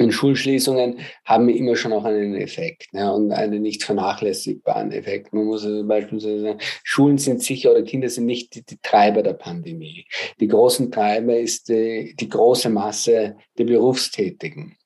Und 0.00 0.12
Schulschließungen 0.12 1.00
haben 1.24 1.48
immer 1.48 1.76
schon 1.76 1.92
auch 1.92 2.04
einen 2.04 2.34
Effekt 2.36 2.94
ne, 2.94 3.12
und 3.12 3.32
einen 3.32 3.60
nicht 3.60 3.82
vernachlässigbaren 3.82 4.92
Effekt. 4.92 5.34
Man 5.34 5.44
muss 5.44 5.66
also 5.66 5.84
beispielsweise 5.84 6.40
sagen, 6.40 6.60
Schulen 6.82 7.18
sind 7.18 7.42
sicher 7.42 7.72
oder 7.72 7.82
Kinder 7.82 8.08
sind 8.08 8.24
nicht 8.24 8.54
die, 8.54 8.64
die 8.64 8.78
Treiber 8.80 9.22
der 9.22 9.34
Pandemie. 9.34 10.06
Die 10.40 10.48
großen 10.48 10.90
Treiber 10.90 11.36
ist 11.36 11.68
die, 11.68 12.14
die 12.18 12.28
große 12.28 12.70
Masse 12.70 13.36
der 13.58 13.64
Berufstätigen 13.64 14.77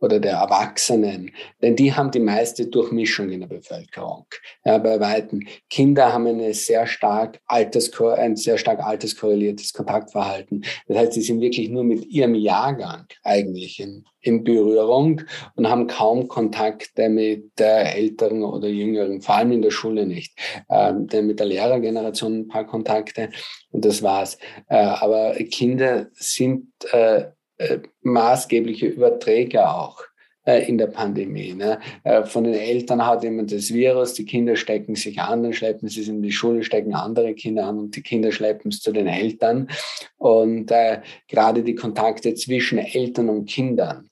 oder 0.00 0.20
der 0.20 0.34
Erwachsenen, 0.34 1.30
denn 1.62 1.76
die 1.76 1.92
haben 1.92 2.10
die 2.10 2.20
meiste 2.20 2.66
Durchmischung 2.66 3.30
in 3.30 3.40
der 3.40 3.48
Bevölkerung. 3.48 4.26
Ja, 4.64 4.78
bei 4.78 5.00
Weitem. 5.00 5.46
Kinder 5.70 6.12
haben 6.12 6.26
eine 6.26 6.54
sehr 6.54 6.86
stark 6.86 7.40
ein 7.46 8.36
sehr 8.36 8.58
stark 8.58 8.80
alterskorreliertes 8.80 9.72
Kontaktverhalten. 9.72 10.64
Das 10.86 10.98
heißt, 10.98 11.12
sie 11.14 11.22
sind 11.22 11.40
wirklich 11.40 11.68
nur 11.68 11.84
mit 11.84 12.06
ihrem 12.06 12.34
Jahrgang 12.34 13.06
eigentlich 13.22 13.80
in, 13.80 14.04
in 14.20 14.44
Berührung 14.44 15.22
und 15.56 15.68
haben 15.68 15.86
kaum 15.86 16.28
Kontakte 16.28 17.08
mit 17.08 17.60
äh, 17.60 17.94
älteren 17.94 18.42
oder 18.44 18.68
jüngeren, 18.68 19.20
vor 19.20 19.36
allem 19.36 19.52
in 19.52 19.62
der 19.62 19.70
Schule 19.70 20.06
nicht. 20.06 20.38
Ähm, 20.68 21.06
denn 21.06 21.26
mit 21.26 21.38
der 21.38 21.46
Lehrergeneration 21.46 22.40
ein 22.40 22.48
paar 22.48 22.66
Kontakte 22.66 23.30
und 23.70 23.84
das 23.84 24.02
war's. 24.02 24.38
Äh, 24.68 24.76
aber 24.76 25.34
Kinder 25.50 26.08
sind 26.14 26.68
äh, 26.92 27.26
äh, 27.58 27.78
maßgebliche 28.02 28.86
Überträger 28.86 29.74
auch 29.74 30.02
äh, 30.48 30.66
in 30.66 30.78
der 30.78 30.86
Pandemie. 30.86 31.52
Ne? 31.52 31.78
Äh, 32.04 32.24
von 32.24 32.44
den 32.44 32.54
Eltern 32.54 33.04
hat 33.04 33.22
jemand 33.22 33.52
das 33.52 33.70
Virus, 33.70 34.14
die 34.14 34.24
Kinder 34.24 34.56
stecken 34.56 34.94
sich 34.94 35.20
an, 35.20 35.42
dann 35.42 35.52
schleppen 35.52 35.88
sie 35.88 36.00
es 36.00 36.08
in 36.08 36.22
die 36.22 36.32
Schule, 36.32 36.62
stecken 36.62 36.94
andere 36.94 37.34
Kinder 37.34 37.66
an 37.66 37.78
und 37.78 37.96
die 37.96 38.02
Kinder 38.02 38.32
schleppen 38.32 38.70
es 38.70 38.80
zu 38.80 38.92
den 38.92 39.06
Eltern. 39.06 39.68
Und 40.16 40.70
äh, 40.70 41.02
gerade 41.28 41.62
die 41.62 41.74
Kontakte 41.74 42.34
zwischen 42.34 42.78
Eltern 42.78 43.28
und 43.28 43.44
Kindern 43.44 44.08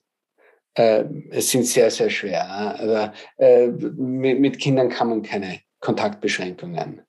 äh, 0.75 1.05
sind 1.31 1.65
sehr, 1.65 1.89
sehr 1.89 2.11
schwer. 2.11 2.45
Ne? 2.45 2.79
Also, 2.79 3.11
äh, 3.37 3.67
mit, 3.67 4.39
mit 4.39 4.59
Kindern 4.59 4.89
kann 4.89 5.09
man 5.09 5.23
keine 5.23 5.59
Kontaktbeschränkungen 5.79 7.01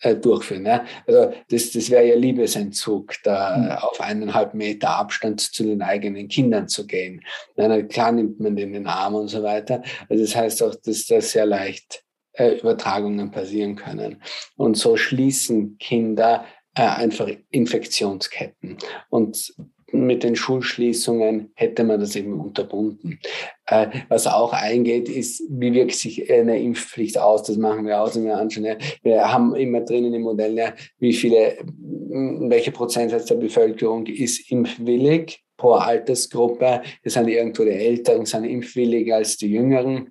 äh, 0.00 0.16
durchführen. 0.16 0.66
Ja? 0.66 0.84
Also 1.06 1.32
das, 1.50 1.70
das 1.72 1.90
wäre 1.90 2.06
ja 2.06 2.16
Liebesentzug, 2.16 3.14
da 3.22 3.56
mhm. 3.56 3.70
auf 3.70 4.00
eineinhalb 4.00 4.54
Meter 4.54 4.90
Abstand 4.90 5.40
zu 5.40 5.64
den 5.64 5.82
eigenen 5.82 6.28
Kindern 6.28 6.68
zu 6.68 6.86
gehen. 6.86 7.22
Na, 7.56 7.82
klar 7.82 8.12
nimmt 8.12 8.40
man 8.40 8.56
den 8.56 8.68
in 8.68 8.72
den 8.74 8.86
Arm 8.86 9.14
und 9.14 9.28
so 9.28 9.42
weiter. 9.42 9.82
Also 10.08 10.22
das 10.22 10.36
heißt 10.36 10.62
auch, 10.62 10.74
dass 10.74 11.06
da 11.06 11.20
sehr 11.20 11.46
leicht 11.46 12.04
äh, 12.32 12.58
Übertragungen 12.58 13.30
passieren 13.30 13.76
können. 13.76 14.22
Und 14.56 14.76
so 14.76 14.96
schließen 14.96 15.78
Kinder 15.78 16.44
äh, 16.74 16.82
einfach 16.82 17.28
Infektionsketten. 17.50 18.78
Und 19.08 19.54
mit 19.92 20.22
den 20.22 20.36
Schulschließungen 20.36 21.50
hätte 21.54 21.84
man 21.84 22.00
das 22.00 22.16
eben 22.16 22.38
unterbunden. 22.40 23.18
Äh, 23.66 23.88
was 24.08 24.26
auch 24.26 24.52
eingeht, 24.52 25.08
ist, 25.08 25.42
wie 25.48 25.72
wirkt 25.72 25.94
sich 25.94 26.30
eine 26.32 26.60
Impfpflicht 26.60 27.18
aus? 27.18 27.42
Das 27.44 27.56
machen 27.56 27.86
wir 27.86 28.00
aus, 28.00 28.16
wenn 28.16 28.24
wir 28.24 28.36
anschauen. 28.36 28.76
Wir 29.02 29.32
haben 29.32 29.54
immer 29.54 29.80
drinnen 29.80 30.14
im 30.14 30.22
Modell, 30.22 30.56
ja, 30.56 30.74
wie 30.98 31.12
viele, 31.12 31.58
welche 32.48 32.72
Prozentsatz 32.72 33.26
der 33.26 33.36
Bevölkerung 33.36 34.06
ist 34.06 34.50
impfwillig 34.50 35.42
pro 35.56 35.72
Altersgruppe. 35.72 36.82
Das 37.04 37.14
sind 37.14 37.28
irgendwo 37.28 37.64
die 37.64 37.70
Älteren, 37.70 38.26
sind 38.26 38.44
impfwilliger 38.44 39.16
als 39.16 39.36
die 39.36 39.50
Jüngeren. 39.50 40.10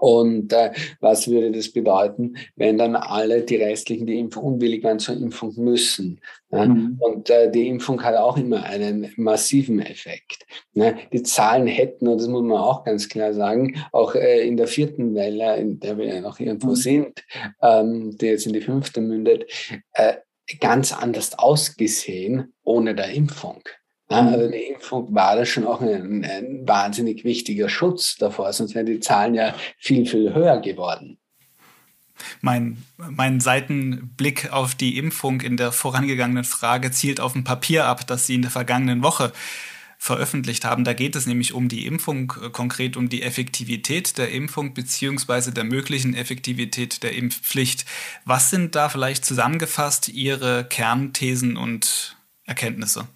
Und 0.00 0.52
äh, 0.52 0.72
was 1.00 1.28
würde 1.28 1.52
das 1.52 1.70
bedeuten, 1.70 2.36
wenn 2.56 2.78
dann 2.78 2.96
alle 2.96 3.42
die 3.42 3.56
restlichen, 3.56 4.06
die 4.06 4.18
impfunwillig 4.18 4.82
waren, 4.84 4.98
zur 4.98 5.16
Impfung 5.16 5.54
müssen? 5.56 6.20
Ne? 6.50 6.68
Mhm. 6.68 6.96
Und 7.00 7.30
äh, 7.30 7.50
die 7.50 7.68
Impfung 7.68 8.02
hat 8.02 8.16
auch 8.16 8.36
immer 8.36 8.64
einen 8.64 9.12
massiven 9.16 9.80
Effekt. 9.80 10.46
Ne? 10.74 10.96
Die 11.12 11.22
Zahlen 11.22 11.66
hätten, 11.66 12.08
und 12.08 12.18
das 12.18 12.28
muss 12.28 12.42
man 12.42 12.58
auch 12.58 12.84
ganz 12.84 13.08
klar 13.08 13.32
sagen, 13.32 13.76
auch 13.92 14.14
äh, 14.14 14.46
in 14.46 14.56
der 14.56 14.66
vierten 14.66 15.14
Welle, 15.14 15.56
in 15.56 15.80
der 15.80 15.98
wir 15.98 16.06
ja 16.06 16.20
noch 16.20 16.40
irgendwo 16.40 16.70
mhm. 16.70 16.76
sind, 16.76 17.24
ähm, 17.62 18.16
die 18.16 18.26
jetzt 18.26 18.46
in 18.46 18.52
die 18.52 18.60
fünfte 18.60 19.00
mündet, 19.00 19.44
äh, 19.94 20.14
ganz 20.60 20.92
anders 20.92 21.38
ausgesehen 21.38 22.52
ohne 22.64 22.94
der 22.94 23.10
Impfung. 23.10 23.62
Ja, 24.12 24.26
also 24.26 24.48
die 24.48 24.64
Impfung 24.72 25.14
war 25.14 25.36
da 25.36 25.44
schon 25.44 25.66
auch 25.66 25.80
ein, 25.80 26.24
ein 26.24 26.66
wahnsinnig 26.66 27.24
wichtiger 27.24 27.68
Schutz 27.68 28.16
davor, 28.16 28.52
sonst 28.52 28.74
wären 28.74 28.86
die 28.86 29.00
Zahlen 29.00 29.34
ja 29.34 29.54
viel, 29.78 30.06
viel 30.06 30.34
höher 30.34 30.60
geworden. 30.60 31.18
Mein, 32.40 32.82
mein 32.96 33.40
Seitenblick 33.40 34.52
auf 34.52 34.74
die 34.74 34.96
Impfung 34.96 35.40
in 35.40 35.56
der 35.56 35.72
vorangegangenen 35.72 36.44
Frage 36.44 36.90
zielt 36.90 37.20
auf 37.20 37.34
ein 37.34 37.44
Papier 37.44 37.86
ab, 37.86 38.06
das 38.06 38.26
Sie 38.26 38.34
in 38.34 38.42
der 38.42 38.50
vergangenen 38.50 39.02
Woche 39.02 39.32
veröffentlicht 40.02 40.64
haben. 40.64 40.82
Da 40.82 40.94
geht 40.94 41.14
es 41.14 41.26
nämlich 41.26 41.54
um 41.54 41.68
die 41.68 41.86
Impfung, 41.86 42.32
äh, 42.42 42.50
konkret 42.50 42.96
um 42.96 43.08
die 43.08 43.22
Effektivität 43.22 44.18
der 44.18 44.32
Impfung 44.32 44.74
beziehungsweise 44.74 45.52
der 45.52 45.62
möglichen 45.62 46.14
Effektivität 46.14 47.04
der 47.04 47.12
Impfpflicht. 47.12 47.84
Was 48.24 48.50
sind 48.50 48.74
da 48.74 48.88
vielleicht 48.88 49.24
zusammengefasst 49.24 50.08
Ihre 50.08 50.64
Kernthesen 50.64 51.56
und 51.56 52.16
Erkenntnisse? 52.44 53.06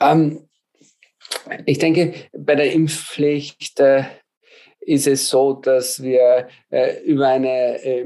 Ähm, 0.00 0.48
ich 1.66 1.78
denke, 1.78 2.14
bei 2.32 2.54
der 2.54 2.72
Impfpflicht 2.72 3.80
äh, 3.80 4.04
ist 4.80 5.06
es 5.06 5.28
so, 5.28 5.54
dass 5.54 6.02
wir 6.02 6.48
äh, 6.70 7.02
über 7.04 7.28
eine 7.28 7.82
äh, 7.82 8.04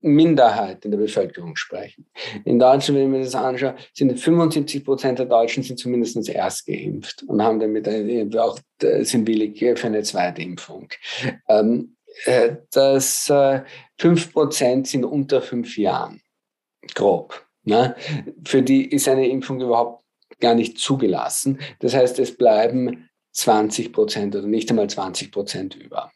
Minderheit 0.00 0.84
in 0.84 0.92
der 0.92 0.98
Bevölkerung 0.98 1.56
sprechen. 1.56 2.06
In 2.44 2.58
Deutschland, 2.58 3.00
wenn 3.00 3.12
wir 3.12 3.20
das 3.20 3.34
anschauen, 3.34 3.74
sind 3.92 4.18
75 4.18 4.84
Prozent 4.84 5.18
der 5.18 5.26
Deutschen 5.26 5.62
sind 5.62 5.78
zumindest 5.78 6.28
erst 6.28 6.66
geimpft 6.66 7.24
und 7.24 7.42
haben 7.42 7.58
damit 7.58 7.86
äh, 7.88 8.28
auch 8.38 8.58
äh, 8.82 9.02
sind 9.04 9.26
willig 9.26 9.58
für 9.58 9.86
eine 9.86 10.02
zweite 10.02 10.42
Impfung. 10.42 10.88
Ähm, 11.48 11.96
äh, 12.24 12.56
das 12.72 13.28
äh, 13.28 13.62
5 13.98 14.32
Prozent 14.32 14.86
sind 14.86 15.04
unter 15.04 15.42
fünf 15.42 15.76
Jahren, 15.76 16.20
grob. 16.94 17.44
Ne? 17.64 17.96
Für 18.44 18.62
die 18.62 18.88
ist 18.90 19.08
eine 19.08 19.28
Impfung 19.28 19.60
überhaupt 19.60 20.04
gar 20.40 20.54
nicht 20.54 20.78
zugelassen. 20.78 21.58
Das 21.80 21.94
heißt, 21.94 22.18
es 22.18 22.36
bleiben 22.36 23.08
20 23.32 23.92
Prozent 23.92 24.36
oder 24.36 24.46
nicht 24.46 24.70
einmal 24.70 24.88
20 24.88 25.32
Prozent 25.32 25.74
über. 25.76 26.10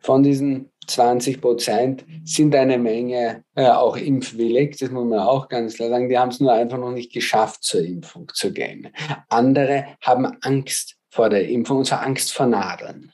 Von 0.00 0.22
diesen 0.22 0.70
20 0.86 1.40
Prozent 1.40 2.04
sind 2.24 2.54
eine 2.54 2.78
Menge 2.78 3.44
äh, 3.54 3.68
auch 3.68 3.96
impfwillig, 3.96 4.76
das 4.78 4.90
muss 4.90 5.06
man 5.06 5.20
auch 5.20 5.48
ganz 5.48 5.74
klar 5.74 5.88
sagen. 5.88 6.08
Die 6.08 6.18
haben 6.18 6.28
es 6.28 6.40
nur 6.40 6.52
einfach 6.52 6.78
noch 6.78 6.92
nicht 6.92 7.12
geschafft, 7.12 7.64
zur 7.64 7.82
Impfung 7.82 8.30
zu 8.32 8.52
gehen. 8.52 8.88
Andere 9.28 9.96
haben 10.00 10.26
Angst 10.42 10.96
vor 11.10 11.28
der 11.28 11.48
Impfung, 11.48 11.78
und 11.78 11.86
zwar 11.86 12.02
Angst 12.02 12.32
vor 12.32 12.46
Nadeln. 12.46 13.12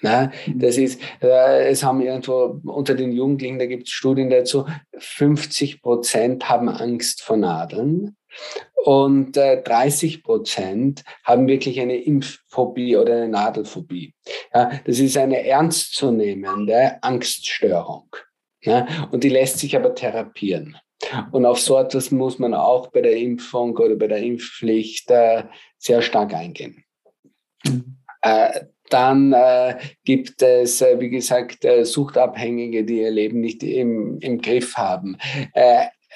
Na, 0.00 0.32
mhm. 0.46 0.58
das 0.58 0.78
ist, 0.78 1.00
äh, 1.22 1.68
es 1.68 1.84
haben 1.84 2.00
irgendwo 2.00 2.60
unter 2.64 2.94
den 2.94 3.12
Jugendlichen, 3.12 3.58
da 3.58 3.66
gibt 3.66 3.86
es 3.86 3.92
Studien 3.92 4.30
dazu, 4.30 4.66
50 4.98 5.80
Prozent 5.80 6.48
haben 6.48 6.68
Angst 6.68 7.22
vor 7.22 7.36
Nadeln 7.36 8.16
und 8.84 9.36
äh, 9.36 9.62
30 9.62 10.22
Prozent 10.22 11.04
haben 11.24 11.46
wirklich 11.46 11.80
eine 11.80 11.96
Impfphobie 11.96 12.96
oder 12.96 13.14
eine 13.14 13.28
Nadelphobie. 13.28 14.14
Ja, 14.54 14.72
das 14.84 14.98
ist 14.98 15.16
eine 15.16 15.46
ernstzunehmende 15.46 17.02
Angststörung. 17.02 18.08
Ja, 18.64 19.08
und 19.10 19.24
die 19.24 19.28
lässt 19.28 19.58
sich 19.58 19.74
aber 19.76 19.94
therapieren. 19.94 20.76
Und 21.32 21.46
auf 21.46 21.58
so 21.58 21.78
etwas 21.78 22.12
muss 22.12 22.38
man 22.38 22.54
auch 22.54 22.88
bei 22.88 23.00
der 23.00 23.16
Impfung 23.16 23.76
oder 23.76 23.96
bei 23.96 24.06
der 24.06 24.18
Impfpflicht 24.18 25.10
äh, 25.10 25.44
sehr 25.78 26.00
stark 26.00 26.32
eingehen. 26.32 26.84
Mhm. 27.64 27.96
Äh, 28.22 28.66
dann 28.88 29.32
äh, 29.32 29.78
gibt 30.04 30.42
es, 30.42 30.80
äh, 30.80 31.00
wie 31.00 31.10
gesagt, 31.10 31.64
äh, 31.64 31.84
Suchtabhängige, 31.84 32.84
die 32.84 33.00
ihr 33.00 33.10
Leben 33.10 33.40
nicht 33.40 33.62
im, 33.62 34.18
im 34.20 34.40
Griff 34.40 34.76
haben. 34.76 35.16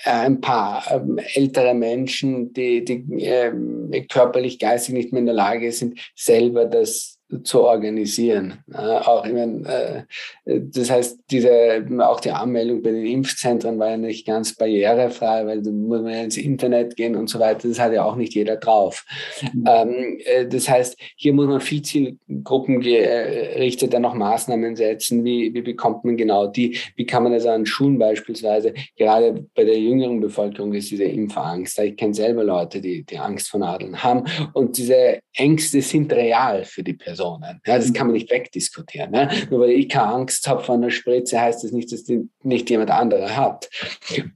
Äh, 0.04 0.10
ein 0.10 0.40
paar 0.40 0.84
ähm, 0.90 1.18
ältere 1.34 1.74
Menschen, 1.74 2.52
die, 2.52 2.84
die 2.84 3.04
ähm, 3.24 3.90
körperlich, 4.08 4.58
geistig 4.58 4.94
nicht 4.94 5.12
mehr 5.12 5.20
in 5.20 5.26
der 5.26 5.34
Lage 5.34 5.72
sind, 5.72 5.98
selber 6.14 6.66
das 6.66 7.15
zu 7.42 7.62
organisieren. 7.62 8.62
Äh, 8.72 8.76
auch 8.76 9.26
ich 9.26 9.32
meine, 9.32 10.06
äh, 10.44 10.60
das 10.60 10.90
heißt, 10.90 11.18
diese, 11.30 11.84
auch 12.00 12.20
die 12.20 12.30
Anmeldung 12.30 12.82
bei 12.82 12.92
den 12.92 13.04
Impfzentren 13.04 13.78
war 13.78 13.90
ja 13.90 13.96
nicht 13.96 14.26
ganz 14.26 14.54
barrierefrei, 14.54 15.46
weil 15.46 15.62
da 15.62 15.70
muss 15.70 16.02
man 16.02 16.12
ja 16.12 16.22
ins 16.22 16.36
Internet 16.36 16.96
gehen 16.96 17.16
und 17.16 17.28
so 17.28 17.40
weiter. 17.40 17.68
Das 17.68 17.80
hat 17.80 17.92
ja 17.92 18.04
auch 18.04 18.14
nicht 18.14 18.34
jeder 18.34 18.56
drauf. 18.56 19.04
Mhm. 19.52 19.64
Ähm, 19.66 20.18
äh, 20.24 20.46
das 20.46 20.68
heißt, 20.68 20.96
hier 21.16 21.32
muss 21.32 21.48
man 21.48 21.60
viel 21.60 21.82
zielgruppengerichteter 21.82 23.98
noch 23.98 24.14
Maßnahmen 24.14 24.76
setzen. 24.76 25.24
Wie, 25.24 25.52
wie 25.52 25.62
bekommt 25.62 26.04
man 26.04 26.16
genau 26.16 26.46
die? 26.46 26.78
Wie 26.94 27.06
kann 27.06 27.24
man 27.24 27.32
das 27.32 27.46
an 27.46 27.66
Schulen 27.66 27.98
beispielsweise, 27.98 28.72
gerade 28.96 29.44
bei 29.54 29.64
der 29.64 29.80
jüngeren 29.80 30.20
Bevölkerung 30.20 30.72
ist 30.74 30.92
diese 30.92 31.04
Impfangst. 31.04 31.78
Ich 31.80 31.96
kenne 31.96 32.14
selber 32.14 32.44
Leute, 32.44 32.80
die, 32.80 33.04
die 33.04 33.18
Angst 33.18 33.48
vor 33.48 33.58
Nadeln 33.58 34.00
haben. 34.02 34.24
Und 34.52 34.78
diese 34.78 35.18
Ängste 35.34 35.82
sind 35.82 36.12
real 36.12 36.64
für 36.64 36.84
die 36.84 36.94
Person. 36.94 37.15
Personen. 37.16 37.60
Ja, 37.66 37.76
das 37.76 37.92
kann 37.92 38.06
man 38.06 38.14
nicht 38.14 38.30
wegdiskutieren. 38.30 39.10
Ne? 39.10 39.28
Nur 39.50 39.60
weil 39.60 39.70
ich 39.70 39.88
keine 39.88 40.08
Angst 40.08 40.46
habe 40.46 40.62
vor 40.62 40.74
einer 40.74 40.90
Spritze, 40.90 41.40
heißt 41.40 41.64
das 41.64 41.72
nicht, 41.72 41.90
dass 41.92 42.04
die 42.04 42.28
nicht 42.42 42.68
jemand 42.70 42.90
anderer 42.90 43.34
hat. 43.36 43.68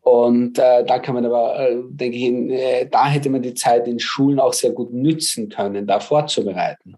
Und 0.00 0.58
äh, 0.58 0.84
da 0.84 0.98
kann 0.98 1.14
man 1.14 1.26
aber, 1.26 1.60
äh, 1.60 1.76
denke 1.88 2.16
ich, 2.16 2.24
äh, 2.24 2.86
da 2.86 3.08
hätte 3.08 3.30
man 3.30 3.42
die 3.42 3.54
Zeit 3.54 3.86
in 3.86 3.98
Schulen 3.98 4.40
auch 4.40 4.52
sehr 4.52 4.72
gut 4.72 4.92
nützen 4.92 5.48
können, 5.48 5.86
da 5.86 6.00
vorzubereiten. 6.00 6.96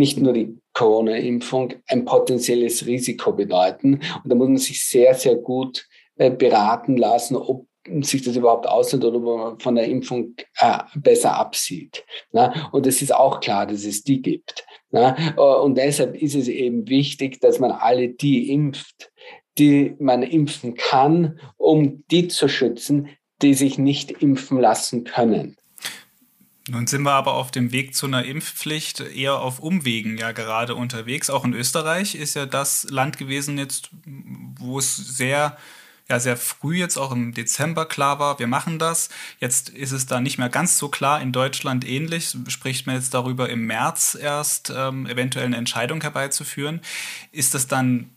nicht 0.00 0.18
nur 0.18 0.32
die 0.32 0.56
Corona-Impfung 0.72 1.74
ein 1.86 2.06
potenzielles 2.06 2.86
Risiko 2.86 3.32
bedeuten. 3.32 4.00
Und 4.24 4.24
da 4.24 4.34
muss 4.34 4.48
man 4.48 4.56
sich 4.56 4.82
sehr, 4.82 5.14
sehr 5.14 5.36
gut 5.36 5.86
äh, 6.16 6.30
beraten 6.30 6.96
lassen, 6.96 7.36
ob 7.36 7.66
sich 8.00 8.22
das 8.22 8.36
überhaupt 8.36 8.66
aussieht 8.66 9.04
oder 9.04 9.18
ob 9.18 9.24
man 9.24 9.60
von 9.60 9.74
der 9.74 9.84
Impfung 9.88 10.34
äh, 10.58 10.78
besser 10.96 11.36
absieht. 11.36 12.04
Und 12.72 12.86
es 12.86 13.02
ist 13.02 13.14
auch 13.14 13.40
klar, 13.40 13.66
dass 13.66 13.84
es 13.84 14.02
die 14.02 14.22
gibt. 14.22 14.64
Und 14.90 15.76
deshalb 15.76 16.20
ist 16.20 16.34
es 16.34 16.48
eben 16.48 16.88
wichtig, 16.88 17.40
dass 17.40 17.58
man 17.58 17.70
alle 17.70 18.08
die 18.08 18.50
impft, 18.52 19.10
die 19.58 19.94
man 19.98 20.22
impfen 20.22 20.74
kann, 20.74 21.38
um 21.56 22.04
die 22.10 22.28
zu 22.28 22.48
schützen, 22.48 23.08
die 23.42 23.54
sich 23.54 23.78
nicht 23.78 24.10
impfen 24.10 24.58
lassen 24.60 25.04
können. 25.04 25.56
Nun 26.68 26.86
sind 26.86 27.02
wir 27.02 27.12
aber 27.12 27.34
auf 27.34 27.50
dem 27.50 27.72
Weg 27.72 27.94
zu 27.94 28.06
einer 28.06 28.24
Impfpflicht 28.24 29.00
eher 29.00 29.40
auf 29.40 29.60
Umwegen 29.60 30.18
ja 30.18 30.32
gerade 30.32 30.74
unterwegs. 30.74 31.30
Auch 31.30 31.44
in 31.44 31.54
Österreich 31.54 32.14
ist 32.14 32.34
ja 32.34 32.46
das 32.46 32.86
Land 32.90 33.18
gewesen 33.18 33.58
jetzt, 33.58 33.90
wo 34.58 34.78
es 34.78 34.96
sehr 34.96 35.56
ja 36.10 36.20
sehr 36.20 36.36
früh 36.36 36.76
jetzt 36.76 36.98
auch 36.98 37.12
im 37.12 37.32
Dezember 37.32 37.86
klar 37.86 38.18
war, 38.18 38.38
wir 38.38 38.48
machen 38.48 38.78
das. 38.78 39.08
Jetzt 39.38 39.70
ist 39.70 39.92
es 39.92 40.06
da 40.06 40.20
nicht 40.20 40.38
mehr 40.38 40.48
ganz 40.48 40.76
so 40.76 40.88
klar. 40.88 41.22
In 41.22 41.32
Deutschland 41.32 41.86
ähnlich 41.86 42.36
spricht 42.48 42.86
man 42.86 42.96
jetzt 42.96 43.14
darüber, 43.14 43.48
im 43.48 43.64
März 43.64 44.18
erst 44.20 44.72
ähm, 44.74 45.06
eventuell 45.06 45.46
eine 45.46 45.56
Entscheidung 45.56 46.00
herbeizuführen. 46.02 46.80
Ist 47.30 47.54
das 47.54 47.68
dann 47.68 48.10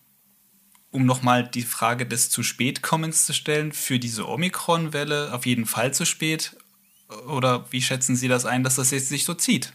um 0.89 1.05
nochmal 1.07 1.47
die 1.47 1.63
Frage 1.63 2.05
des 2.05 2.29
zu 2.29 2.43
spät 2.43 2.83
kommens 2.83 3.25
zu 3.25 3.33
stellen, 3.33 3.71
für 3.71 3.97
diese 3.97 4.27
Omikron-Welle 4.27 5.33
auf 5.33 5.47
jeden 5.47 5.65
Fall 5.65 5.91
zu 5.91 6.05
spät 6.05 6.55
oder 7.35 7.65
wie 7.71 7.81
schätzen 7.81 8.15
Sie 8.15 8.27
das 8.27 8.45
ein, 8.45 8.63
dass 8.63 8.75
das 8.75 8.91
jetzt 8.91 9.09
sich 9.09 9.25
so 9.25 9.33
zieht? 9.33 9.73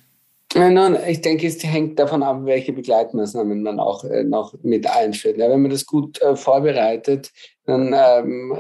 Nun, 0.55 0.97
ich 1.07 1.21
denke, 1.21 1.47
es 1.47 1.63
hängt 1.63 1.99
davon 1.99 2.23
ab, 2.23 2.41
welche 2.45 2.73
Begleitmaßnahmen 2.73 3.63
man 3.63 3.79
auch 3.79 4.05
äh, 4.05 4.25
noch 4.25 4.55
mit 4.63 4.89
einführt. 4.89 5.37
Ja, 5.37 5.51
wenn 5.51 5.61
man 5.61 5.71
das 5.71 5.85
gut 5.85 6.21
äh, 6.23 6.37
vorbereitet, 6.37 7.31
dann 7.67 7.95
ähm, 7.95 8.59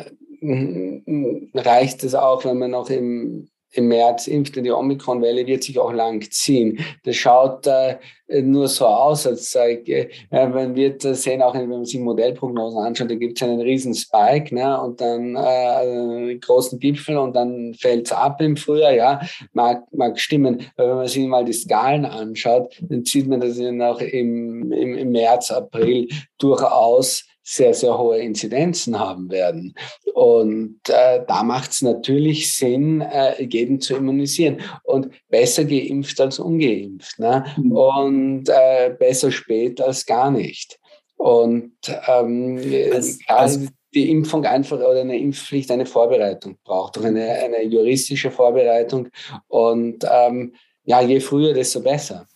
reicht 1.54 2.04
es 2.04 2.14
auch, 2.14 2.44
wenn 2.44 2.58
man 2.58 2.72
noch 2.72 2.90
im 2.90 3.48
im 3.72 3.88
März 3.88 4.26
impft 4.26 4.56
die 4.56 4.70
Omikron-Welle 4.70 5.46
wird 5.46 5.62
sich 5.62 5.78
auch 5.78 5.92
lang 5.92 6.22
ziehen. 6.30 6.78
Das 7.04 7.16
schaut 7.16 7.66
äh, 7.66 7.96
nur 8.42 8.68
so 8.68 8.86
aus, 8.86 9.26
als 9.26 9.54
äh, 9.54 10.08
man 10.30 10.74
wird 10.74 11.02
sehen, 11.02 11.42
auch 11.42 11.54
wenn 11.54 11.68
man 11.68 11.84
sich 11.84 12.00
Modellprognosen 12.00 12.78
anschaut, 12.78 13.10
da 13.10 13.14
gibt 13.14 13.40
es 13.40 13.46
einen 13.46 13.60
riesen 13.60 13.94
Spike 13.94 14.54
ne, 14.54 14.80
und 14.80 15.00
dann 15.00 15.34
äh, 15.36 15.38
einen 15.38 16.40
großen 16.40 16.78
Gipfel 16.78 17.18
und 17.18 17.36
dann 17.36 17.74
fällt 17.74 18.06
es 18.06 18.12
ab 18.12 18.40
im 18.40 18.56
Frühjahr, 18.56 18.92
ja, 18.92 19.20
mag, 19.52 19.84
mag 19.92 20.18
stimmen. 20.18 20.62
Aber 20.76 20.88
wenn 20.88 20.96
man 20.96 21.08
sich 21.08 21.26
mal 21.26 21.44
die 21.44 21.52
Skalen 21.52 22.04
anschaut, 22.04 22.74
dann 22.80 23.04
sieht 23.04 23.28
man, 23.28 23.40
dass 23.40 23.58
es 23.58 23.70
noch 23.72 24.00
im, 24.00 24.72
im, 24.72 24.94
im 24.94 25.10
März, 25.10 25.50
April 25.50 26.08
durchaus 26.38 27.27
sehr, 27.48 27.72
sehr 27.72 27.96
hohe 27.96 28.18
Inzidenzen 28.18 28.98
haben 28.98 29.30
werden. 29.30 29.74
Und 30.12 30.80
äh, 30.88 31.24
da 31.26 31.42
macht 31.42 31.70
es 31.70 31.80
natürlich 31.80 32.54
Sinn, 32.54 33.00
äh, 33.00 33.42
jeden 33.42 33.80
zu 33.80 33.96
immunisieren. 33.96 34.60
Und 34.84 35.08
besser 35.28 35.64
geimpft 35.64 36.20
als 36.20 36.38
ungeimpft. 36.38 37.18
Ne? 37.18 37.46
Mhm. 37.56 37.72
Und 37.72 38.48
äh, 38.50 38.94
besser 38.98 39.32
spät 39.32 39.80
als 39.80 40.04
gar 40.04 40.30
nicht. 40.30 40.78
Und 41.16 41.72
ähm, 42.06 42.60
als, 42.92 43.18
als 43.26 43.60
die 43.94 44.10
Impfung 44.10 44.44
einfach 44.44 44.76
oder 44.76 45.00
eine 45.00 45.18
Impfpflicht 45.18 45.70
eine 45.70 45.86
Vorbereitung 45.86 46.58
braucht, 46.62 46.98
auch 46.98 47.04
eine, 47.04 47.30
eine 47.30 47.62
juristische 47.64 48.30
Vorbereitung. 48.30 49.08
Und 49.48 50.04
ähm, 50.10 50.54
ja, 50.84 51.00
je 51.00 51.20
früher, 51.20 51.54
desto 51.54 51.80
besser. 51.80 52.26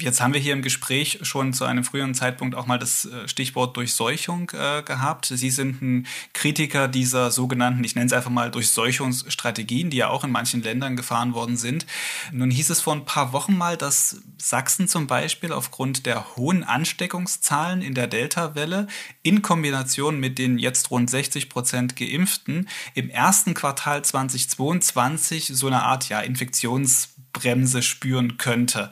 Jetzt 0.00 0.20
haben 0.20 0.34
wir 0.34 0.40
hier 0.40 0.54
im 0.54 0.62
Gespräch 0.62 1.20
schon 1.22 1.52
zu 1.52 1.64
einem 1.64 1.84
früheren 1.84 2.14
Zeitpunkt 2.14 2.56
auch 2.56 2.66
mal 2.66 2.80
das 2.80 3.04
äh, 3.04 3.28
Stichwort 3.28 3.76
Durchseuchung 3.76 4.50
äh, 4.50 4.82
gehabt. 4.82 5.26
Sie 5.26 5.50
sind 5.50 5.82
ein 5.82 6.06
Kritiker 6.32 6.88
dieser 6.88 7.30
sogenannten, 7.30 7.84
ich 7.84 7.94
nenne 7.94 8.06
es 8.06 8.12
einfach 8.12 8.30
mal 8.30 8.50
Durchseuchungsstrategien, 8.50 9.90
die 9.90 9.98
ja 9.98 10.08
auch 10.08 10.24
in 10.24 10.32
manchen 10.32 10.64
Ländern 10.64 10.96
gefahren 10.96 11.32
worden 11.32 11.56
sind. 11.56 11.86
Nun 12.32 12.50
hieß 12.50 12.70
es 12.70 12.80
vor 12.80 12.92
ein 12.92 13.04
paar 13.04 13.32
Wochen 13.32 13.56
mal, 13.56 13.76
dass 13.76 14.20
Sachsen 14.36 14.88
zum 14.88 15.06
Beispiel 15.06 15.52
aufgrund 15.52 16.06
der 16.06 16.34
hohen 16.34 16.64
Ansteckungszahlen 16.64 17.80
in 17.80 17.94
der 17.94 18.08
Delta-Welle 18.08 18.88
in 19.22 19.42
Kombination 19.42 20.18
mit 20.18 20.38
den 20.38 20.58
jetzt 20.58 20.90
rund 20.90 21.08
60 21.08 21.48
Prozent 21.48 21.94
Geimpften 21.94 22.68
im 22.94 23.10
ersten 23.10 23.54
Quartal 23.54 24.04
2022 24.04 25.52
so 25.54 25.68
eine 25.68 25.84
Art 25.84 26.08
ja, 26.08 26.18
Infektionsbremse 26.20 27.80
spüren 27.82 28.38
könnte. 28.38 28.90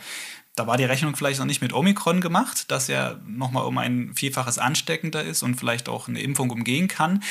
Da 0.55 0.67
war 0.67 0.77
die 0.77 0.85
Rechnung 0.85 1.17
vielleicht 1.17 1.39
noch 1.39 1.47
nicht 1.47 1.63
mit 1.63 1.73
Omikron 1.73 2.21
gemacht, 2.21 2.71
das 2.71 2.87
ja 2.87 3.19
nochmal 3.27 3.65
um 3.65 3.79
ein 3.79 4.15
Vielfaches 4.15 4.59
ansteckender 4.59 5.25
ist 5.25 5.43
und 5.43 5.55
vielleicht 5.55 5.89
auch 5.89 6.09
eine 6.09 6.21
Impfung 6.21 6.51
umgehen 6.51 6.89
kann. 6.89 7.23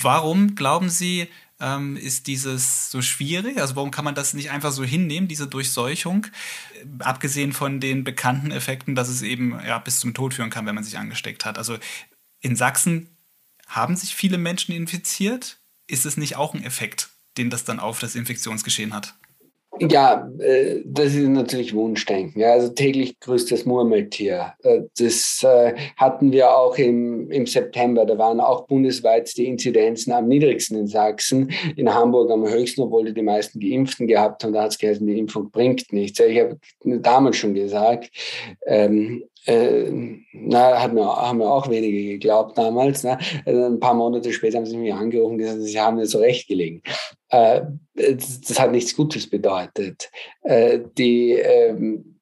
Warum 0.00 0.54
glauben 0.54 0.88
Sie, 0.88 1.28
ähm, 1.60 1.96
ist 1.96 2.26
dieses 2.26 2.90
so 2.90 3.02
schwierig? 3.02 3.60
Also 3.60 3.76
warum 3.76 3.90
kann 3.90 4.04
man 4.04 4.14
das 4.14 4.34
nicht 4.34 4.50
einfach 4.50 4.72
so 4.72 4.84
hinnehmen, 4.84 5.28
diese 5.28 5.46
Durchseuchung? 5.46 6.26
Abgesehen 6.98 7.52
von 7.52 7.80
den 7.80 8.04
bekannten 8.04 8.50
Effekten, 8.50 8.94
dass 8.94 9.08
es 9.08 9.22
eben 9.22 9.58
ja, 9.66 9.78
bis 9.78 10.00
zum 10.00 10.14
Tod 10.14 10.34
führen 10.34 10.50
kann, 10.50 10.66
wenn 10.66 10.74
man 10.74 10.84
sich 10.84 10.98
angesteckt 10.98 11.44
hat. 11.44 11.58
Also 11.58 11.78
in 12.40 12.56
Sachsen 12.56 13.16
haben 13.66 13.96
sich 13.96 14.14
viele 14.14 14.38
Menschen 14.38 14.74
infiziert. 14.74 15.58
Ist 15.86 16.06
es 16.06 16.16
nicht 16.16 16.36
auch 16.36 16.54
ein 16.54 16.64
Effekt, 16.64 17.10
den 17.36 17.50
das 17.50 17.64
dann 17.64 17.80
auf 17.80 17.98
das 17.98 18.14
Infektionsgeschehen 18.14 18.94
hat? 18.94 19.14
Ja, 19.80 20.30
äh, 20.38 20.80
das 20.84 21.14
ist 21.14 21.28
natürlich 21.28 21.74
Wunschdenken. 21.74 22.42
also 22.42 22.68
täglich 22.68 23.18
grüßt 23.20 23.50
das 23.52 23.64
Murmeltier. 23.64 24.54
Äh, 24.62 24.82
das 24.98 25.42
äh, 25.42 25.74
hatten 25.96 26.32
wir 26.32 26.56
auch 26.56 26.76
im, 26.78 27.30
im 27.30 27.46
September. 27.46 28.06
Da 28.06 28.16
waren 28.18 28.40
auch 28.40 28.66
bundesweit 28.66 29.36
die 29.36 29.46
Inzidenzen 29.46 30.12
am 30.12 30.28
niedrigsten 30.28 30.78
in 30.78 30.86
Sachsen, 30.86 31.50
in 31.76 31.92
Hamburg 31.92 32.30
am 32.30 32.48
höchsten, 32.48 32.82
obwohl 32.82 33.06
die 33.06 33.14
die 33.14 33.22
meisten 33.22 33.60
Geimpften 33.60 34.06
gehabt 34.06 34.44
haben. 34.44 34.52
Da 34.52 34.62
hat 34.62 34.72
es 34.72 34.78
geheißen, 34.78 35.06
die 35.06 35.18
Impfung 35.18 35.50
bringt 35.50 35.92
nichts. 35.92 36.20
Ich 36.20 36.38
habe 36.38 36.58
damals 36.84 37.36
schon 37.36 37.54
gesagt, 37.54 38.10
ähm, 38.66 39.24
äh, 39.46 39.90
na, 40.32 40.82
hat 40.82 40.92
mir, 40.92 41.04
haben 41.04 41.38
mir 41.38 41.50
auch 41.50 41.68
wenige 41.68 42.12
geglaubt 42.12 42.58
damals. 42.58 43.04
Ne? 43.04 43.18
Also 43.44 43.64
ein 43.64 43.80
paar 43.80 43.94
Monate 43.94 44.32
später 44.32 44.58
haben 44.58 44.66
sie 44.66 44.76
mich 44.76 44.92
angerufen 44.92 45.32
und 45.32 45.38
gesagt, 45.38 45.62
sie 45.62 45.80
haben 45.80 45.96
mir 45.96 46.06
so 46.06 46.18
recht 46.18 46.48
gelegen. 46.48 46.82
Äh, 47.28 47.62
das, 47.94 48.58
hat 48.58 48.70
nichts 48.70 48.94
Gutes 48.94 49.28
bedeutet. 49.28 50.10
Äh, 50.42 50.80
die 50.96 51.32
ähm, 51.32 52.15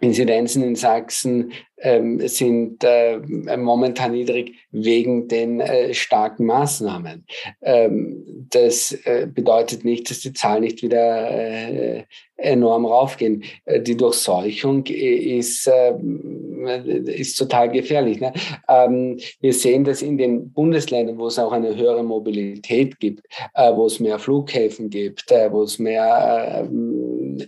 Inzidenzen 0.00 0.62
in 0.62 0.76
Sachsen 0.76 1.52
ähm, 1.78 2.26
sind 2.26 2.84
äh, 2.84 3.18
momentan 3.56 4.12
niedrig 4.12 4.54
wegen 4.70 5.28
den 5.28 5.60
äh, 5.60 5.92
starken 5.94 6.46
Maßnahmen. 6.46 7.26
Ähm, 7.62 8.46
das 8.50 8.92
äh, 9.04 9.26
bedeutet 9.32 9.84
nicht, 9.84 10.10
dass 10.10 10.20
die 10.20 10.32
Zahlen 10.32 10.62
nicht 10.62 10.82
wieder 10.82 11.30
äh, 11.30 12.04
enorm 12.36 12.86
raufgehen. 12.86 13.44
Äh, 13.64 13.80
die 13.80 13.96
Durchseuchung 13.96 14.84
ist, 14.86 15.70
ähm, 15.72 16.66
ist 17.06 17.36
total 17.36 17.70
gefährlich. 17.70 18.20
Ne? 18.20 18.32
Ähm, 18.68 19.18
wir 19.40 19.52
sehen 19.52 19.84
das 19.84 20.02
in 20.02 20.18
den 20.18 20.52
Bundesländern, 20.52 21.18
wo 21.18 21.26
es 21.26 21.38
auch 21.38 21.52
eine 21.52 21.76
höhere 21.76 22.02
Mobilität 22.02 22.98
gibt, 23.00 23.26
äh, 23.54 23.72
wo 23.74 23.86
es 23.86 24.00
mehr 24.00 24.18
Flughäfen 24.18 24.90
gibt, 24.90 25.30
wo 25.50 25.62
es 25.62 25.78
mehr 25.78 26.66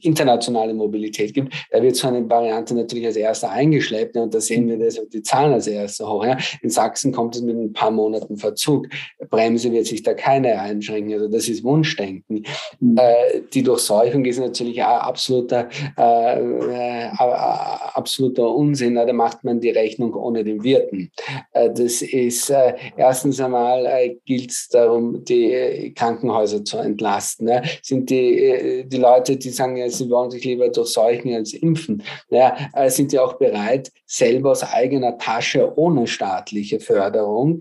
internationale 0.03 0.74
Mobilität 0.74 1.34
gibt. 1.34 1.53
Da 1.70 1.82
wird 1.82 1.97
so 1.97 2.09
eine 2.09 2.28
Variante 2.28 2.74
natürlich 2.74 3.07
als 3.07 3.16
erster 3.16 3.51
eingeschleppt 3.51 4.16
und 4.16 4.34
da 4.34 4.41
sehen 4.41 4.68
wir 4.68 4.78
das, 4.78 5.01
die 5.12 5.22
Zahlen 5.22 5.53
als 5.53 5.66
erster 5.66 6.11
hoch. 6.11 6.24
Ja. 6.24 6.36
In 6.62 6.70
Sachsen 6.70 7.12
kommt 7.12 7.36
es 7.36 7.43
mit 7.43 7.57
ein 7.57 7.72
paar 7.72 7.91
Monaten 7.91 8.36
Verzug. 8.36 8.89
Bremse 9.30 9.72
wird 9.72 9.86
sich 9.86 10.03
da 10.03 10.14
keine 10.14 10.61
einschränken. 10.61 11.12
Also 11.14 11.28
das 11.28 11.49
ist 11.49 11.64
Wunschdenken. 11.64 12.45
Mhm. 12.80 12.97
Äh, 12.97 13.41
die 13.53 13.62
Durchseuchung 13.62 14.24
ist 14.24 14.39
natürlich 14.39 14.82
auch 14.82 15.01
absoluter, 15.01 15.68
äh, 15.97 16.41
äh, 16.41 17.09
absoluter 17.14 18.55
Unsinn. 18.55 18.95
Da 18.95 19.12
macht 19.12 19.45
man 19.45 19.61
die 19.61 19.70
Rechnung 19.70 20.14
ohne 20.14 20.45
den 20.45 20.62
Wirten. 20.62 21.11
Äh, 21.53 21.70
das 21.70 22.03
ist 22.03 22.51
äh, 22.51 22.74
erstens 22.97 23.41
einmal 23.41 23.86
äh, 23.86 24.16
gilt 24.24 24.51
es 24.51 24.68
darum, 24.68 25.24
die 25.24 25.93
Krankenhäuser 25.95 26.64
zu 26.64 26.78
entlasten. 26.78 27.49
Ja. 27.49 27.62
Sind 27.82 28.11
die, 28.11 28.84
die 28.86 28.97
Leute, 28.97 29.36
die 29.36 29.51
sagen, 29.51 29.78
ja, 29.79 29.89
sie 29.89 30.09
wollen 30.11 30.31
sich 30.31 30.45
lieber 30.45 30.68
durchseuchen 30.68 31.35
als 31.35 31.53
impfen, 31.53 32.03
ja, 32.31 32.57
sind 32.89 33.12
die 33.12 33.18
auch 33.18 33.35
bereit, 33.35 33.91
selber 34.07 34.53
aus 34.53 34.62
eigener 34.62 35.18
Tasche 35.18 35.76
ohne 35.79 36.07
staatliche 36.07 36.81
Förderung 36.81 37.61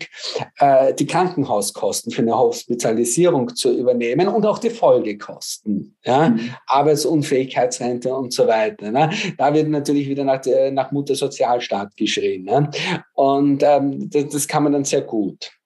äh, 0.59 0.93
die 0.93 1.05
Krankenhauskosten 1.05 2.11
für 2.11 2.21
eine 2.21 2.37
Hospitalisierung 2.37 3.55
zu 3.55 3.77
übernehmen 3.77 4.27
und 4.27 4.45
auch 4.45 4.59
die 4.59 4.69
Folgekosten, 4.69 5.95
ja, 6.03 6.29
mhm. 6.29 6.55
Arbeitsunfähigkeitsrente 6.67 8.13
und 8.13 8.33
so 8.33 8.47
weiter. 8.47 8.91
Ne? 8.91 9.09
Da 9.37 9.53
wird 9.53 9.69
natürlich 9.69 10.07
wieder 10.07 10.23
nach, 10.23 10.41
nach 10.71 10.91
Mutter 10.91 11.15
Sozialstaat 11.15 11.95
geschrien. 11.95 12.43
Ne? 12.43 12.69
Und 13.13 13.63
ähm, 13.63 14.09
das, 14.09 14.29
das 14.29 14.47
kann 14.47 14.63
man 14.63 14.73
dann 14.73 14.85
sehr 14.85 15.01
gut. 15.01 15.56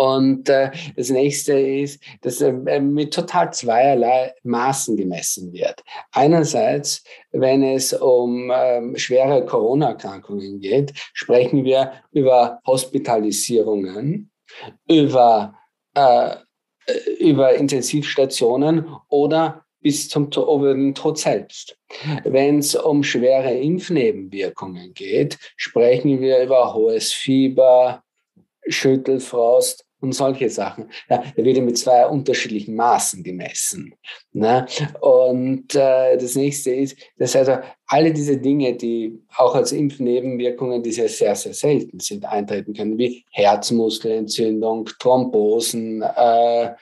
Und 0.00 0.48
äh, 0.48 0.70
das 0.96 1.10
nächste 1.10 1.58
ist, 1.58 2.02
dass 2.20 2.40
äh, 2.40 2.80
mit 2.80 3.12
total 3.12 3.52
zweierlei 3.52 4.32
Maßen 4.44 4.96
gemessen 4.96 5.52
wird. 5.52 5.82
Einerseits, 6.12 7.02
wenn 7.32 7.62
es 7.62 7.92
um 7.92 8.50
ähm, 8.54 8.96
schwere 8.96 9.44
Corona-Erkrankungen 9.44 10.60
geht, 10.60 10.92
sprechen 11.12 11.64
wir 11.64 11.92
über 12.12 12.60
Hospitalisierungen, 12.66 14.30
über, 14.88 15.54
äh, 15.94 16.36
über 17.18 17.54
Intensivstationen 17.54 18.86
oder 19.08 19.64
bis 19.80 20.08
zum 20.08 20.30
Tod 20.30 21.18
selbst. 21.18 21.76
Wenn 22.24 22.58
es 22.58 22.76
um 22.76 23.02
schwere 23.02 23.52
Impfnebenwirkungen 23.52 24.94
geht, 24.94 25.38
sprechen 25.56 26.20
wir 26.20 26.42
über 26.42 26.72
hohes 26.72 27.12
Fieber, 27.12 28.02
Schüttelfrost 28.68 29.84
und 30.02 30.12
solche 30.12 30.50
Sachen. 30.50 30.90
Ja, 31.08 31.22
da 31.36 31.44
wird 31.44 31.56
ja 31.56 31.62
mit 31.62 31.78
zwei 31.78 32.06
unterschiedlichen 32.06 32.74
Maßen 32.74 33.22
gemessen. 33.22 33.94
Ne? 34.32 34.66
Und 35.00 35.74
äh, 35.74 36.16
das 36.18 36.34
nächste 36.34 36.72
ist, 36.74 36.96
dass 37.16 37.36
also 37.36 37.58
alle 37.86 38.12
diese 38.12 38.36
Dinge, 38.36 38.74
die 38.74 39.20
auch 39.36 39.54
als 39.54 39.72
Impfnebenwirkungen, 39.72 40.82
die 40.82 40.92
sehr, 40.92 41.08
sehr, 41.08 41.36
sehr 41.36 41.54
selten 41.54 42.00
sind, 42.00 42.24
eintreten 42.24 42.74
können, 42.74 42.98
wie 42.98 43.24
Herzmuskelentzündung, 43.30 44.86
Thrombosen, 44.98 46.02
äh, 46.02 46.72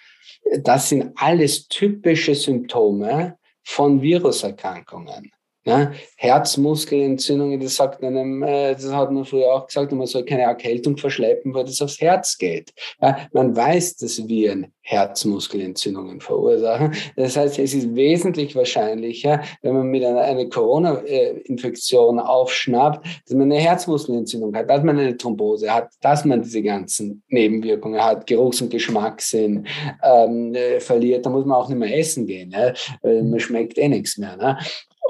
das 0.63 0.89
sind 0.89 1.13
alles 1.17 1.69
typische 1.69 2.35
Symptome 2.35 3.37
von 3.63 4.01
Viruserkrankungen. 4.01 5.31
Ja, 5.71 5.93
Herzmuskelentzündungen, 6.17 7.61
das 7.61 7.77
sagt 7.77 8.03
einem, 8.03 8.43
äh, 8.43 8.73
das 8.75 8.93
hat 8.93 9.13
man 9.13 9.25
früher 9.25 9.55
auch 9.55 9.67
gesagt, 9.69 9.93
man 9.93 10.07
soll 10.07 10.25
keine 10.25 10.43
Erkältung 10.43 10.97
verschleppen, 10.97 11.55
weil 11.55 11.65
das 11.65 11.81
aufs 11.81 12.01
Herz 12.01 12.37
geht. 12.37 12.73
Ja, 13.01 13.29
man 13.33 13.55
weiß, 13.55 13.97
dass 13.99 14.27
Viren 14.29 14.73
Herzmuskelentzündungen 14.83 16.21
verursachen. 16.21 16.93
Das 17.15 17.37
heißt, 17.37 17.61
es 17.61 17.75
ist 17.75 17.95
wesentlich 17.95 18.57
wahrscheinlicher, 18.57 19.41
wenn 19.63 19.75
man 19.75 19.87
mit 19.87 20.05
einer, 20.05 20.23
einer 20.23 20.47
Corona-Infektion 20.47 22.19
aufschnappt, 22.19 23.07
dass 23.25 23.37
man 23.37 23.53
eine 23.53 23.61
Herzmuskelentzündung 23.61 24.55
hat, 24.57 24.69
dass 24.69 24.83
man 24.83 24.99
eine 24.99 25.17
Thrombose 25.17 25.73
hat, 25.73 25.91
dass 26.01 26.25
man 26.25 26.43
diese 26.43 26.63
ganzen 26.63 27.23
Nebenwirkungen 27.29 28.03
hat, 28.03 28.27
Geruchs- 28.27 28.61
und 28.61 28.71
Geschmackssinn 28.71 29.67
ähm, 30.03 30.55
äh, 30.55 30.81
verliert. 30.81 31.25
Da 31.25 31.31
muss 31.31 31.45
man 31.45 31.57
auch 31.57 31.69
nicht 31.69 31.79
mehr 31.79 31.97
essen 31.97 32.27
gehen, 32.27 32.51
ja? 32.51 32.73
man 33.03 33.39
schmeckt 33.39 33.79
eh 33.79 33.89
nichts 33.89 34.19
mehr. 34.19 34.37
Ne? 34.37 34.59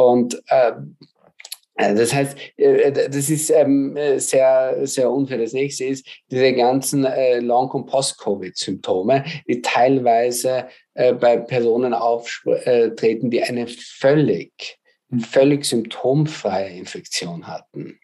Und 0.01 0.43
ähm, 0.49 0.97
äh, 1.75 1.95
das 1.95 2.15
heißt, 2.15 2.37
äh, 2.57 2.91
das 3.11 3.29
ist 3.29 3.51
ähm, 3.51 3.97
sehr, 4.17 4.87
sehr 4.87 5.11
unfair. 5.11 5.37
Das 5.37 5.53
nächste 5.53 5.85
ist 5.85 6.07
diese 6.31 6.55
ganzen 6.55 7.05
äh, 7.05 7.41
Long- 7.41 7.71
und 7.71 7.87
Post-Covid-Symptome, 7.87 9.25
die 9.47 9.61
teilweise 9.61 10.69
bei 10.95 11.39
Personen 11.39 11.95
auftreten, 11.95 13.31
die 13.31 13.43
eine 13.43 13.67
völlig, 13.69 14.79
hm. 15.09 15.21
völlig 15.21 15.65
symptomfreie 15.65 16.77
Infektion 16.77 17.47
hatten. 17.47 17.99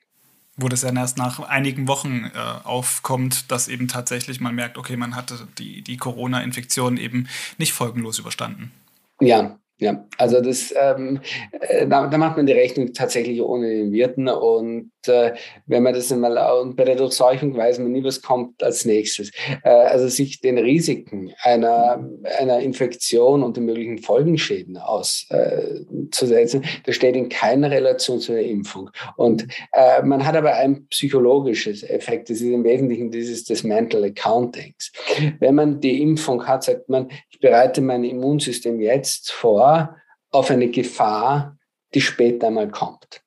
Wo 0.57 0.69
das 0.69 0.81
dann 0.81 0.97
erst 0.97 1.19
nach 1.19 1.41
einigen 1.41 1.89
Wochen 1.89 2.31
aufkommt, 2.65 3.51
dass 3.51 3.69
eben 3.69 3.89
tatsächlich 3.89 4.41
man 4.41 4.55
merkt, 4.55 4.79
okay, 4.79 4.97
man 4.97 5.15
hatte 5.15 5.47
die, 5.59 5.83
die 5.83 5.99
Corona-Infektion 5.99 6.97
eben 6.97 7.29
nicht 7.59 7.75
folgenlos 7.75 8.19
überstanden. 8.19 8.73
Ja, 9.21 9.59
ja, 9.79 10.07
also 10.17 10.41
das, 10.41 10.73
ähm, 10.77 11.21
äh, 11.53 11.87
da, 11.87 12.07
da, 12.07 12.19
macht 12.19 12.37
man 12.37 12.47
die 12.47 12.53
Rechnung 12.53 12.93
tatsächlich 12.93 13.43
ohne 13.43 13.69
den 13.69 13.93
Wirten 13.93 14.29
und 14.29 14.91
äh, 15.09 15.35
wenn 15.67 15.83
man 15.83 15.95
das 15.95 16.13
einmal, 16.13 16.37
und 16.61 16.77
bei 16.77 16.85
der 16.85 16.97
Durchseuchung 16.97 17.57
weiß 17.57 17.79
man 17.79 17.93
nie, 17.93 18.05
was 18.05 18.23
kommt 18.23 18.63
als 18.63 18.85
nächstes. 18.85 19.31
Äh, 19.63 19.69
also 19.69 20.09
sich 20.09 20.41
den 20.41 20.59
Risiken 20.59 21.33
einer, 21.41 22.05
einer 22.39 22.61
Infektion 22.61 23.43
und 23.43 23.57
den 23.57 23.65
möglichen 23.65 23.99
Folgenschäden 23.99 24.77
auszusetzen, 24.77 26.63
äh, 26.63 26.67
das 26.85 26.95
steht 26.95 27.17
in 27.17 27.29
keiner 27.29 27.71
Relation 27.71 28.21
zu 28.21 28.33
der 28.33 28.45
Impfung. 28.47 28.91
Und 29.17 29.47
äh, 29.73 30.03
man 30.03 30.25
hat 30.25 30.37
aber 30.37 30.55
ein 30.55 30.87
psychologisches 30.89 31.83
Effekt, 31.83 32.31
das 32.31 32.39
ist 32.39 32.49
im 32.49 32.65
Wesentlichen 32.65 33.11
dieses 33.11 33.45
des 33.45 33.65
Mental 33.65 34.05
Accountings. 34.05 34.93
Wenn 35.41 35.55
man 35.55 35.81
die 35.81 36.03
Impfung 36.03 36.47
hat, 36.47 36.65
sagt 36.65 36.89
man, 36.89 37.09
ich 37.31 37.41
bereite 37.41 37.81
mein 37.81 38.05
Immunsystem 38.05 38.81
jetzt 38.81 39.31
vor 39.33 39.97
auf 40.31 40.51
eine 40.51 40.69
Gefahr, 40.69 41.57
die 41.95 42.01
später 42.01 42.51
mal 42.51 42.69
kommt. 42.69 43.23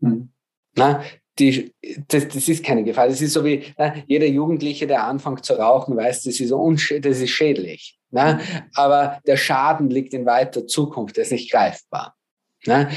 Mhm. 0.00 0.30
Na, 0.78 1.02
die, 1.38 1.72
das, 2.08 2.28
das, 2.28 2.48
ist 2.48 2.64
keine 2.64 2.84
Gefahr. 2.84 3.08
Das 3.08 3.20
ist 3.20 3.32
so 3.32 3.44
wie 3.44 3.64
na, 3.76 3.94
jeder 4.06 4.26
Jugendliche, 4.26 4.86
der 4.86 5.04
anfängt 5.04 5.44
zu 5.44 5.54
rauchen, 5.54 5.96
weiß, 5.96 6.24
das 6.24 6.40
ist, 6.40 6.52
das 6.52 7.20
ist 7.20 7.30
schädlich. 7.30 7.98
Na? 8.10 8.40
Aber 8.74 9.20
der 9.26 9.36
Schaden 9.36 9.90
liegt 9.90 10.14
in 10.14 10.26
weiter 10.26 10.66
Zukunft, 10.66 11.16
der 11.16 11.22
ist 11.22 11.32
nicht 11.32 11.50
greifbar. 11.50 12.16
Na? 12.64 12.88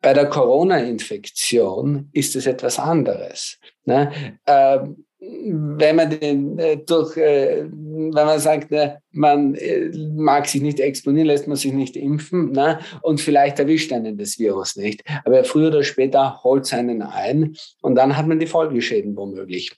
Bei 0.00 0.12
der 0.12 0.28
Corona-Infektion 0.28 2.10
ist 2.12 2.36
es 2.36 2.46
etwas 2.46 2.78
anderes. 2.78 3.58
Na? 3.84 4.12
Ähm, 4.46 5.05
wenn 5.48 5.96
man 5.96 6.10
den 6.10 6.58
äh, 6.58 6.76
durch, 6.76 7.16
äh, 7.16 7.64
wenn 7.70 8.12
man 8.12 8.38
sagt, 8.38 8.70
ne, 8.70 9.00
man 9.12 9.54
äh, 9.54 9.90
mag 10.14 10.46
sich 10.46 10.62
nicht 10.62 10.80
exponieren, 10.80 11.26
lässt 11.26 11.48
man 11.48 11.56
sich 11.56 11.72
nicht 11.72 11.96
impfen, 11.96 12.52
ne, 12.52 12.80
und 13.02 13.20
vielleicht 13.20 13.58
erwischt 13.58 13.92
einen 13.92 14.18
das 14.18 14.38
Virus 14.38 14.76
nicht. 14.76 15.02
Aber 15.24 15.44
früher 15.44 15.68
oder 15.68 15.82
später 15.82 16.42
holt 16.42 16.64
es 16.64 16.72
einen 16.72 17.02
ein 17.02 17.56
und 17.82 17.94
dann 17.94 18.16
hat 18.16 18.26
man 18.26 18.38
die 18.38 18.46
Folgeschäden 18.46 19.16
womöglich. 19.16 19.76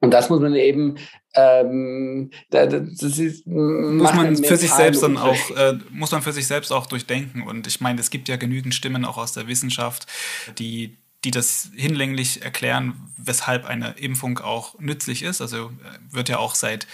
Und 0.00 0.10
das 0.10 0.30
muss 0.30 0.40
man 0.40 0.56
eben, 0.56 0.96
ähm, 1.34 2.30
das 2.50 3.02
ist, 3.02 3.46
muss 3.46 4.12
man 4.12 4.36
für 4.36 4.56
sich 4.56 4.72
selbst 4.72 5.00
dann 5.00 5.16
auch, 5.16 5.50
äh, 5.56 5.78
muss 5.90 6.10
man 6.10 6.22
für 6.22 6.32
sich 6.32 6.48
selbst 6.48 6.72
auch 6.72 6.86
durchdenken. 6.86 7.42
Und 7.42 7.68
ich 7.68 7.80
meine, 7.80 8.00
es 8.00 8.10
gibt 8.10 8.28
ja 8.28 8.34
genügend 8.34 8.74
Stimmen 8.74 9.04
auch 9.04 9.16
aus 9.16 9.32
der 9.32 9.46
Wissenschaft, 9.46 10.06
die 10.58 10.96
die 11.24 11.30
das 11.30 11.70
hinlänglich 11.74 12.42
erklären, 12.42 13.12
weshalb 13.16 13.64
eine 13.64 13.92
Impfung 13.92 14.38
auch 14.38 14.78
nützlich 14.80 15.22
ist. 15.22 15.40
Also 15.40 15.68
äh, 15.68 16.14
wird 16.14 16.28
ja 16.28 16.38
auch 16.38 16.54
seit 16.54 16.86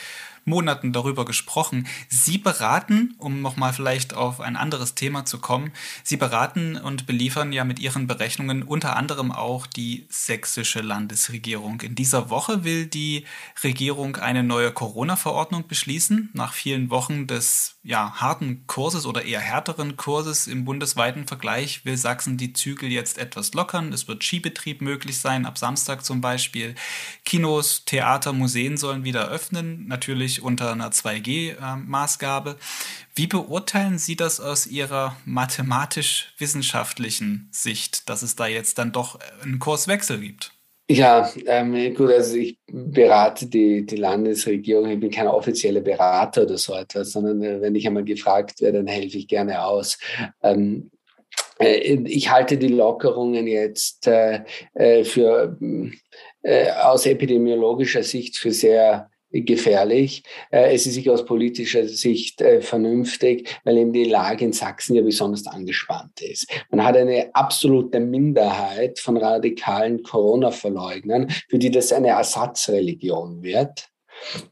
Monaten 0.49 0.93
darüber 0.93 1.25
gesprochen. 1.25 1.87
Sie 2.09 2.39
beraten, 2.39 3.15
um 3.19 3.43
nochmal 3.43 3.73
vielleicht 3.73 4.15
auf 4.15 4.41
ein 4.41 4.57
anderes 4.57 4.95
Thema 4.95 5.25
zu 5.25 5.39
kommen, 5.39 5.73
Sie 6.03 6.17
beraten 6.17 6.77
und 6.77 7.07
beliefern 7.07 7.53
ja 7.53 7.65
mit 7.65 7.79
Ihren 7.79 8.07
Berechnungen 8.07 8.63
unter 8.63 8.97
anderem 8.97 9.31
auch 9.31 9.67
die 9.67 10.07
sächsische 10.09 10.81
Landesregierung. 10.81 11.81
In 11.83 11.95
dieser 11.95 12.31
Woche 12.31 12.65
will 12.65 12.87
die 12.87 13.27
Regierung 13.63 14.17
eine 14.17 14.43
neue 14.43 14.73
Corona-Verordnung 14.73 15.67
beschließen. 15.67 16.31
Nach 16.33 16.53
vielen 16.53 16.91
Wochen 16.91 17.27
des 17.27 17.79
ja, 17.83 18.13
harten 18.17 18.67
Kurses 18.67 19.07
oder 19.07 19.25
eher 19.25 19.41
härteren 19.41 19.97
Kurses 19.97 20.47
im 20.47 20.65
bundesweiten 20.65 21.27
Vergleich 21.27 21.85
will 21.85 21.97
Sachsen 21.97 22.37
die 22.37 22.53
Zügel 22.53 22.91
jetzt 22.91 23.19
etwas 23.19 23.55
lockern. 23.55 23.93
Es 23.93 24.09
wird 24.09 24.23
Skibetrieb 24.23 24.83
möglich 24.83 25.19
sein, 25.19 25.47
ab 25.47 25.59
Samstag 25.59 26.05
zum 26.05 26.21
Beispiel. 26.21 26.75
Kinos, 27.25 27.85
Theater, 27.85 28.33
Museen 28.33 28.77
sollen 28.77 29.05
wieder 29.05 29.29
öffnen. 29.29 29.87
Natürlich 29.89 30.38
unter 30.41 30.73
einer 30.73 30.91
2G-Maßgabe. 30.91 32.57
Wie 33.15 33.27
beurteilen 33.27 33.99
Sie 33.99 34.17
das 34.17 34.41
aus 34.41 34.67
Ihrer 34.67 35.17
mathematisch-wissenschaftlichen 35.25 37.49
Sicht, 37.53 38.09
dass 38.09 38.23
es 38.23 38.37
da 38.37 38.47
jetzt 38.47 38.79
dann 38.79 38.93
doch 38.93 39.19
einen 39.43 39.59
Kurswechsel 39.59 40.21
gibt? 40.21 40.53
Ja, 40.91 41.31
ähm, 41.45 41.95
gut, 41.95 42.11
also 42.11 42.37
ich 42.37 42.57
berate 42.67 43.47
die, 43.47 43.85
die 43.85 43.97
Landesregierung, 43.97 44.89
ich 44.89 44.99
bin 44.99 45.11
kein 45.11 45.27
offizieller 45.27 45.83
Berater 45.83 46.45
oder 46.45 46.57
so 46.57 46.75
etwas, 46.75 47.13
sondern 47.13 47.43
äh, 47.43 47.61
wenn 47.61 47.75
ich 47.75 47.87
einmal 47.87 48.05
gefragt 48.05 48.63
werde, 48.63 48.79
dann 48.79 48.87
helfe 48.87 49.19
ich 49.19 49.29
gerne 49.29 49.63
aus. 49.63 49.99
Ähm, 50.43 50.91
äh, 51.59 51.95
ich 52.05 52.31
halte 52.31 52.57
die 52.57 52.69
Lockerungen 52.69 53.47
jetzt 53.47 54.07
äh, 54.07 54.41
äh 54.73 55.05
für 55.05 55.59
äh, 56.43 56.71
aus 56.71 57.05
epidemiologischer 57.05 58.03
Sicht 58.03 58.39
für 58.39 58.53
sehr 58.53 59.11
gefährlich. 59.31 60.23
Äh, 60.51 60.75
es 60.75 60.87
ist 60.87 60.95
sicher 60.95 61.13
aus 61.13 61.25
politischer 61.25 61.87
Sicht 61.87 62.41
äh, 62.41 62.61
vernünftig, 62.61 63.61
weil 63.65 63.77
eben 63.79 63.93
die 63.93 64.05
Lage 64.05 64.45
in 64.45 64.53
Sachsen 64.53 64.95
ja 64.97 65.03
besonders 65.03 65.47
angespannt 65.47 66.21
ist. 66.23 66.51
Man 66.71 66.85
hat 66.85 66.97
eine 66.97 67.31
absolute 67.35 68.01
Minderheit 68.01 68.99
von 68.99 69.17
radikalen 69.17 70.03
Corona-Verleugnern, 70.03 71.29
für 71.49 71.59
die 71.59 71.71
das 71.71 71.93
eine 71.93 72.09
Ersatzreligion 72.09 73.43
wird. 73.43 73.89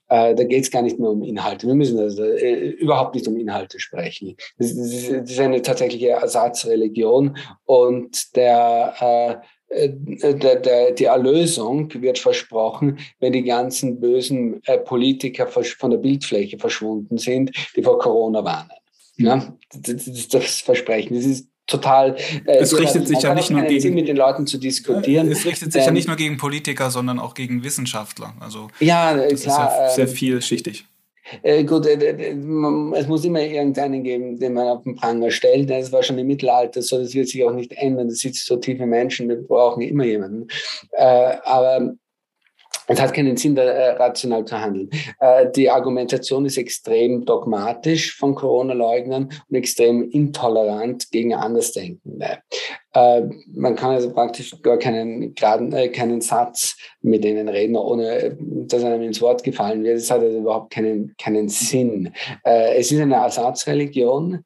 Äh, 0.09 0.35
da 0.35 0.45
geht 0.45 0.63
es 0.63 0.71
gar 0.71 0.83
nicht 0.83 0.99
mehr 0.99 1.11
um 1.11 1.23
Inhalte. 1.23 1.67
Wir 1.67 1.75
müssen 1.75 1.99
also 1.99 2.25
überhaupt 2.25 3.15
nicht 3.15 3.27
um 3.27 3.37
Inhalte 3.37 3.81
sprechen. 3.81 4.37
Das 4.59 4.71
ist 4.71 5.41
eine 5.41 5.63
tatsächliche 5.63 6.11
Ersatzreligion 6.11 7.37
und 7.65 8.37
der 8.37 9.43
äh, 9.69 10.95
die 10.95 11.05
Erlösung 11.05 11.93
wird 12.01 12.19
versprochen, 12.19 12.99
wenn 13.21 13.33
die 13.33 13.45
ganzen 13.45 14.01
bösen 14.01 14.63
äh, 14.65 14.79
Politiker 14.79 15.47
von 15.49 15.91
der 15.91 15.99
Bildfläche 15.99 16.59
verschwunden 16.59 17.19
sind, 17.19 17.51
die 17.75 17.83
vor 17.83 17.99
Corona 17.99 18.45
warnen. 18.45 18.71
Ja, 19.17 19.55
das 19.75 20.07
ist 20.07 20.35
das 20.35 20.61
Versprechen. 20.61 21.17
Das 21.17 21.25
ist 21.25 21.49
total. 21.67 22.17
Äh, 22.45 22.59
es 22.59 22.79
richtet 22.79 23.09
sich 23.09 23.23
ja 23.23 23.35
nicht 23.35 23.51
nur 23.51 23.63
gegen 23.63 23.81
Sinn, 23.81 23.95
mit 23.95 24.09
den 24.09 24.17
Leuten 24.17 24.47
zu 24.47 24.59
diskutieren. 24.59 25.31
Es 25.31 25.45
richtet 25.45 25.73
sich 25.73 25.83
ähm, 25.83 25.87
ja 25.87 25.93
nicht 25.93 26.09
nur 26.09 26.17
gegen 26.17 26.37
Politiker, 26.37 26.91
sondern 26.91 27.19
auch 27.19 27.35
gegen 27.35 27.65
Wissenschaftler. 27.65 28.35
Also 28.41 28.69
ja, 28.81 29.13
klar, 29.13 29.27
ist 29.27 29.47
ja 29.47 29.91
sehr 29.95 30.09
ähm, 30.09 30.15
vielschichtig. 30.15 30.87
Äh, 31.43 31.65
gut, 31.65 31.87
äh, 31.87 32.37
es 32.95 33.07
muss 33.07 33.25
immer 33.25 33.41
irgendeinen 33.41 34.03
geben, 34.03 34.39
den 34.39 34.55
man 34.55 34.69
auf 34.69 34.83
den 34.85 34.97
Pranger 34.97 35.31
stellt. 35.31 35.71
Das 35.71 35.93
war 35.93 36.03
schon 36.03 36.19
im 36.19 36.27
Mittelalter 36.27 36.83
so, 36.83 36.99
das 36.99 37.15
wird 37.15 37.29
sich 37.29 37.45
auch 37.45 37.53
nicht 37.53 37.73
ändern. 37.73 38.09
Das 38.09 38.19
sitzen 38.19 38.45
so 38.47 38.57
tiefe 38.57 38.87
Menschen, 38.87 39.29
wir 39.29 39.37
brauchen 39.37 39.83
immer 39.83 40.05
jemanden. 40.05 40.49
Äh, 40.93 41.37
aber 41.45 41.97
es 42.89 43.01
hat 43.01 43.15
keinen 43.15 43.37
Sinn, 43.37 43.57
da 43.57 43.63
äh, 43.63 43.91
rational 43.97 44.45
zu 44.45 44.61
handeln. 44.61 44.89
Äh, 45.19 45.51
die 45.51 45.69
Argumentation 45.69 46.47
ist 46.47 46.57
extrem 46.57 47.25
dogmatisch 47.25 48.17
von 48.17 48.35
Corona-Leugnern 48.35 49.29
und 49.49 49.57
extrem 49.57 50.09
intolerant 50.11 51.11
gegen 51.11 51.35
Andersdenkende. 51.35 52.39
Äh, 52.97 53.29
man 53.53 53.77
kann 53.77 53.91
also 53.91 54.11
praktisch 54.11 54.57
gar 54.63 54.79
keinen, 54.79 55.35
geraden, 55.35 55.71
äh, 55.75 55.89
keinen 55.91 56.23
Satz 56.23 56.79
mit 57.03 57.25
denen 57.25 57.47
reden, 57.47 57.77
ohne 57.77 58.39
dass 58.41 58.83
einem 58.83 59.03
ins 59.03 59.21
Wort 59.21 59.45
gefallen 59.45 59.85
wird. 59.85 59.99
Es 59.99 60.11
hat 60.11 60.23
also 60.23 60.39
überhaupt 60.39 60.73
keinen, 60.73 61.15
keinen 61.19 61.51
Sinn. 61.51 62.15
Äh, 62.43 62.79
es 62.79 62.91
ist 62.91 62.99
eine 62.99 63.17
Ersatzreligion 63.17 64.45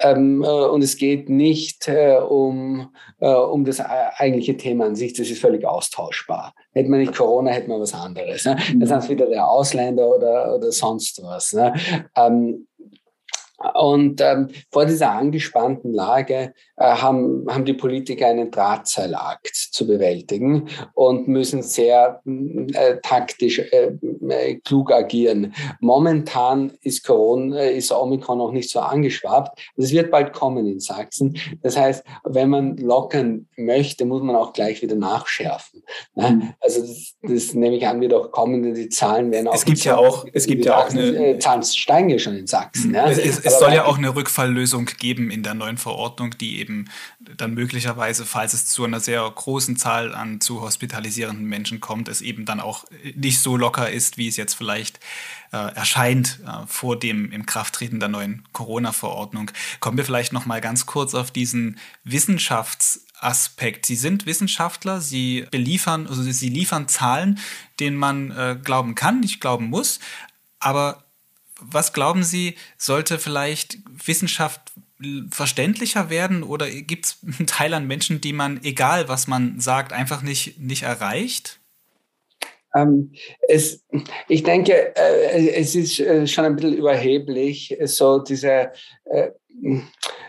ähm, 0.00 0.42
äh, 0.42 0.48
und 0.48 0.82
es 0.82 0.96
geht 0.96 1.28
nicht 1.28 1.86
äh, 1.86 2.16
um, 2.16 2.92
äh, 3.20 3.32
um 3.32 3.64
das 3.64 3.78
eigentliche 3.78 4.56
Thema 4.56 4.86
an 4.86 4.96
sich. 4.96 5.12
Das 5.12 5.30
ist 5.30 5.40
völlig 5.40 5.64
austauschbar. 5.64 6.54
Hätte 6.72 6.90
man 6.90 7.00
nicht 7.00 7.14
Corona, 7.14 7.52
hätte 7.52 7.68
man 7.68 7.80
was 7.80 7.94
anderes. 7.94 8.44
Ne? 8.44 8.56
Das 8.78 8.90
heißt 8.90 9.10
wieder 9.10 9.26
der 9.26 9.48
Ausländer 9.48 10.08
oder, 10.08 10.56
oder 10.56 10.72
sonst 10.72 11.22
was. 11.22 11.52
Ne? 11.52 11.72
Ähm, 12.16 12.66
und 13.74 14.20
ähm, 14.20 14.48
vor 14.70 14.86
dieser 14.86 15.12
angespannten 15.12 15.92
Lage 15.92 16.52
äh, 16.76 16.84
haben, 16.84 17.46
haben 17.48 17.64
die 17.64 17.74
Politiker 17.74 18.26
einen 18.26 18.50
Drahtseilakt 18.50 19.54
zu 19.54 19.86
bewältigen 19.86 20.68
und 20.94 21.28
müssen 21.28 21.62
sehr 21.62 22.20
äh, 22.24 22.96
taktisch 23.02 23.58
äh, 23.58 23.92
äh, 24.28 24.56
klug 24.56 24.92
agieren. 24.92 25.54
Momentan 25.80 26.72
ist 26.82 27.04
Corona, 27.04 27.60
ist 27.60 27.92
Omikron 27.92 28.38
noch 28.38 28.52
nicht 28.52 28.70
so 28.70 28.80
angeschwappt. 28.80 29.58
Es 29.76 29.92
wird 29.92 30.10
bald 30.10 30.32
kommen 30.32 30.66
in 30.66 30.80
Sachsen. 30.80 31.38
Das 31.62 31.76
heißt, 31.76 32.04
wenn 32.24 32.50
man 32.50 32.76
lockern 32.76 33.48
möchte, 33.56 34.04
muss 34.04 34.22
man 34.22 34.36
auch 34.36 34.52
gleich 34.52 34.82
wieder 34.82 34.96
nachschärfen. 34.96 35.82
Ne? 36.14 36.30
Mhm. 36.30 36.54
Also 36.60 36.80
das, 36.80 37.14
das 37.22 37.54
nehme 37.54 37.76
ich 37.76 37.86
an, 37.86 38.00
wird 38.00 38.14
auch 38.14 38.30
kommen, 38.30 38.62
denn 38.62 38.74
die 38.74 38.88
Zahlen 38.88 39.30
werden 39.30 39.48
auch. 39.48 39.54
Es 39.54 39.64
gibt 39.64 39.84
ja 39.84 39.96
auch, 39.96 40.26
es 40.32 40.46
gibt 40.46 40.64
ja 40.64 40.78
auch 40.78 40.90
eine. 40.90 41.02
Äh, 41.02 41.38
Zahlen 41.38 41.62
steigen 41.62 42.10
ja 42.10 42.18
schon 42.18 42.36
in 42.36 42.46
Sachsen. 42.46 42.88
Mhm. 42.88 42.94
Ja? 42.94 43.10
Es, 43.10 43.18
es, 43.18 43.38
es 43.38 43.51
soll 43.58 43.72
ja 43.72 43.84
auch 43.84 43.98
eine 43.98 44.14
Rückfalllösung 44.14 44.86
geben 44.98 45.30
in 45.30 45.42
der 45.42 45.54
neuen 45.54 45.78
Verordnung, 45.78 46.36
die 46.38 46.58
eben 46.58 46.90
dann 47.20 47.54
möglicherweise, 47.54 48.26
falls 48.26 48.52
es 48.52 48.66
zu 48.66 48.84
einer 48.84 49.00
sehr 49.00 49.28
großen 49.28 49.76
Zahl 49.76 50.14
an 50.14 50.40
zu 50.40 50.60
hospitalisierenden 50.60 51.46
Menschen 51.46 51.80
kommt, 51.80 52.08
es 52.08 52.20
eben 52.20 52.44
dann 52.44 52.60
auch 52.60 52.84
nicht 53.14 53.40
so 53.40 53.56
locker 53.56 53.90
ist, 53.90 54.18
wie 54.18 54.28
es 54.28 54.36
jetzt 54.36 54.54
vielleicht 54.54 55.00
äh, 55.52 55.74
erscheint 55.74 56.40
äh, 56.46 56.66
vor 56.66 56.98
dem 56.98 57.30
Inkrafttreten 57.30 58.00
der 58.00 58.08
neuen 58.08 58.44
Corona-Verordnung. 58.52 59.50
Kommen 59.80 59.98
wir 59.98 60.04
vielleicht 60.04 60.32
noch 60.32 60.46
mal 60.46 60.60
ganz 60.60 60.86
kurz 60.86 61.14
auf 61.14 61.30
diesen 61.30 61.78
Wissenschaftsaspekt. 62.04 63.86
Sie 63.86 63.96
sind 63.96 64.26
Wissenschaftler, 64.26 65.00
Sie 65.00 65.46
beliefern, 65.50 66.06
also 66.06 66.22
Sie 66.22 66.48
liefern 66.48 66.88
Zahlen, 66.88 67.38
denen 67.80 67.96
man 67.96 68.30
äh, 68.30 68.58
glauben 68.62 68.94
kann, 68.94 69.20
nicht 69.20 69.40
glauben 69.40 69.66
muss. 69.66 70.00
Aber 70.58 71.01
was 71.64 71.92
glauben 71.92 72.24
Sie, 72.24 72.56
sollte 72.76 73.18
vielleicht 73.18 73.78
Wissenschaft 74.06 74.60
verständlicher 75.30 76.10
werden 76.10 76.42
oder 76.42 76.70
gibt 76.70 77.06
es 77.06 77.18
einen 77.22 77.46
Teil 77.46 77.74
an 77.74 77.86
Menschen, 77.86 78.20
die 78.20 78.32
man, 78.32 78.60
egal 78.62 79.08
was 79.08 79.26
man 79.26 79.58
sagt, 79.60 79.92
einfach 79.92 80.22
nicht, 80.22 80.60
nicht 80.60 80.82
erreicht? 80.82 81.60
Ähm, 82.74 83.12
es, 83.48 83.84
ich 84.28 84.42
denke, 84.42 84.94
äh, 84.96 85.50
es 85.50 85.74
ist 85.74 86.00
äh, 86.00 86.26
schon 86.26 86.44
ein 86.44 86.56
bisschen 86.56 86.76
überheblich, 86.76 87.76
so 87.84 88.18
diese, 88.20 88.72
äh, 89.04 89.30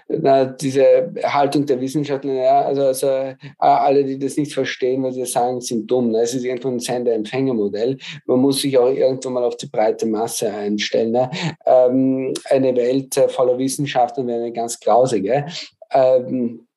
na, 0.08 0.46
diese 0.46 1.14
Haltung 1.24 1.66
der 1.66 1.80
Wissenschaftler. 1.80 2.34
Ja, 2.34 2.62
also, 2.62 2.82
also 2.84 3.34
alle, 3.58 4.04
die 4.04 4.20
das 4.20 4.38
nicht 4.38 4.54
verstehen, 4.54 5.04
was 5.04 5.16
sie 5.16 5.26
sagen, 5.26 5.62
sind 5.62 5.90
dumm. 5.90 6.12
Ne? 6.12 6.20
Es 6.20 6.34
ist 6.34 6.44
irgendwo 6.44 6.70
ein 6.70 6.80
Sender-Empfänger-Modell. 6.80 7.98
Man 8.26 8.40
muss 8.40 8.62
sich 8.62 8.78
auch 8.78 8.90
irgendwann 8.90 9.34
mal 9.34 9.44
auf 9.44 9.58
die 9.58 9.68
breite 9.68 10.06
Masse 10.06 10.52
einstellen. 10.52 11.12
Ne? 11.12 11.30
Ähm, 11.66 12.34
eine 12.50 12.76
Welt 12.76 13.16
voller 13.30 13.58
Wissenschaftler 13.58 14.26
wäre 14.28 14.42
eine 14.42 14.54
ganz 14.54 14.80
grausige. 14.80 15.46
Ähm, 15.92 16.68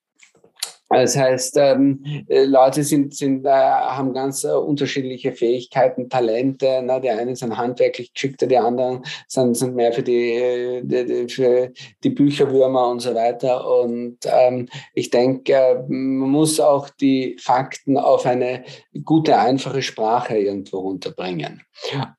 das 0.89 1.16
heißt, 1.16 1.57
ähm, 1.59 2.24
äh, 2.28 2.45
Leute 2.45 2.84
sind, 2.84 3.14
sind, 3.14 3.45
äh, 3.45 3.51
haben 3.51 4.14
ganz 4.14 4.45
äh, 4.45 4.53
unterschiedliche 4.53 5.32
Fähigkeiten, 5.32 6.09
Talente. 6.09 6.80
Na, 6.84 7.01
die 7.01 7.11
einen 7.11 7.34
sind 7.34 7.57
handwerklich 7.57 8.14
geschickter, 8.14 8.47
die 8.47 8.57
anderen 8.57 9.03
sind, 9.26 9.57
sind 9.57 9.74
mehr 9.74 9.93
für 9.93 10.05
die, 10.05 10.82
die, 10.84 11.28
für 11.28 11.72
die 12.05 12.11
Bücherwürmer 12.11 12.89
und 12.89 13.01
so 13.01 13.14
weiter. 13.14 13.68
Und 13.80 14.18
ähm, 14.26 14.68
ich 14.95 15.11
denke, 15.11 15.84
man 15.89 16.30
muss 16.30 16.61
auch 16.61 16.89
die 16.89 17.37
Fakten 17.41 17.97
auf 17.97 18.24
eine 18.24 18.64
gute, 19.05 19.37
einfache 19.39 19.82
Sprache 19.82 20.39
irgendwo 20.39 20.78
runterbringen. 20.78 21.62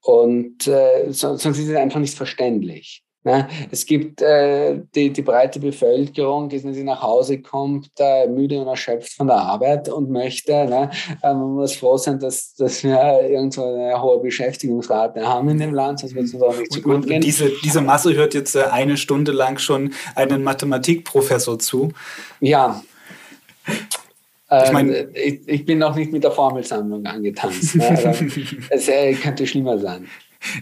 Und 0.02 0.68
äh, 0.68 1.12
sonst 1.12 1.46
ist 1.46 1.70
es 1.70 1.76
einfach 1.76 2.02
nicht 2.02 2.16
verständlich. 2.16 3.04
Ne? 3.28 3.46
Es 3.72 3.86
gibt 3.86 4.22
äh, 4.22 4.80
die, 4.96 5.12
die 5.12 5.22
breite 5.22 5.60
Bevölkerung, 5.60 6.48
die, 6.48 6.60
sie 6.60 6.84
nach 6.86 7.02
Hause 7.02 7.42
kommt, 7.42 7.90
äh, 8.00 8.26
müde 8.26 8.58
und 8.62 8.68
erschöpft 8.68 9.12
von 9.12 9.28
der 9.28 9.36
Arbeit 9.36 9.90
und 9.90 10.10
möchte, 10.10 10.54
ne? 10.54 10.90
äh, 11.22 11.34
man 11.34 11.56
muss 11.56 11.76
froh 11.76 11.98
sein, 11.98 12.20
dass, 12.20 12.56
dass 12.56 12.86
wir 12.86 12.98
irgendwo 13.30 13.66
eine 13.66 14.02
hohe 14.02 14.22
Beschäftigungsrate 14.22 15.28
haben 15.28 15.50
in 15.50 15.58
dem 15.58 15.74
Land, 15.74 16.00
sonst 16.00 16.16
wird 16.16 16.24
es 16.24 16.36
uns 16.36 16.42
auch 16.42 16.58
nicht 16.58 16.72
zu 16.72 16.82
gut 16.82 17.06
gehen. 17.06 17.20
Diese, 17.20 17.52
diese 17.62 17.82
Masse 17.82 18.16
hört 18.16 18.34
jetzt 18.34 18.56
äh, 18.56 18.64
eine 18.64 18.96
Stunde 18.96 19.34
lang 19.34 19.58
schon 19.58 19.92
einen 20.16 20.42
Mathematikprofessor 20.42 21.60
zu. 21.60 21.92
Ja. 22.40 22.82
Ich, 24.64 24.72
mein, 24.72 24.94
ähm, 24.94 25.10
ich, 25.14 25.46
ich, 25.46 25.66
bin 25.66 25.80
noch 25.80 25.98
nicht 25.98 26.14
mit 26.14 26.24
der 26.24 26.32
Formelsammlung 26.32 27.06
angetanzt. 27.06 27.76
Ne? 27.76 27.90
Also, 27.90 28.26
es 28.70 28.88
äh, 28.88 29.14
könnte 29.16 29.46
schlimmer 29.46 29.78
sein. 29.78 30.08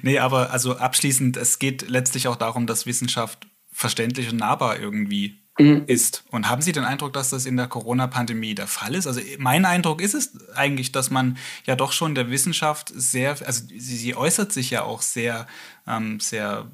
Nee, 0.02 0.20
aber 0.20 0.52
also 0.52 0.78
abschließend, 0.78 1.38
es 1.38 1.60
geht 1.60 1.88
letztlich 1.90 2.28
auch 2.28 2.36
darum, 2.36 2.68
dass 2.68 2.86
Wissenschaft 2.86 3.48
verständlich 3.72 4.30
und 4.30 4.38
nahbar 4.38 4.80
irgendwie 4.80 5.40
mhm. 5.58 5.84
ist. 5.88 6.24
Und 6.32 6.50
haben 6.50 6.62
Sie 6.62 6.72
den 6.72 6.84
Eindruck, 6.84 7.14
dass 7.14 7.30
das 7.30 7.46
in 7.46 7.58
der 7.58 7.68
Corona-Pandemie 7.68 8.56
der 8.56 8.68
Fall 8.68 8.96
ist? 8.96 9.08
Also 9.08 9.22
mein 9.38 9.66
Eindruck 9.66 10.02
ist 10.02 10.14
es 10.14 10.50
eigentlich, 10.56 10.92
dass 10.92 11.10
man 11.10 11.38
ja 11.66 11.76
doch 11.76 11.92
schon 11.92 12.16
der 12.16 12.30
Wissenschaft 12.30 12.92
sehr, 12.96 13.32
also 13.46 13.64
sie, 13.68 13.80
sie 13.98 14.16
äußert 14.16 14.52
sich 14.52 14.70
ja 14.70 14.84
auch 14.84 15.02
sehr, 15.02 15.48
ähm, 15.88 16.20
sehr 16.20 16.72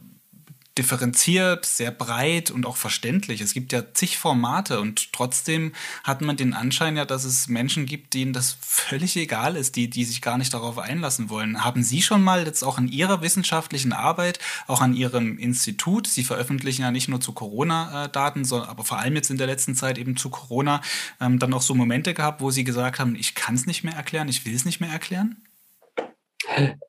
differenziert, 0.78 1.66
sehr 1.66 1.92
breit 1.92 2.50
und 2.50 2.66
auch 2.66 2.78
verständlich. 2.78 3.42
Es 3.42 3.54
gibt 3.54 3.74
ja 3.74 3.94
zig 3.94 4.18
Formate 4.18 4.80
und 4.80 5.12
trotzdem 5.12 5.74
hat 6.04 6.22
man 6.22 6.38
den 6.38 6.54
Anschein 6.54 6.96
ja, 6.96 7.04
dass 7.04 7.26
es 7.26 7.50
Menschen 7.50 7.86
gibt, 7.86 8.14
denen 8.14 8.32
das 8.32 8.58
völlig 8.62 9.18
egal 9.18 9.58
ist, 9.58 9.76
die, 9.76 9.90
die 9.90 10.06
sich 10.06 10.22
gar 10.22 10.38
nicht 10.38 10.54
darauf 10.54 10.78
einlassen 10.78 11.30
wollen. 11.30 11.66
Haben 11.66 11.84
Sie 11.84 12.02
schon 12.02 12.24
mal 12.24 12.46
jetzt 12.46 12.64
auch 12.64 12.78
in 12.78 12.88
Ihrer 12.88 13.22
wissenschaftlichen 13.22 13.92
Arbeit, 13.92 14.40
auch 14.68 14.82
an 14.82 14.94
Ihrem 14.94 15.38
Institut, 15.38 16.08
Sie 16.08 16.24
veröffentlichen 16.24 16.84
ja 16.84 16.92
nicht 16.92 17.10
nur 17.10 17.20
zu 17.20 17.34
Corona-Daten, 17.34 18.46
sondern 18.46 18.70
aber 18.70 18.86
vor 18.86 18.98
allem 19.00 19.16
jetzt 19.16 19.30
in 19.30 19.38
der 19.38 19.48
letzten 19.48 19.76
Zeit 19.76 19.98
eben 19.98 20.16
zu 20.16 20.30
Corona, 20.30 20.82
ähm, 21.20 21.38
dann 21.38 21.54
auch 21.54 21.62
so 21.62 21.76
Momente 21.76 22.14
gehabt, 22.14 22.40
wo 22.40 22.50
Sie 22.50 22.64
gesagt 22.64 22.98
haben, 23.00 23.16
ich 23.16 23.36
kann 23.36 23.56
es 23.56 23.66
nicht 23.66 23.84
mehr 23.84 23.96
erklären, 23.96 24.30
ich 24.30 24.46
will 24.46 24.56
es 24.56 24.64
nicht 24.64 24.80
mehr 24.80 24.92
erklären? 24.92 25.44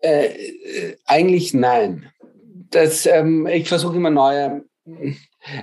Äh, 0.01 0.27
äh, 0.27 0.97
eigentlich 1.05 1.53
nein 1.53 2.13
das, 2.73 3.07
ähm, 3.07 3.47
ich 3.47 3.69
versuche 3.69 3.97
immer 3.97 4.11
neue, 4.11 4.65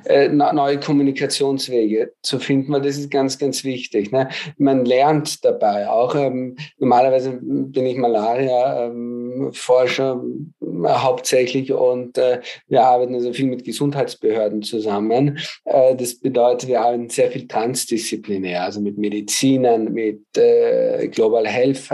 äh, 0.06 0.30
neue 0.30 0.80
Kommunikationswege 0.80 2.14
zu 2.22 2.40
finden, 2.40 2.72
weil 2.72 2.80
das 2.82 2.98
ist 2.98 3.12
ganz, 3.12 3.38
ganz 3.38 3.66
wichtig. 3.66 4.12
Ne? 4.12 4.30
Man 4.58 4.86
lernt 4.86 5.44
dabei 5.44 5.90
auch. 5.90 6.16
Ähm, 6.16 6.56
normalerweise 6.78 7.38
bin 7.42 7.86
ich 7.86 7.98
Malaria-Forscher 7.98 10.14
ähm, 10.14 10.54
hauptsächlich 10.88 11.74
und 11.74 12.18
äh, 12.18 12.40
wir 12.68 12.84
arbeiten 12.84 13.14
also 13.14 13.34
viel 13.34 13.48
mit 13.48 13.66
Gesundheitsbehörden 13.66 14.62
zusammen. 14.62 15.40
Äh, 15.66 15.96
das 15.96 16.20
bedeutet, 16.20 16.70
wir 16.70 16.82
arbeiten 16.82 17.10
sehr 17.10 17.32
viel 17.32 17.48
transdisziplinär, 17.48 18.64
also 18.64 18.80
mit 18.80 18.98
Medizinern, 18.98 19.92
mit 19.92 20.24
äh, 20.38 21.10
Global 21.10 21.46
Health 21.48 21.90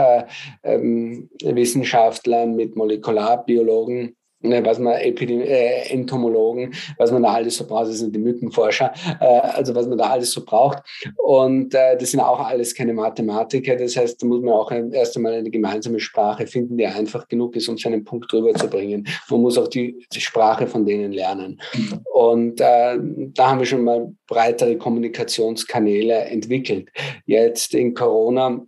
ähm, 0.63 1.29
Wissenschaftlern, 1.41 2.55
mit 2.55 2.75
Molekularbiologen 2.75 4.15
Ne, 4.45 4.63
was 4.65 4.79
man 4.79 4.93
Epidem 4.95 5.41
äh, 5.41 5.89
Entomologen, 5.89 6.73
was 6.97 7.11
man 7.11 7.23
da 7.23 7.33
alles 7.33 7.57
so 7.57 7.65
braucht, 7.65 7.89
das 7.89 7.99
sind 7.99 8.15
die 8.15 8.19
Mückenforscher, 8.19 8.93
äh, 9.19 9.25
also 9.25 9.73
was 9.75 9.87
man 9.87 9.97
da 9.97 10.11
alles 10.11 10.31
so 10.31 10.43
braucht. 10.45 10.79
Und 11.17 11.73
äh, 11.73 11.97
das 11.97 12.11
sind 12.11 12.19
auch 12.19 12.39
alles 12.39 12.73
keine 12.75 12.93
Mathematiker. 12.93 13.75
Das 13.75 13.97
heißt, 13.97 14.21
da 14.21 14.27
muss 14.27 14.41
man 14.41 14.53
auch 14.53 14.71
erst 14.71 15.15
einmal 15.17 15.33
eine 15.33 15.49
gemeinsame 15.49 15.99
Sprache 15.99 16.47
finden, 16.47 16.77
die 16.77 16.85
einfach 16.85 17.27
genug 17.27 17.55
ist, 17.55 17.67
um 17.67 17.77
seinen 17.77 18.03
Punkt 18.03 18.31
rüberzubringen. 18.31 19.07
Man 19.29 19.41
muss 19.41 19.57
auch 19.57 19.67
die, 19.67 20.05
die 20.13 20.21
Sprache 20.21 20.67
von 20.67 20.85
denen 20.85 21.11
lernen. 21.11 21.59
Und 22.13 22.61
äh, 22.61 22.97
da 22.99 23.49
haben 23.49 23.59
wir 23.59 23.65
schon 23.65 23.83
mal 23.83 24.13
breitere 24.27 24.77
Kommunikationskanäle 24.77 26.25
entwickelt. 26.25 26.89
Jetzt 27.25 27.73
in 27.73 27.93
Corona 27.93 28.65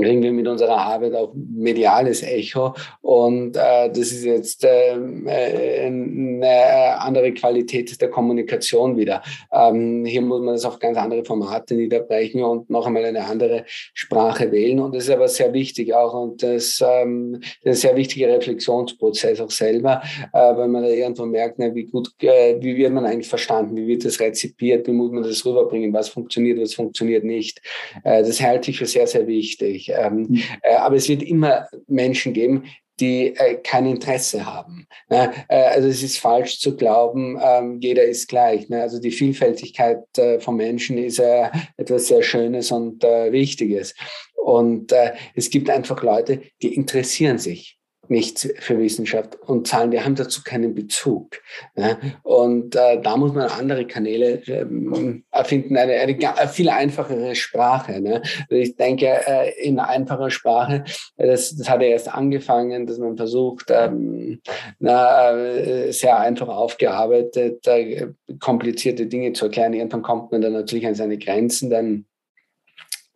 kriegen 0.00 0.22
wir 0.22 0.32
mit 0.32 0.48
unserer 0.48 0.76
Arbeit 0.78 1.14
auch 1.14 1.32
mediales 1.34 2.22
Echo. 2.22 2.74
Und 3.02 3.56
äh, 3.56 3.88
das 3.88 3.98
ist 3.98 4.24
jetzt 4.24 4.66
ähm, 4.66 5.26
äh, 5.26 5.86
eine 5.86 7.00
andere 7.00 7.32
Qualität 7.34 8.00
der 8.00 8.08
Kommunikation 8.08 8.96
wieder. 8.96 9.22
Ähm, 9.52 10.04
hier 10.06 10.22
muss 10.22 10.40
man 10.40 10.54
das 10.54 10.64
auf 10.64 10.78
ganz 10.78 10.96
andere 10.96 11.24
Formate 11.24 11.74
niederbrechen 11.74 12.42
und 12.42 12.70
noch 12.70 12.86
einmal 12.86 13.04
eine 13.04 13.24
andere 13.24 13.64
Sprache 13.66 14.50
wählen. 14.50 14.80
Und 14.80 14.94
das 14.94 15.04
ist 15.04 15.10
aber 15.10 15.28
sehr 15.28 15.52
wichtig 15.52 15.92
auch. 15.94 16.14
Und 16.14 16.42
das, 16.42 16.82
ähm, 16.84 17.40
das 17.40 17.50
ist 17.52 17.66
ein 17.66 17.74
sehr 17.74 17.96
wichtiger 17.96 18.28
Reflexionsprozess 18.28 19.40
auch 19.40 19.50
selber, 19.50 20.02
äh, 20.32 20.38
weil 20.38 20.68
man 20.68 20.84
da 20.84 20.88
irgendwo 20.88 21.26
merkt, 21.26 21.58
ne, 21.58 21.74
wie 21.74 21.84
gut, 21.84 22.10
äh, 22.22 22.56
wie 22.60 22.76
wird 22.76 22.92
man 22.92 23.04
eigentlich 23.04 23.28
verstanden, 23.28 23.76
wie 23.76 23.86
wird 23.86 24.04
das 24.06 24.20
rezipiert, 24.20 24.86
wie 24.86 24.92
muss 24.92 25.10
man 25.10 25.22
das 25.22 25.44
rüberbringen, 25.44 25.92
was 25.92 26.08
funktioniert, 26.08 26.58
was 26.58 26.74
funktioniert 26.74 27.24
nicht. 27.24 27.60
Äh, 28.04 28.22
das 28.22 28.40
halte 28.40 28.70
ich 28.70 28.78
für 28.78 28.86
sehr, 28.86 29.06
sehr 29.06 29.26
wichtig 29.26 29.81
natürlich. 29.82 29.90
Ähm, 29.90 30.26
mhm. 30.28 30.42
äh, 30.62 30.74
aber 30.76 30.96
es 30.96 31.08
wird 31.08 31.22
immer 31.22 31.66
Menschen 31.86 32.32
geben, 32.32 32.64
die 33.00 33.34
äh, 33.36 33.56
kein 33.62 33.86
Interesse 33.86 34.44
haben. 34.44 34.86
Ne? 35.08 35.32
Äh, 35.48 35.64
also 35.64 35.88
es 35.88 36.02
ist 36.02 36.18
falsch 36.18 36.60
zu 36.60 36.76
glauben, 36.76 37.38
ähm, 37.42 37.80
jeder 37.80 38.04
ist 38.04 38.28
gleich. 38.28 38.68
Ne? 38.68 38.82
Also 38.82 39.00
die 39.00 39.10
Vielfältigkeit 39.10 40.02
äh, 40.18 40.38
von 40.38 40.56
Menschen 40.56 40.98
ist 40.98 41.18
äh, 41.18 41.48
etwas 41.76 42.06
sehr 42.06 42.22
Schönes 42.22 42.70
und 42.70 43.02
äh, 43.02 43.32
Wichtiges. 43.32 43.94
Und 44.36 44.92
äh, 44.92 45.12
es 45.34 45.50
gibt 45.50 45.70
einfach 45.70 46.02
Leute, 46.02 46.42
die 46.60 46.74
interessieren 46.74 47.38
sich 47.38 47.78
nichts 48.08 48.48
für 48.58 48.78
Wissenschaft 48.78 49.36
und 49.46 49.66
Zahlen, 49.66 49.90
die 49.90 50.00
haben 50.00 50.14
dazu 50.14 50.42
keinen 50.42 50.74
Bezug. 50.74 51.40
Ne? 51.76 51.98
Und 52.22 52.74
äh, 52.74 53.00
da 53.00 53.16
muss 53.16 53.32
man 53.32 53.48
andere 53.48 53.86
Kanäle 53.86 54.42
ähm, 54.46 55.24
erfinden, 55.30 55.76
eine, 55.76 55.94
eine, 55.94 56.48
viel 56.48 56.68
einfachere 56.68 57.34
Sprache. 57.34 58.00
Ne? 58.00 58.22
Ich 58.48 58.76
denke, 58.76 59.06
äh, 59.06 59.52
in 59.62 59.78
einfacher 59.78 60.30
Sprache, 60.30 60.84
äh, 61.16 61.26
das, 61.26 61.56
das 61.56 61.68
hat 61.68 61.80
ja 61.80 61.88
erst 61.88 62.12
angefangen, 62.12 62.86
dass 62.86 62.98
man 62.98 63.16
versucht, 63.16 63.66
ähm, 63.70 64.40
na, 64.78 65.32
äh, 65.32 65.92
sehr 65.92 66.18
einfach 66.18 66.48
aufgearbeitet, 66.48 67.66
äh, 67.66 68.08
komplizierte 68.40 69.06
Dinge 69.06 69.32
zu 69.32 69.46
erklären. 69.46 69.74
Irgendwann 69.74 70.02
kommt 70.02 70.32
man 70.32 70.42
dann 70.42 70.52
natürlich 70.52 70.86
an 70.86 70.94
seine 70.94 71.18
Grenzen, 71.18 71.70
dann 71.70 72.06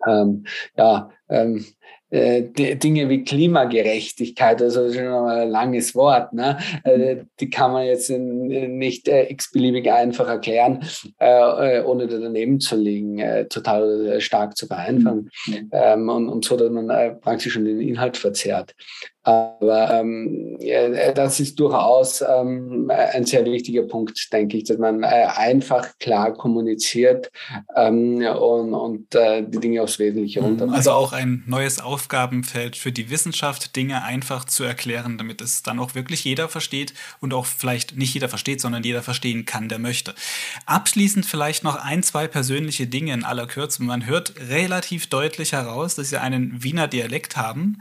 ähm, 0.07 0.45
ja, 0.77 1.11
ähm, 1.29 1.59
äh, 1.59 1.63
Dinge 2.11 3.09
wie 3.09 3.25
Klimagerechtigkeit, 3.25 4.63
also 4.63 4.93
schon 4.93 5.09
mal 5.09 5.41
ein 5.41 5.51
langes 5.51 5.95
Wort, 5.95 6.33
ne? 6.33 6.57
Äh, 6.85 7.25
die 7.41 7.51
kann 7.51 7.73
man 7.73 7.85
jetzt 7.85 8.11
nicht 8.11 9.09
äh, 9.09 9.25
x-beliebig 9.31 9.91
einfach 9.91 10.29
erklären, 10.29 10.85
ohne 11.19 12.07
da 12.07 12.19
daneben 12.19 12.61
zu 12.61 12.77
liegen, 12.77 13.21
total 13.49 14.21
stark 14.21 14.57
zu 14.57 14.67
vereinfachen 14.67 15.31
mhm. 15.47 15.71
ähm, 15.73 16.09
und, 16.09 16.29
und 16.29 16.45
so, 16.45 16.57
dass 16.57 16.71
man 16.71 17.21
praktisch 17.21 17.55
schon 17.55 17.65
den 17.65 17.81
Inhalt 17.81 18.17
verzerrt. 18.17 18.75
Aber 19.27 19.91
ähm, 19.91 20.57
ja, 20.61 21.11
das 21.11 21.41
ist 21.41 21.59
durchaus 21.59 22.23
ähm, 22.23 22.89
ein 22.89 23.25
sehr 23.25 23.45
wichtiger 23.45 23.83
Punkt, 23.83 24.33
denke 24.33 24.59
ich, 24.59 24.65
dass 24.65 24.79
man 24.79 25.03
äh, 25.03 25.27
einfach 25.35 25.99
klar 25.99 26.33
kommuniziert 26.33 27.33
ähm, 27.75 28.19
und, 28.19 28.73
und 28.73 29.15
äh, 29.17 29.43
die 29.43 29.59
Dinge 29.59 29.83
aufs 29.83 29.99
Wesentliche 29.99 30.41
mhm. 30.41 30.47
runter. 30.47 30.69
Also 30.73 30.93
auch 30.93 31.13
ein 31.13 31.43
neues 31.49 31.81
Aufgabenfeld 31.81 32.77
für 32.77 32.93
die 32.93 33.11
Wissenschaft, 33.11 33.75
Dinge 33.75 34.05
einfach 34.05 34.45
zu 34.45 34.63
erklären, 34.63 35.19
damit 35.19 35.41
es 35.41 35.65
dann 35.65 35.81
auch 35.81 35.97
wirklich 35.97 36.23
jeder 36.23 36.49
versteht 36.49 36.95
und 37.21 37.35
auch 37.35 37.47
vielleicht 37.47 37.97
nicht 37.97 38.15
jeder 38.15 38.29
versteht, 38.29 38.61
sondern 38.61 38.85
jeder 38.85 39.03
verstehen 39.03 39.45
kann, 39.45 39.69
der 39.69 39.81
möchte. 39.81 40.15
Abschließend 40.67 41.27
vielleicht 41.27 41.65
noch 41.65 41.75
ein, 41.75 42.05
zwei 42.05 42.29
persönliche 42.29 42.87
Dinge 42.87 43.13
in 43.13 43.25
aller 43.25 43.49
Kürze. 43.49 43.83
Man 43.83 44.07
hört 44.07 44.35
relativ 44.49 45.09
deutlich 45.09 45.51
heraus, 45.51 45.97
dass 45.97 46.11
Sie 46.11 46.21
einen 46.21 46.63
Wiener 46.63 46.87
Dialekt 46.87 47.37
haben 47.37 47.79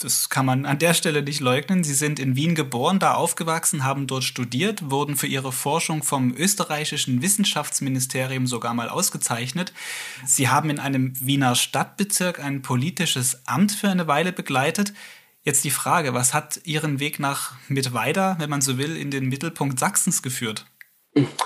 das 0.00 0.30
kann 0.30 0.46
man 0.46 0.64
an 0.64 0.78
der 0.78 0.94
Stelle 0.94 1.22
nicht 1.22 1.40
leugnen. 1.40 1.84
Sie 1.84 1.94
sind 1.94 2.18
in 2.18 2.34
Wien 2.34 2.54
geboren, 2.54 2.98
da 2.98 3.14
aufgewachsen, 3.14 3.84
haben 3.84 4.06
dort 4.06 4.24
studiert, 4.24 4.90
wurden 4.90 5.16
für 5.16 5.26
ihre 5.26 5.52
Forschung 5.52 6.02
vom 6.02 6.34
österreichischen 6.34 7.20
Wissenschaftsministerium 7.20 8.46
sogar 8.46 8.72
mal 8.72 8.88
ausgezeichnet. 8.88 9.74
Sie 10.24 10.48
haben 10.48 10.70
in 10.70 10.78
einem 10.78 11.12
Wiener 11.20 11.54
Stadtbezirk 11.54 12.40
ein 12.40 12.62
politisches 12.62 13.46
Amt 13.46 13.72
für 13.72 13.90
eine 13.90 14.06
Weile 14.06 14.32
begleitet. 14.32 14.94
Jetzt 15.42 15.64
die 15.64 15.70
Frage, 15.70 16.14
was 16.14 16.32
hat 16.32 16.60
Ihren 16.64 16.98
Weg 16.98 17.18
nach 17.18 17.52
Mittweida, 17.68 18.36
wenn 18.38 18.50
man 18.50 18.62
so 18.62 18.78
will, 18.78 18.96
in 18.96 19.10
den 19.10 19.26
Mittelpunkt 19.26 19.78
Sachsens 19.78 20.22
geführt? 20.22 20.66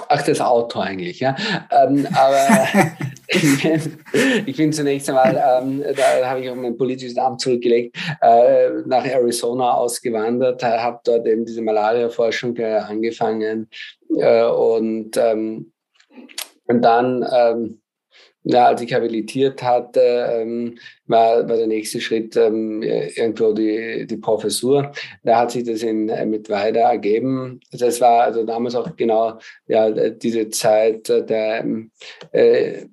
Ach, 0.09 0.23
das 0.23 0.41
Auto 0.41 0.81
eigentlich, 0.81 1.21
ja. 1.21 1.35
Ähm, 1.71 2.07
aber 2.15 2.69
ich 4.47 4.57
bin 4.57 4.73
zunächst 4.73 5.09
einmal, 5.09 5.35
ähm, 5.35 5.83
da 5.97 6.29
habe 6.29 6.41
ich 6.41 6.51
auch 6.51 6.55
mein 6.55 6.77
politisches 6.77 7.17
Amt 7.17 7.41
zurückgelegt, 7.41 7.97
äh, 8.21 8.71
nach 8.87 9.05
Arizona 9.05 9.73
ausgewandert, 9.73 10.63
habe 10.63 11.01
dort 11.05 11.27
eben 11.27 11.45
diese 11.45 11.63
Malaria-Forschung 11.63 12.57
äh, 12.57 12.77
angefangen 12.77 13.69
äh, 14.17 14.45
und, 14.45 15.17
ähm, 15.17 15.73
und 16.67 16.83
dann 16.83 17.27
ähm, 17.33 17.81
ja, 18.45 18.67
als 18.67 18.83
ich 18.83 18.93
habilitiert 18.93 19.63
hatte, 19.63 20.01
ähm, 20.01 20.79
war, 21.07 21.49
war 21.49 21.57
der 21.57 21.67
nächste 21.67 22.01
Schritt 22.01 22.37
ähm, 22.37 22.83
irgendwo 22.83 23.53
die, 23.53 24.07
die 24.07 24.19
Professur. 24.19 24.93
Da 25.23 25.41
hat 25.41 25.51
sich 25.51 25.65
das 25.65 25.83
in, 25.83 26.11
äh, 26.11 26.27
weiter 26.49 26.81
ergeben. 26.81 27.61
Das 27.73 28.01
war 28.03 28.25
also 28.25 28.45
damals 28.45 28.75
auch 28.75 28.95
genau 28.97 29.39
ja, 29.67 29.91
diese 30.11 30.51
Zeit, 30.51 31.09
der, 31.09 31.65
äh, 32.33 32.85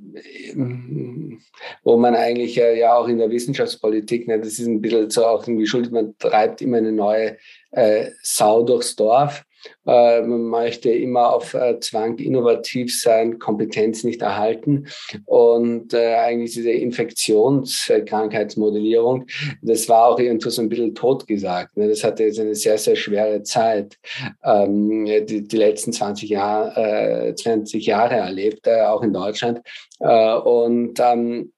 wo 1.83 1.97
man 1.97 2.15
eigentlich 2.15 2.57
äh, 2.57 2.79
ja 2.79 2.95
auch 2.95 3.09
in 3.09 3.17
der 3.17 3.29
Wissenschaftspolitik, 3.29 4.27
ne, 4.27 4.39
das 4.39 4.59
ist 4.59 4.67
ein 4.67 4.81
bisschen 4.81 5.09
so 5.09 5.25
auch 5.25 5.45
irgendwie 5.45 5.67
schuld, 5.67 5.91
man 5.91 6.17
treibt 6.17 6.61
immer 6.61 6.77
eine 6.77 6.93
neue 6.93 7.37
äh, 7.71 8.11
Sau 8.21 8.63
durchs 8.63 8.95
Dorf. 8.95 9.43
Äh, 9.85 10.21
man 10.21 10.43
möchte 10.43 10.91
immer 10.91 11.33
auf 11.33 11.53
äh, 11.53 11.79
Zwang 11.79 12.17
innovativ 12.17 12.99
sein, 12.99 13.39
Kompetenz 13.39 14.03
nicht 14.03 14.21
erhalten. 14.21 14.87
Und 15.25 15.93
äh, 15.93 16.15
eigentlich 16.15 16.53
diese 16.53 16.71
Infektionskrankheitsmodellierung, 16.71 19.27
das 19.61 19.87
war 19.89 20.07
auch 20.07 20.19
irgendwo 20.19 20.49
so 20.49 20.61
ein 20.61 20.69
bisschen 20.69 20.95
totgesagt. 20.95 21.75
Ne? 21.77 21.89
Das 21.89 22.03
hatte 22.03 22.23
jetzt 22.23 22.39
eine 22.39 22.55
sehr, 22.55 22.77
sehr 22.77 22.95
schwere 22.95 23.43
Zeit, 23.43 23.97
ähm, 24.43 25.05
die, 25.05 25.47
letzten 25.51 25.93
20 25.93 26.29
Jahre, 26.29 27.35
20 27.35 27.85
Jahre 27.85 28.15
erlebt, 28.15 28.67
auch 28.67 29.03
in 29.03 29.13
Deutschland. 29.13 29.61
und 29.99 30.99
ähm, 30.99 31.51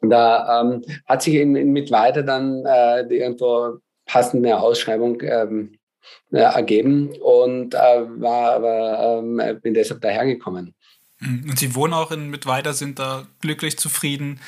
da 0.00 0.60
ähm, 0.60 0.84
hat 1.06 1.22
sich 1.22 1.34
in 1.34 1.52
mit 1.52 1.90
weiter 1.90 2.22
dann 2.22 2.64
äh, 2.64 3.00
irgendwo 3.02 3.78
passende 4.06 4.58
Ausschreibung 4.58 5.20
ähm, 5.22 5.77
äh, 6.32 6.38
ergeben 6.38 7.10
und 7.20 7.74
äh, 7.74 7.78
war 7.78 8.52
aber 8.52 9.20
ähm, 9.22 9.60
bin 9.62 9.74
deshalb 9.74 10.00
dahergekommen. 10.00 10.74
Mhm. 11.20 11.50
Und 11.50 11.58
Sie 11.58 11.74
wohnen 11.74 11.94
auch 11.94 12.10
in 12.10 12.30
Mittweida, 12.30 12.72
sind 12.72 12.98
da 12.98 13.26
glücklich 13.40 13.78
zufrieden. 13.78 14.40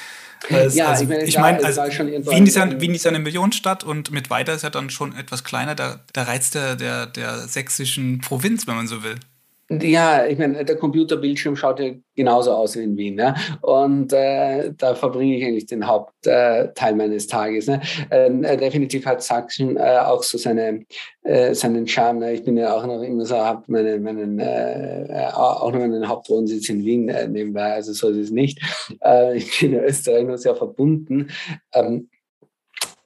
Also, 0.49 0.79
ja, 0.79 0.89
also, 0.89 1.03
ich 1.05 1.09
meine, 1.09 1.25
ich 1.25 1.39
mein, 1.39 1.65
also, 1.65 1.83
Wien, 1.83 2.47
ist 2.47 2.57
ja, 2.57 2.81
Wien 2.81 2.95
ist 2.95 3.05
ja 3.05 3.11
eine 3.11 3.19
Millionenstadt 3.19 3.85
und 3.85 4.11
Mittweida 4.11 4.55
ist 4.55 4.63
ja 4.63 4.71
dann 4.71 4.89
schon 4.89 5.15
etwas 5.15 5.45
kleiner. 5.45 5.75
Da, 5.75 6.01
da 6.13 6.23
reizt 6.23 6.55
der, 6.55 6.77
der, 6.77 7.07
der 7.07 7.47
sächsischen 7.47 8.21
Provinz, 8.21 8.67
wenn 8.67 8.77
man 8.77 8.87
so 8.87 9.03
will. 9.03 9.17
Ja, 9.73 10.27
ich 10.27 10.37
meine, 10.37 10.65
der 10.65 10.77
Computerbildschirm 10.77 11.55
schaut 11.55 11.79
ja 11.79 11.93
genauso 12.17 12.51
aus 12.51 12.77
wie 12.77 12.83
in 12.83 12.97
Wien. 12.97 13.15
Ne? 13.15 13.37
Und 13.63 14.13
äh, 14.13 14.73
da 14.77 14.97
verbringe 14.97 15.37
ich 15.37 15.45
eigentlich 15.45 15.67
den 15.67 15.87
Hauptteil 15.87 16.73
äh, 16.77 16.93
meines 16.93 17.29
Tages. 17.29 17.69
Ne? 17.69 17.81
Ähm, 18.11 18.43
äh, 18.43 18.57
definitiv 18.57 19.07
hat 19.07 19.23
Sachsen 19.23 19.77
äh, 19.77 19.99
auch 19.99 20.25
so 20.25 20.39
seine, 20.39 20.85
äh, 21.23 21.55
seinen 21.55 21.87
Charme. 21.87 22.19
Ne? 22.19 22.33
Ich 22.33 22.43
bin 22.43 22.57
ja 22.57 22.75
auch 22.75 22.85
noch 22.85 23.01
immer 23.01 23.25
so, 23.25 23.37
habe 23.37 23.63
meine, 23.69 24.01
meinen, 24.01 24.41
äh, 24.41 25.31
auch 25.33 25.71
noch 25.71 25.79
meinen 25.79 26.09
Hauptwohnsitz 26.09 26.69
in 26.69 26.85
Wien 26.85 27.05
nebenbei, 27.05 27.75
also 27.75 27.93
so 27.93 28.09
ist 28.09 28.17
es 28.17 28.31
nicht. 28.31 28.61
ich 29.35 29.61
bin 29.61 29.75
in 29.75 29.85
Österreich 29.85 30.25
nur 30.25 30.39
sehr 30.39 30.57
verbunden. 30.57 31.29
Ähm, 31.73 32.09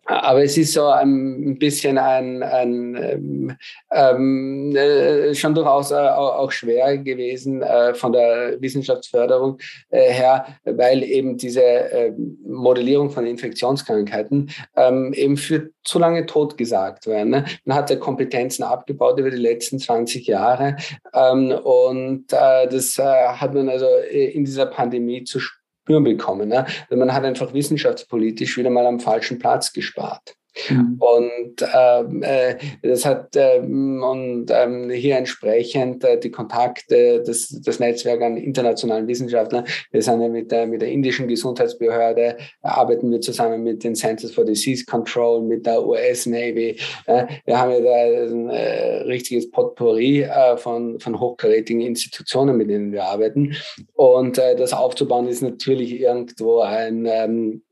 aber 0.06 0.42
es 0.42 0.56
ist 0.56 0.72
so 0.72 0.86
ein 0.86 1.58
bisschen 1.58 1.98
ein, 1.98 2.42
ein 2.42 2.96
ähm, 2.96 3.56
ähm, 3.90 4.76
äh, 4.76 5.34
schon 5.34 5.54
durchaus 5.54 5.90
äh, 5.90 5.94
auch 5.94 6.50
schwer 6.52 6.98
gewesen 6.98 7.62
äh, 7.62 7.94
von 7.94 8.12
der 8.12 8.60
Wissenschaftsförderung 8.60 9.58
äh, 9.90 10.12
her, 10.12 10.46
weil 10.64 11.02
eben 11.02 11.36
diese 11.36 11.62
ähm, 11.62 12.38
Modellierung 12.46 13.10
von 13.10 13.26
Infektionskrankheiten 13.26 14.50
ähm, 14.76 15.12
eben 15.14 15.36
für 15.36 15.70
zu 15.82 15.98
lange 15.98 16.26
tot 16.26 16.56
gesagt 16.56 17.06
werden. 17.06 17.30
Ne? 17.30 17.44
Man 17.64 17.76
hatte 17.76 17.98
Kompetenzen 17.98 18.62
abgebaut 18.62 19.18
über 19.18 19.30
die 19.30 19.36
letzten 19.36 19.78
20 19.78 20.26
Jahre 20.26 20.76
ähm, 21.12 21.52
und 21.52 22.32
äh, 22.32 22.68
das 22.68 22.98
äh, 22.98 23.02
hat 23.02 23.54
man 23.54 23.68
also 23.68 23.86
in 24.10 24.44
dieser 24.44 24.66
Pandemie 24.66 25.24
zu 25.24 25.40
spüren 25.40 25.63
spüren 25.84 26.04
bekommen. 26.04 26.48
Ne? 26.48 26.66
Man 26.90 27.12
hat 27.12 27.24
einfach 27.24 27.52
wissenschaftspolitisch 27.52 28.56
wieder 28.56 28.70
mal 28.70 28.86
am 28.86 29.00
falschen 29.00 29.38
Platz 29.38 29.72
gespart. 29.72 30.34
Mhm. 30.68 30.96
Und 30.98 31.68
ähm, 31.74 32.22
äh, 32.22 32.56
das 32.82 33.04
hat 33.04 33.30
ähm, 33.36 34.02
und 34.02 34.46
ähm, 34.50 34.90
hier 34.90 35.16
entsprechend 35.16 36.04
äh, 36.04 36.18
die 36.18 36.30
Kontakte, 36.30 37.22
das, 37.24 37.48
das 37.64 37.80
Netzwerk 37.80 38.22
an 38.22 38.36
internationalen 38.36 39.06
Wissenschaftlern. 39.06 39.64
Wir 39.90 40.02
sind 40.02 40.20
ja 40.20 40.28
mit 40.28 40.52
der, 40.52 40.66
mit 40.66 40.82
der 40.82 40.90
indischen 40.90 41.28
Gesundheitsbehörde, 41.28 42.36
arbeiten 42.62 43.10
wir 43.10 43.20
zusammen 43.20 43.62
mit 43.62 43.84
den 43.84 43.94
Centers 43.94 44.32
for 44.32 44.44
Disease 44.44 44.84
Control, 44.84 45.42
mit 45.42 45.66
der 45.66 45.84
US 45.84 46.26
Navy. 46.26 46.78
Äh, 47.06 47.26
wir 47.44 47.58
haben 47.58 47.72
ja 47.72 47.80
da 47.80 48.32
ein 48.32 48.48
äh, 48.48 49.02
richtiges 49.02 49.50
Potpourri 49.50 50.22
äh, 50.22 50.56
von, 50.56 51.00
von 51.00 51.18
hochkarätigen 51.18 51.82
Institutionen, 51.82 52.56
mit 52.56 52.70
denen 52.70 52.92
wir 52.92 53.04
arbeiten. 53.04 53.54
Und 53.94 54.38
das 54.38 54.72
aufzubauen 54.72 55.28
ist 55.28 55.42
natürlich 55.42 56.00
irgendwo 56.00 56.60
ein 56.60 57.06
ähm, 57.06 57.62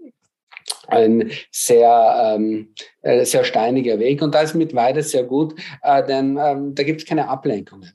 ein 0.89 1.31
sehr, 1.51 2.35
ähm, 2.37 2.75
äh, 3.03 3.25
sehr 3.25 3.45
steiniger 3.45 3.99
Weg. 3.99 4.23
Und 4.23 4.35
da 4.35 4.41
ist 4.41 4.55
mit 4.55 4.75
Weide 4.75 5.03
sehr 5.03 5.25
gut, 5.25 5.55
äh, 5.83 6.05
denn 6.07 6.39
ähm, 6.41 6.75
da 6.75 6.83
gibt 6.83 7.03
es 7.03 7.07
keine 7.07 7.29
Ablenkungen. 7.29 7.93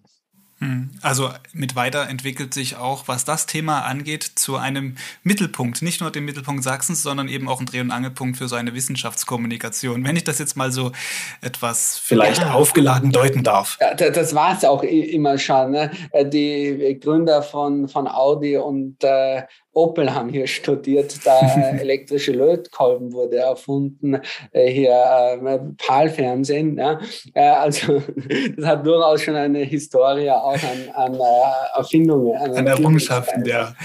Hm. 0.60 0.90
Also 1.04 1.30
mit 1.54 1.76
weiter 1.76 2.10
entwickelt 2.10 2.52
sich 2.52 2.78
auch, 2.78 3.08
was 3.08 3.26
das 3.26 3.46
Thema 3.46 3.82
angeht, 3.82 4.24
zu 4.24 4.58
einem 4.58 4.96
Mittelpunkt. 5.22 5.84
Nicht 5.84 6.02
nur 6.02 6.10
dem 6.10 6.26
Mittelpunkt 6.26 6.64
Sachsens, 6.64 7.04
sondern 7.04 7.28
eben 7.28 7.48
auch 7.48 7.60
ein 7.60 7.68
Dreh- 7.68 7.82
und 7.82 7.92
Angelpunkt 7.92 8.38
für 8.38 8.48
seine 8.48 8.74
Wissenschaftskommunikation. 8.74 10.04
Wenn 10.04 10.16
ich 10.16 10.24
das 10.24 10.40
jetzt 10.40 10.58
mal 10.58 10.72
so 10.72 10.94
etwas 11.42 12.00
vielleicht 12.00 12.42
ja. 12.42 12.54
aufgeladen 12.54 13.12
deuten 13.12 13.44
darf. 13.44 13.78
Ja, 13.80 13.94
das 13.94 14.34
war 14.34 14.58
es 14.58 14.66
auch 14.66 14.82
immer 14.82 15.38
schon. 15.38 15.72
Ne? 15.72 15.92
Äh, 16.12 16.26
die 16.26 16.98
Gründer 17.00 17.44
von, 17.44 17.88
von 17.88 18.08
Audi 18.08 18.58
und 18.58 19.04
äh, 19.04 19.44
Opel 19.78 20.12
haben 20.12 20.30
hier 20.30 20.48
studiert, 20.48 21.20
da 21.24 21.40
elektrische 21.80 22.32
Lötkolben 22.32 23.14
wurde 23.14 23.38
erfunden, 23.38 24.20
äh, 24.52 24.72
hier 24.72 24.92
äh, 24.92 25.60
PAL-Fernsehen. 25.78 26.78
Ja. 26.78 27.00
Äh, 27.34 27.42
also 27.42 28.02
das 28.58 28.66
hat 28.66 28.86
durchaus 28.86 29.22
schon 29.22 29.36
eine 29.36 29.60
Historie 29.60 30.32
auch 30.32 30.54
an, 30.54 30.90
an 30.96 31.14
äh, 31.14 31.78
Erfindungen. 31.78 32.36
An, 32.36 32.56
an 32.56 32.68
Errungenschaften, 32.68 33.46
ja. 33.46 33.76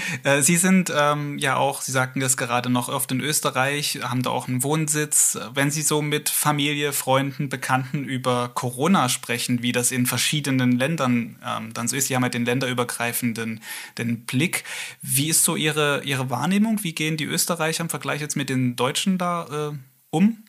Sie 0.41 0.57
sind 0.57 0.91
ähm, 0.97 1.37
ja 1.37 1.57
auch, 1.57 1.81
Sie 1.81 1.91
sagten 1.91 2.19
das 2.19 2.37
gerade 2.37 2.71
noch 2.71 2.89
oft 2.89 3.11
in 3.11 3.21
Österreich, 3.21 3.99
haben 4.01 4.23
da 4.23 4.31
auch 4.31 4.47
einen 4.47 4.63
Wohnsitz. 4.63 5.37
Wenn 5.53 5.69
Sie 5.69 5.83
so 5.83 6.01
mit 6.01 6.29
Familie, 6.29 6.91
Freunden, 6.91 7.49
Bekannten 7.49 8.03
über 8.03 8.49
Corona 8.53 9.09
sprechen, 9.09 9.61
wie 9.61 9.71
das 9.71 9.91
in 9.91 10.07
verschiedenen 10.07 10.71
Ländern 10.71 11.35
ähm, 11.45 11.71
dann 11.73 11.87
so 11.87 11.95
ist, 11.95 12.07
Sie 12.07 12.15
haben 12.15 12.23
ja 12.23 12.29
den 12.29 12.45
länderübergreifenden 12.45 13.61
den 13.97 14.21
Blick. 14.25 14.63
Wie 15.01 15.29
ist 15.29 15.43
so 15.43 15.55
Ihre 15.55 15.82
Ihre, 15.83 16.01
Ihre 16.03 16.29
Wahrnehmung? 16.29 16.79
Wie 16.83 16.93
gehen 16.93 17.17
die 17.17 17.25
Österreicher 17.25 17.83
im 17.83 17.89
Vergleich 17.89 18.21
jetzt 18.21 18.35
mit 18.35 18.49
den 18.49 18.75
Deutschen 18.75 19.17
da 19.17 19.71
äh, 19.71 19.77
um? 20.11 20.43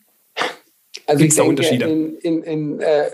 Also 1.07 1.19
Gibt's 1.19 1.35
ich 1.35 1.43
denke, 1.43 1.49
Unterschiede? 1.49 1.85
in, 1.85 2.17
in, 2.17 2.43
in 2.43 2.79
äh, 2.79 3.11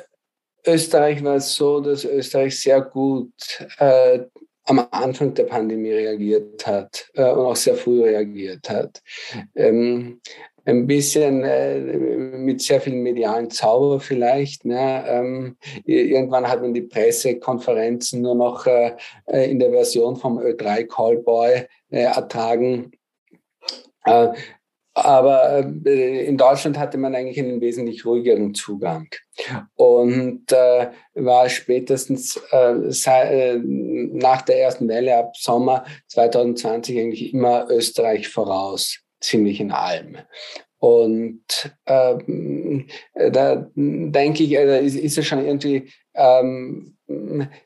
Österreich 0.65 1.23
war 1.23 1.35
es 1.35 1.55
so, 1.55 1.81
dass 1.81 2.05
Österreich 2.05 2.59
sehr 2.59 2.81
gut 2.81 3.33
äh, 3.79 4.19
am 4.65 4.87
Anfang 4.91 5.33
der 5.33 5.45
Pandemie 5.45 5.91
reagiert 5.91 6.65
hat 6.67 7.09
äh, 7.15 7.23
und 7.23 7.45
auch 7.45 7.55
sehr 7.55 7.75
früh 7.75 8.03
reagiert 8.03 8.69
hat. 8.69 9.01
Ähm, 9.55 10.21
ein 10.63 10.85
bisschen 10.85 11.43
äh, 11.43 11.79
mit 11.79 12.61
sehr 12.61 12.79
viel 12.79 12.93
medialen 12.93 13.49
Zauber 13.49 13.99
vielleicht. 13.99 14.63
Ne? 14.63 15.03
Ähm, 15.07 15.57
irgendwann 15.85 16.47
hat 16.47 16.61
man 16.61 16.73
die 16.73 16.81
Pressekonferenzen 16.81 18.21
nur 18.21 18.35
noch 18.35 18.67
äh, 18.67 18.95
äh 19.25 19.49
in 19.49 19.57
der 19.57 19.71
Version 19.71 20.15
vom 20.15 20.37
Ö3 20.37 20.85
Callboy 20.85 21.65
ertragen. 21.99 22.91
Äh, 24.05 24.29
aber 24.93 25.65
äh, 25.85 26.25
in 26.25 26.37
Deutschland 26.37 26.77
hatte 26.77 26.97
man 26.97 27.15
eigentlich 27.15 27.39
einen 27.39 27.61
wesentlich 27.61 28.05
ruhigeren 28.05 28.53
Zugang 28.53 29.07
und 29.75 30.51
äh, 30.51 30.87
war 31.13 31.47
spätestens 31.47 32.37
äh, 32.51 32.75
sei, 32.89 33.21
äh, 33.21 33.59
nach 33.63 34.41
der 34.41 34.59
ersten 34.59 34.89
Welle 34.89 35.15
ab 35.15 35.37
Sommer 35.37 35.85
2020 36.09 36.99
eigentlich 36.99 37.33
immer 37.33 37.67
Österreich 37.69 38.27
voraus, 38.27 38.99
ziemlich 39.21 39.61
in 39.61 39.71
allem. 39.71 40.17
Und 40.79 41.43
ähm, 41.85 42.87
da 43.13 43.67
denke 43.75 44.43
ich, 44.43 44.57
also 44.57 44.73
ist, 44.73 44.95
ist 44.95 45.17
es 45.17 45.25
schon 45.25 45.45
irgendwie 45.45 45.89
ähm, 46.13 46.97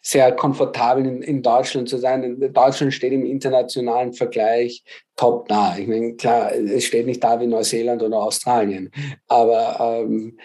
sehr 0.01 0.31
komfortabel 0.31 1.05
in, 1.05 1.21
in, 1.21 1.41
Deutschland 1.41 1.89
zu 1.89 1.97
sein. 1.97 2.39
Deutschland 2.53 2.93
steht 2.93 3.13
im 3.13 3.25
internationalen 3.25 4.13
Vergleich 4.13 4.83
top 5.15 5.47
da. 5.47 5.77
Ich 5.77 5.87
meine, 5.87 6.15
klar, 6.15 6.51
es 6.53 6.85
steht 6.85 7.05
nicht 7.05 7.23
da 7.23 7.39
wie 7.39 7.47
Neuseeland 7.47 8.01
oder 8.03 8.17
Australien, 8.17 8.91
aber 9.27 10.03
ähm, 10.03 10.37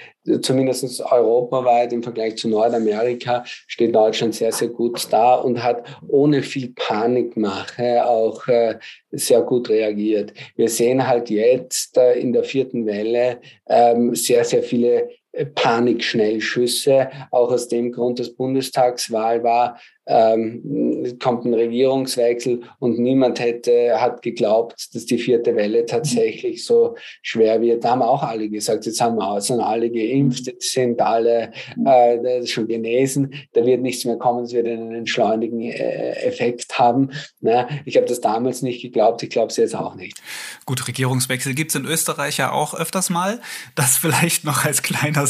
zumindest 0.43 1.01
europaweit 1.01 1.93
im 1.93 2.03
Vergleich 2.03 2.37
zu 2.37 2.49
Nordamerika 2.49 3.43
steht 3.67 3.95
Deutschland 3.95 4.35
sehr, 4.35 4.53
sehr 4.53 4.69
gut 4.69 5.09
da 5.11 5.37
und 5.37 5.63
hat 5.63 5.85
ohne 6.09 6.43
viel 6.43 6.73
Panikmache 6.75 8.07
auch 8.07 8.47
äh, 8.49 8.79
sehr 9.11 9.43
gut 9.43 9.69
reagiert. 9.69 10.33
Wir 10.57 10.69
sehen 10.69 11.07
halt 11.07 11.31
jetzt 11.31 11.97
äh, 11.97 12.19
in 12.21 12.33
der 12.33 12.45
vierten 12.45 12.87
Welle 12.87 13.41
ähm, 13.67 14.15
sehr, 14.15 14.45
sehr 14.45 14.63
viele 14.63 15.09
Panikschnellschüsse, 15.55 17.11
auch 17.31 17.53
aus 17.53 17.69
dem 17.69 17.93
Grund, 17.93 18.19
dass 18.19 18.35
Bundestagswahl 18.35 19.43
war, 19.43 19.79
ähm, 20.11 21.17
kommt 21.23 21.45
ein 21.45 21.55
Regierungswechsel 21.55 22.63
und 22.81 22.99
niemand 22.99 23.39
hätte, 23.39 24.01
hat 24.01 24.23
geglaubt, 24.23 24.89
dass 24.93 25.07
die 25.07 25.19
vierte 25.19 25.55
Welle 25.55 25.87
tatsächlich 25.87 26.65
so 26.65 26.97
schwer 27.23 27.61
wird. 27.61 27.85
Da 27.85 27.91
haben 27.91 28.03
auch 28.03 28.23
alle 28.23 28.49
gesagt, 28.49 28.87
jetzt 28.87 29.01
haben 29.01 29.17
wir, 29.17 29.41
sind 29.41 29.61
alle 29.61 29.91
geimpft, 29.91 30.47
jetzt 30.47 30.73
sind 30.73 31.01
alle 31.01 31.53
äh, 31.87 32.45
schon 32.47 32.67
genesen, 32.67 33.35
da 33.53 33.65
wird 33.65 33.83
nichts 33.83 34.05
mehr 34.05 34.17
kommen, 34.17 34.45
es 34.45 34.53
wird 34.53 34.67
einen 34.67 34.95
entschleunigen 34.95 35.63
äh, 35.63 36.11
Effekt 36.27 36.79
haben. 36.79 37.11
Na, 37.41 37.69
ich 37.85 37.97
habe 37.97 38.07
das 38.07 38.21
damals 38.21 38.63
nicht 38.63 38.83
geglaubt, 38.83 39.23
ich 39.23 39.31
glaube 39.31 39.49
es 39.49 39.57
jetzt 39.57 39.77
auch 39.77 39.95
nicht. 39.95 40.21
Gut, 40.67 40.87
Regierungswechsel 40.89 41.55
gibt 41.55 41.71
es 41.71 41.77
in 41.77 41.85
Österreich 41.85 42.39
ja 42.39 42.51
auch 42.51 42.75
öfters 42.75 43.11
mal. 43.11 43.41
Das 43.77 43.97
vielleicht 43.97 44.45
noch 44.45 44.65
als 44.65 44.83
kleiner, 44.83 45.25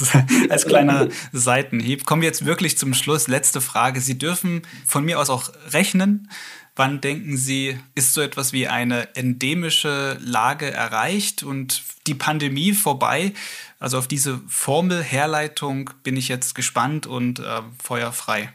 als 0.48 0.66
kleiner 0.66 1.09
Seitenhieb. 1.32 2.07
Kommen 2.07 2.23
wir 2.23 2.28
jetzt 2.28 2.47
wirklich 2.47 2.78
zum 2.78 2.94
Schluss. 2.94 3.28
Letzte 3.28 3.61
Frage. 3.61 4.01
Sie 4.01 4.16
dürfen 4.16 4.62
von 4.86 5.05
mir 5.05 5.18
aus 5.18 5.30
auch 5.30 5.51
rechnen. 5.72 6.30
Wann 6.76 7.01
denken 7.01 7.36
Sie, 7.36 7.78
ist 7.94 8.14
so 8.14 8.20
etwas 8.20 8.52
wie 8.52 8.68
eine 8.68 9.14
endemische 9.14 10.18
Lage 10.24 10.70
erreicht 10.70 11.42
und 11.42 11.82
die 12.06 12.14
Pandemie 12.14 12.72
vorbei? 12.72 13.32
Also 13.78 13.98
auf 13.98 14.09
diese 14.09 14.40
Formelherleitung 14.47 15.90
bin 16.02 16.16
ich 16.16 16.28
jetzt 16.28 16.55
gespannt 16.55 17.06
und 17.06 17.40
äh, 17.40 17.62
feuerfrei. 17.82 18.51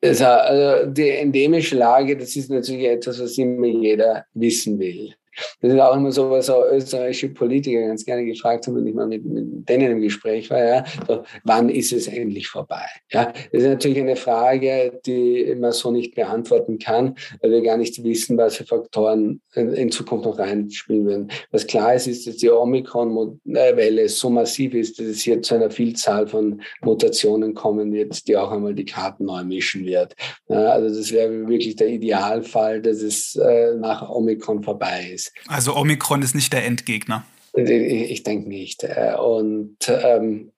Also, 0.00 0.86
die 0.90 1.10
endemische 1.10 1.76
Lage, 1.76 2.16
das 2.16 2.36
ist 2.36 2.50
natürlich 2.50 2.86
etwas, 2.86 3.20
was 3.20 3.36
immer 3.36 3.66
jeder 3.66 4.26
wissen 4.34 4.78
will. 4.78 5.14
Das 5.60 5.72
ist 5.72 5.80
auch 5.80 5.96
immer 5.96 6.12
so, 6.12 6.30
was 6.30 6.50
auch 6.50 6.64
österreichische 6.70 7.30
Politiker 7.30 7.86
ganz 7.86 8.04
gerne 8.04 8.24
gefragt 8.24 8.66
haben, 8.66 8.76
wenn 8.76 8.86
ich 8.86 8.94
mal 8.94 9.06
mit, 9.06 9.24
mit 9.24 9.68
denen 9.68 9.92
im 9.92 10.00
Gespräch 10.00 10.50
war, 10.50 10.64
ja, 10.64 10.84
so, 11.06 11.22
wann 11.44 11.68
ist 11.68 11.92
es 11.92 12.08
endlich 12.08 12.48
vorbei? 12.48 12.84
Ja, 13.10 13.32
das 13.52 13.62
ist 13.62 13.68
natürlich 13.68 13.98
eine 13.98 14.16
Frage, 14.16 15.00
die 15.06 15.54
man 15.58 15.72
so 15.72 15.90
nicht 15.90 16.14
beantworten 16.14 16.78
kann, 16.78 17.16
weil 17.40 17.50
wir 17.50 17.62
gar 17.62 17.76
nicht 17.76 18.02
wissen, 18.02 18.36
was 18.36 18.56
für 18.56 18.64
Faktoren 18.64 19.40
in 19.54 19.90
Zukunft 19.90 20.24
noch 20.24 20.38
reinspielen 20.38 21.06
werden. 21.06 21.30
Was 21.50 21.66
klar 21.66 21.94
ist, 21.94 22.06
ist, 22.06 22.26
dass 22.26 22.36
die 22.36 22.50
Omikron-Welle 22.50 24.08
so 24.08 24.30
massiv 24.30 24.74
ist, 24.74 24.98
dass 24.98 25.06
es 25.06 25.20
hier 25.20 25.42
zu 25.42 25.54
einer 25.54 25.70
Vielzahl 25.70 26.26
von 26.26 26.60
Mutationen 26.82 27.54
kommen 27.54 27.92
wird, 27.92 28.26
die 28.28 28.36
auch 28.36 28.50
einmal 28.50 28.74
die 28.74 28.84
Karten 28.84 29.24
neu 29.24 29.44
mischen 29.44 29.84
wird. 29.84 30.14
Ja, 30.48 30.70
also 30.70 30.96
das 30.96 31.12
wäre 31.12 31.48
wirklich 31.48 31.76
der 31.76 31.88
Idealfall, 31.88 32.80
dass 32.80 33.02
es 33.02 33.36
äh, 33.36 33.74
nach 33.74 34.08
Omikron 34.08 34.62
vorbei 34.62 35.10
ist. 35.14 35.27
Also 35.46 35.76
Omikron 35.76 36.22
ist 36.22 36.34
nicht 36.34 36.52
der 36.52 36.64
Endgegner. 36.64 37.24
Ich, 37.54 38.22
denke 38.22 38.48
nicht. 38.48 38.84
Äh, 38.84 39.14
und 39.18 39.76
ähm, 39.88 40.52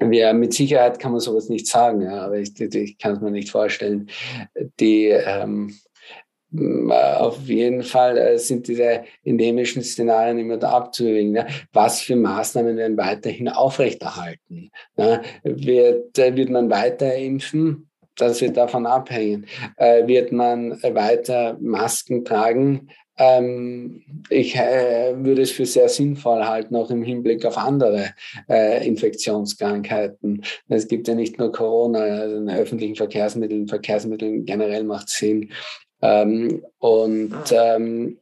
ja, 0.00 0.32
mit 0.32 0.54
Sicherheit 0.54 0.98
kann 0.98 1.12
man 1.12 1.20
sowas 1.20 1.48
nicht 1.48 1.66
sagen, 1.66 2.02
ja, 2.02 2.24
aber 2.24 2.38
ich, 2.38 2.58
ich 2.60 2.98
kann 2.98 3.14
es 3.14 3.20
mir 3.20 3.30
nicht 3.30 3.50
vorstellen. 3.50 4.08
Die 4.80 5.06
ähm, 5.06 5.74
auf 6.50 7.40
jeden 7.46 7.82
Fall 7.82 8.16
äh, 8.16 8.38
sind 8.38 8.68
diese 8.68 9.04
endemischen 9.22 9.82
Szenarien 9.82 10.38
immer 10.38 10.56
da 10.56 10.70
abzuwägen. 10.70 11.34
Ja. 11.34 11.46
Was 11.72 12.00
für 12.00 12.16
Maßnahmen 12.16 12.76
werden 12.76 12.96
weiterhin 12.96 13.48
aufrechterhalten? 13.48 14.70
Ja. 14.96 15.20
Wird, 15.42 16.18
äh, 16.18 16.34
wird 16.36 16.48
man 16.48 16.70
weiter 16.70 17.14
impfen? 17.14 17.90
Das 18.16 18.40
wird 18.40 18.56
davon 18.56 18.86
abhängen. 18.86 19.46
Äh, 19.76 20.06
wird 20.06 20.32
man 20.32 20.82
weiter 20.82 21.58
Masken 21.60 22.24
tragen? 22.24 22.88
Ähm, 23.18 24.02
ich 24.30 24.54
äh, 24.54 25.12
würde 25.16 25.42
es 25.42 25.50
für 25.50 25.66
sehr 25.66 25.88
sinnvoll 25.88 26.44
halten, 26.44 26.76
auch 26.76 26.90
im 26.90 27.02
Hinblick 27.02 27.44
auf 27.44 27.58
andere 27.58 28.10
äh, 28.48 28.86
Infektionskrankheiten. 28.86 30.44
Es 30.68 30.86
gibt 30.86 31.08
ja 31.08 31.14
nicht 31.14 31.38
nur 31.38 31.50
Corona, 31.50 31.98
also 31.98 32.36
in 32.36 32.48
öffentlichen 32.48 32.94
Verkehrsmitteln, 32.94 33.66
Verkehrsmitteln 33.66 34.44
generell 34.44 34.84
macht 34.84 35.08
Sinn. 35.08 35.50
Ähm, 36.00 36.64
und 36.78 37.34
ähm, 37.50 38.18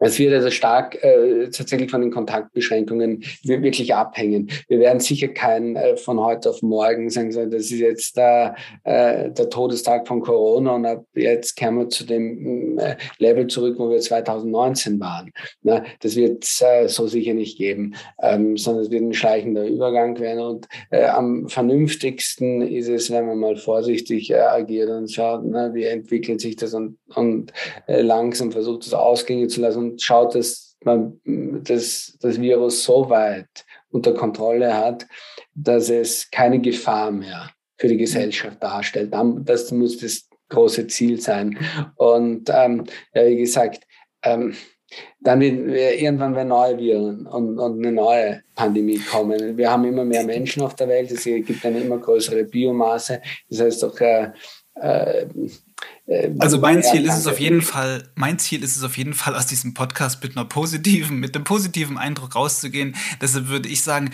es 0.00 0.18
wird 0.18 0.34
also 0.34 0.50
stark 0.50 1.02
äh, 1.02 1.48
tatsächlich 1.50 1.90
von 1.90 2.00
den 2.00 2.10
Kontaktbeschränkungen 2.10 3.24
wirklich 3.44 3.94
abhängen. 3.94 4.50
Wir 4.68 4.80
werden 4.80 5.00
sicher 5.00 5.28
kein 5.28 5.76
äh, 5.76 5.96
von 5.96 6.20
heute 6.20 6.50
auf 6.50 6.62
morgen 6.62 7.10
sagen, 7.10 7.30
so, 7.30 7.44
das 7.46 7.70
ist 7.70 7.78
jetzt 7.78 8.16
der, 8.16 8.56
äh, 8.82 9.30
der 9.30 9.50
Todestag 9.50 10.08
von 10.08 10.20
Corona 10.20 10.74
und 10.74 10.86
ab 10.86 11.04
jetzt 11.14 11.54
kehren 11.54 11.78
wir 11.78 11.88
zu 11.88 12.04
dem 12.04 12.78
äh, 12.78 12.96
Level 13.18 13.46
zurück, 13.46 13.76
wo 13.78 13.88
wir 13.88 14.00
2019 14.00 14.98
waren. 14.98 15.30
Na, 15.62 15.84
das 16.00 16.16
wird 16.16 16.44
es 16.44 16.60
äh, 16.60 16.88
so 16.88 17.06
sicher 17.06 17.34
nicht 17.34 17.56
geben, 17.56 17.94
ähm, 18.20 18.56
sondern 18.56 18.84
es 18.84 18.90
wird 18.90 19.02
ein 19.02 19.14
schleichender 19.14 19.64
Übergang 19.64 20.18
werden. 20.18 20.40
Und 20.40 20.68
äh, 20.90 21.04
am 21.04 21.48
vernünftigsten 21.48 22.62
ist 22.62 22.88
es, 22.88 23.10
wenn 23.12 23.26
man 23.26 23.38
mal 23.38 23.56
vorsichtig 23.56 24.30
äh, 24.30 24.38
agiert 24.38 24.90
und 24.90 25.12
schaut, 25.12 25.42
na, 25.44 25.72
wie 25.72 25.84
entwickelt 25.84 26.40
sich 26.40 26.56
das 26.56 26.74
und, 26.74 26.98
und 27.14 27.52
äh, 27.86 28.02
langsam 28.02 28.50
versucht, 28.50 28.86
das 28.86 28.94
ausgehen 28.94 29.48
zu 29.48 29.60
lassen 29.60 29.83
schaut, 29.98 30.34
dass 30.34 30.76
man 30.84 31.20
das, 31.24 32.16
das 32.20 32.40
Virus 32.40 32.84
so 32.84 33.08
weit 33.08 33.64
unter 33.90 34.12
Kontrolle 34.12 34.76
hat, 34.76 35.06
dass 35.54 35.88
es 35.88 36.30
keine 36.30 36.60
Gefahr 36.60 37.10
mehr 37.10 37.50
für 37.78 37.88
die 37.88 37.96
Gesellschaft 37.96 38.62
darstellt. 38.62 39.12
Das 39.44 39.70
muss 39.72 39.98
das 39.98 40.28
große 40.48 40.86
Ziel 40.86 41.20
sein. 41.20 41.58
Und 41.96 42.50
ähm, 42.52 42.84
ja, 43.14 43.26
wie 43.26 43.36
gesagt, 43.36 43.84
ähm, 44.22 44.54
dann 45.20 45.40
wird 45.40 46.00
irgendwann 46.00 46.36
werden 46.36 46.48
neue 46.48 46.78
Viren 46.78 47.26
und, 47.26 47.58
und, 47.58 47.78
eine 47.78 47.92
neue 47.92 48.42
Pandemie 48.54 48.98
kommen. 48.98 49.56
Wir 49.56 49.70
haben 49.70 49.84
immer 49.84 50.04
mehr 50.04 50.24
Menschen 50.24 50.62
auf 50.62 50.76
der 50.76 50.88
Welt, 50.88 51.10
es 51.10 51.24
gibt 51.24 51.64
eine 51.64 51.80
immer 51.80 51.98
größere 51.98 52.44
Biomasse. 52.44 53.20
Das 53.48 53.60
heißt 53.60 53.84
auch, 53.84 53.98
äh, 54.00 54.30
äh, 54.74 55.26
äh, 56.06 56.30
also 56.38 56.58
mein 56.58 56.82
Ziel 56.82 57.04
ist 57.04 57.16
es 57.16 57.26
auf 57.26 57.40
jeden 57.40 57.62
Fall, 57.62 58.08
mein 58.14 58.38
Ziel 58.38 58.62
ist 58.62 58.76
es 58.76 58.82
auf 58.82 58.96
jeden 58.96 59.14
Fall, 59.14 59.34
aus 59.34 59.46
diesem 59.46 59.74
Podcast 59.74 60.22
mit 60.22 60.36
einer 60.36 60.46
positiven, 60.46 61.18
mit 61.18 61.34
einem 61.34 61.44
positiven 61.44 61.98
Eindruck 61.98 62.34
rauszugehen. 62.34 62.94
Deshalb 63.20 63.48
würde 63.48 63.68
ich 63.68 63.82
sagen, 63.82 64.10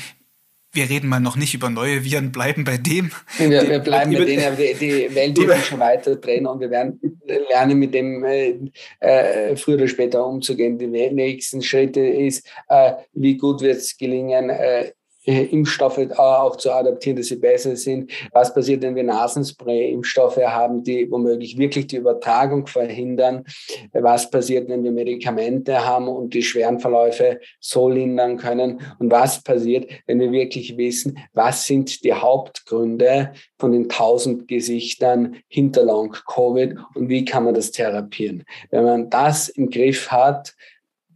wir 0.73 0.89
reden 0.89 1.09
mal 1.09 1.19
noch 1.19 1.37
nicht 1.37 1.53
über 1.53 1.69
neue 1.69 2.05
Viren, 2.05 2.31
bleiben 2.31 2.62
bei 2.62 2.77
dem. 2.77 3.11
Wir, 3.39 3.69
wir 3.69 3.81
bleiben 3.81 4.12
bei 4.12 4.24
denen, 4.24 4.57
die, 4.57 4.74
die 4.74 5.15
Welt 5.15 5.37
wird 5.37 5.65
schon 5.65 5.81
weiter 5.81 6.15
drehen 6.15 6.47
und 6.47 6.61
wir 6.61 6.70
werden 6.70 7.01
lernen, 7.49 7.78
mit 7.78 7.93
dem 7.93 8.24
äh, 8.24 8.55
äh, 9.01 9.57
früher 9.57 9.77
oder 9.77 9.89
später 9.89 10.24
umzugehen. 10.24 10.78
Die 10.78 10.87
nächsten 10.87 11.61
Schritte 11.61 12.01
ist, 12.01 12.47
äh, 12.69 12.93
wie 13.15 13.37
gut 13.37 13.62
wird 13.62 13.78
es 13.78 13.97
gelingen, 13.97 14.51
äh, 14.51 14.81
äh, 14.81 14.93
Impfstoffe 15.24 15.98
äh, 15.98 16.12
auch 16.12 16.56
zu 16.56 16.72
adaptieren, 16.72 17.16
dass 17.16 17.26
sie 17.26 17.36
besser 17.36 17.76
sind. 17.76 18.10
Was 18.32 18.55
passiert, 18.55 18.82
wenn 18.82 18.94
wir 18.94 19.05
Nasenspray-Impfstoffe 19.05 20.38
haben, 20.38 20.82
die 20.82 21.10
womöglich 21.10 21.59
wirklich 21.59 21.86
die 21.86 21.97
Übertragung 21.97 22.66
verhindern? 22.66 23.44
Was 23.92 24.30
passiert, 24.30 24.68
wenn 24.68 24.82
wir 24.82 24.92
Medikamente 24.92 25.86
haben 25.86 26.09
und 26.09 26.32
die 26.32 26.42
schweren 26.42 26.80
Verläufe 26.80 27.40
so 27.60 27.88
lindern 27.88 28.38
können? 28.38 28.80
Und 28.98 29.10
was 29.10 29.42
passiert, 29.42 29.90
wenn 30.06 30.20
wir 30.20 30.32
wirklich 30.32 30.76
wissen, 30.76 31.18
was 31.32 31.66
sind 31.66 32.02
die 32.05 32.14
Hauptgründe 32.14 33.32
von 33.59 33.72
den 33.72 33.88
tausend 33.88 34.48
Gesichtern 34.48 35.36
hinter 35.48 35.84
Long-Covid 35.84 36.76
und 36.94 37.09
wie 37.09 37.24
kann 37.24 37.44
man 37.44 37.55
das 37.55 37.70
therapieren? 37.72 38.44
Wenn 38.70 38.84
man 38.84 39.10
das 39.10 39.48
im 39.48 39.68
Griff 39.68 40.10
hat, 40.10 40.55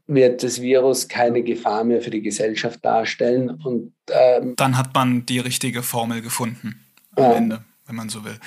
wird 0.06 0.42
das 0.42 0.60
Virus 0.60 1.08
keine 1.08 1.42
Gefahr 1.42 1.84
mehr 1.84 2.00
für 2.02 2.10
die 2.10 2.22
Gesellschaft 2.22 2.84
darstellen. 2.84 3.50
Und 3.50 3.92
ähm, 4.10 4.54
dann 4.56 4.76
hat 4.76 4.94
man 4.94 5.24
die 5.26 5.38
richtige 5.38 5.82
Formel 5.82 6.20
gefunden 6.20 6.80
am 7.16 7.22
ja. 7.22 7.32
Ende, 7.32 7.64
wenn 7.86 7.96
man 7.96 8.08
so 8.08 8.24
will. 8.24 8.38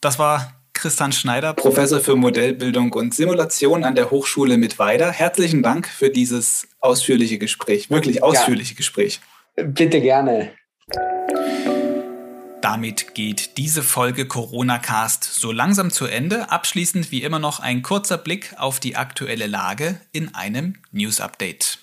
Das 0.00 0.18
war 0.18 0.52
Christian 0.74 1.12
Schneider, 1.12 1.54
Professor 1.54 2.00
für 2.00 2.16
Modellbildung 2.16 2.92
und 2.92 3.14
Simulation 3.14 3.84
an 3.84 3.94
der 3.94 4.10
Hochschule 4.10 4.56
Mittweida. 4.56 5.10
Herzlichen 5.10 5.62
Dank 5.62 5.86
für 5.86 6.10
dieses 6.10 6.66
ausführliche 6.80 7.38
Gespräch, 7.38 7.88
wirklich 7.90 8.22
ausführliche 8.22 8.74
ja. 8.74 8.76
Gespräch. 8.78 9.20
Bitte 9.54 10.00
gerne. 10.00 10.50
Damit 12.62 13.16
geht 13.16 13.58
diese 13.58 13.82
Folge 13.82 14.28
Corona 14.28 14.78
Cast 14.78 15.24
so 15.24 15.50
langsam 15.50 15.90
zu 15.90 16.06
Ende. 16.06 16.52
Abschließend 16.52 17.10
wie 17.10 17.24
immer 17.24 17.40
noch 17.40 17.58
ein 17.58 17.82
kurzer 17.82 18.16
Blick 18.16 18.54
auf 18.56 18.78
die 18.78 18.94
aktuelle 18.94 19.48
Lage 19.48 20.00
in 20.12 20.32
einem 20.36 20.76
News 20.92 21.20
Update. 21.20 21.80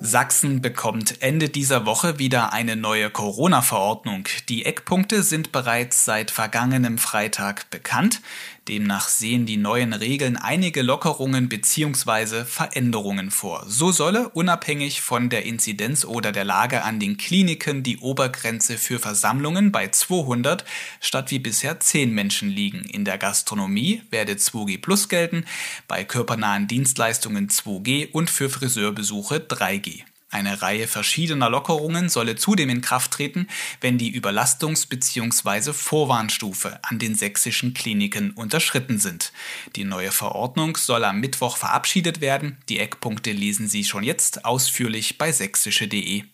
Sachsen 0.00 0.62
bekommt 0.62 1.20
Ende 1.20 1.50
dieser 1.50 1.84
Woche 1.84 2.18
wieder 2.18 2.54
eine 2.54 2.76
neue 2.76 3.10
Corona-Verordnung. 3.10 4.24
Die 4.48 4.64
Eckpunkte 4.64 5.22
sind 5.22 5.52
bereits 5.52 6.06
seit 6.06 6.30
vergangenem 6.30 6.96
Freitag 6.96 7.68
bekannt. 7.68 8.22
Demnach 8.68 9.08
sehen 9.08 9.46
die 9.46 9.56
neuen 9.56 9.92
Regeln 9.92 10.36
einige 10.36 10.82
Lockerungen 10.82 11.48
bzw. 11.48 12.44
Veränderungen 12.44 13.30
vor. 13.30 13.64
So 13.68 13.92
solle 13.92 14.28
unabhängig 14.30 15.00
von 15.00 15.28
der 15.28 15.44
Inzidenz 15.44 16.04
oder 16.04 16.32
der 16.32 16.44
Lage 16.44 16.82
an 16.82 16.98
den 16.98 17.16
Kliniken 17.16 17.82
die 17.82 17.98
Obergrenze 17.98 18.76
für 18.76 18.98
Versammlungen 18.98 19.70
bei 19.70 19.88
200 19.88 20.64
statt 21.00 21.30
wie 21.30 21.38
bisher 21.38 21.78
10 21.78 22.12
Menschen 22.12 22.48
liegen. 22.50 22.84
In 22.84 23.04
der 23.04 23.18
Gastronomie 23.18 24.02
werde 24.10 24.32
2G 24.32 24.80
plus 24.80 25.08
gelten, 25.08 25.44
bei 25.86 26.04
körpernahen 26.04 26.66
Dienstleistungen 26.66 27.48
2G 27.48 28.10
und 28.10 28.30
für 28.30 28.50
Friseurbesuche 28.50 29.36
3G. 29.36 30.02
Eine 30.36 30.60
Reihe 30.60 30.86
verschiedener 30.86 31.48
Lockerungen 31.48 32.10
solle 32.10 32.36
zudem 32.36 32.68
in 32.68 32.82
Kraft 32.82 33.12
treten, 33.12 33.48
wenn 33.80 33.96
die 33.96 34.14
Überlastungs- 34.14 34.86
bzw. 34.86 35.72
Vorwarnstufe 35.72 36.78
an 36.82 36.98
den 36.98 37.14
sächsischen 37.14 37.72
Kliniken 37.72 38.32
unterschritten 38.32 38.98
sind. 38.98 39.32
Die 39.76 39.84
neue 39.84 40.12
Verordnung 40.12 40.76
soll 40.76 41.04
am 41.04 41.20
Mittwoch 41.20 41.56
verabschiedet 41.56 42.20
werden. 42.20 42.58
Die 42.68 42.80
Eckpunkte 42.80 43.32
lesen 43.32 43.66
Sie 43.66 43.82
schon 43.82 44.02
jetzt 44.02 44.44
ausführlich 44.44 45.16
bei 45.16 45.32
sächsische.de. 45.32 46.24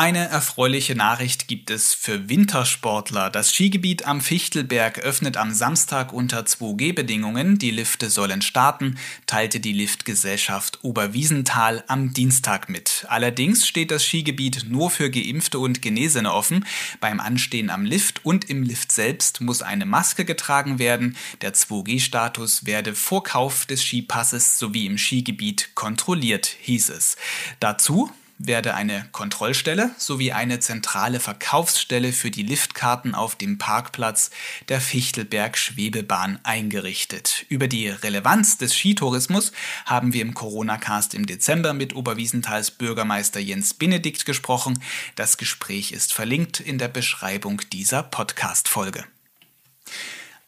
Eine 0.00 0.30
erfreuliche 0.30 0.94
Nachricht 0.94 1.46
gibt 1.46 1.70
es 1.70 1.92
für 1.92 2.30
Wintersportler. 2.30 3.28
Das 3.28 3.52
Skigebiet 3.52 4.06
am 4.06 4.22
Fichtelberg 4.22 5.00
öffnet 5.00 5.36
am 5.36 5.52
Samstag 5.52 6.14
unter 6.14 6.40
2G-Bedingungen. 6.40 7.58
Die 7.58 7.70
Lifte 7.70 8.08
sollen 8.08 8.40
starten, 8.40 8.96
teilte 9.26 9.60
die 9.60 9.74
Liftgesellschaft 9.74 10.82
Oberwiesenthal 10.84 11.84
am 11.86 12.14
Dienstag 12.14 12.70
mit. 12.70 13.04
Allerdings 13.10 13.68
steht 13.68 13.90
das 13.90 14.02
Skigebiet 14.02 14.64
nur 14.70 14.90
für 14.90 15.10
Geimpfte 15.10 15.58
und 15.58 15.82
Genesene 15.82 16.32
offen. 16.32 16.64
Beim 17.00 17.20
Anstehen 17.20 17.68
am 17.68 17.84
Lift 17.84 18.24
und 18.24 18.48
im 18.48 18.62
Lift 18.62 18.92
selbst 18.92 19.42
muss 19.42 19.60
eine 19.60 19.84
Maske 19.84 20.24
getragen 20.24 20.78
werden. 20.78 21.14
Der 21.42 21.52
2G-Status 21.52 22.64
werde 22.64 22.94
vor 22.94 23.22
Kauf 23.22 23.66
des 23.66 23.84
Skipasses 23.84 24.58
sowie 24.58 24.86
im 24.86 24.96
Skigebiet 24.96 25.74
kontrolliert, 25.74 26.56
hieß 26.62 26.88
es. 26.88 27.18
Dazu 27.60 28.10
werde 28.42 28.74
eine 28.74 29.06
Kontrollstelle 29.12 29.90
sowie 29.98 30.32
eine 30.32 30.60
zentrale 30.60 31.20
Verkaufsstelle 31.20 32.12
für 32.12 32.30
die 32.30 32.42
Liftkarten 32.42 33.14
auf 33.14 33.36
dem 33.36 33.58
Parkplatz 33.58 34.30
der 34.68 34.80
Fichtelberg-Schwebebahn 34.80 36.40
eingerichtet. 36.42 37.44
Über 37.50 37.68
die 37.68 37.88
Relevanz 37.88 38.56
des 38.56 38.74
Skitourismus 38.74 39.52
haben 39.84 40.14
wir 40.14 40.22
im 40.22 40.32
Corona-Cast 40.32 41.14
im 41.14 41.26
Dezember 41.26 41.74
mit 41.74 41.94
Oberwiesenthals 41.94 42.70
Bürgermeister 42.70 43.40
Jens 43.40 43.74
Benedikt 43.74 44.24
gesprochen. 44.24 44.82
Das 45.16 45.36
Gespräch 45.36 45.92
ist 45.92 46.14
verlinkt 46.14 46.60
in 46.60 46.78
der 46.78 46.88
Beschreibung 46.88 47.60
dieser 47.72 48.02
Podcast-Folge. 48.02 49.04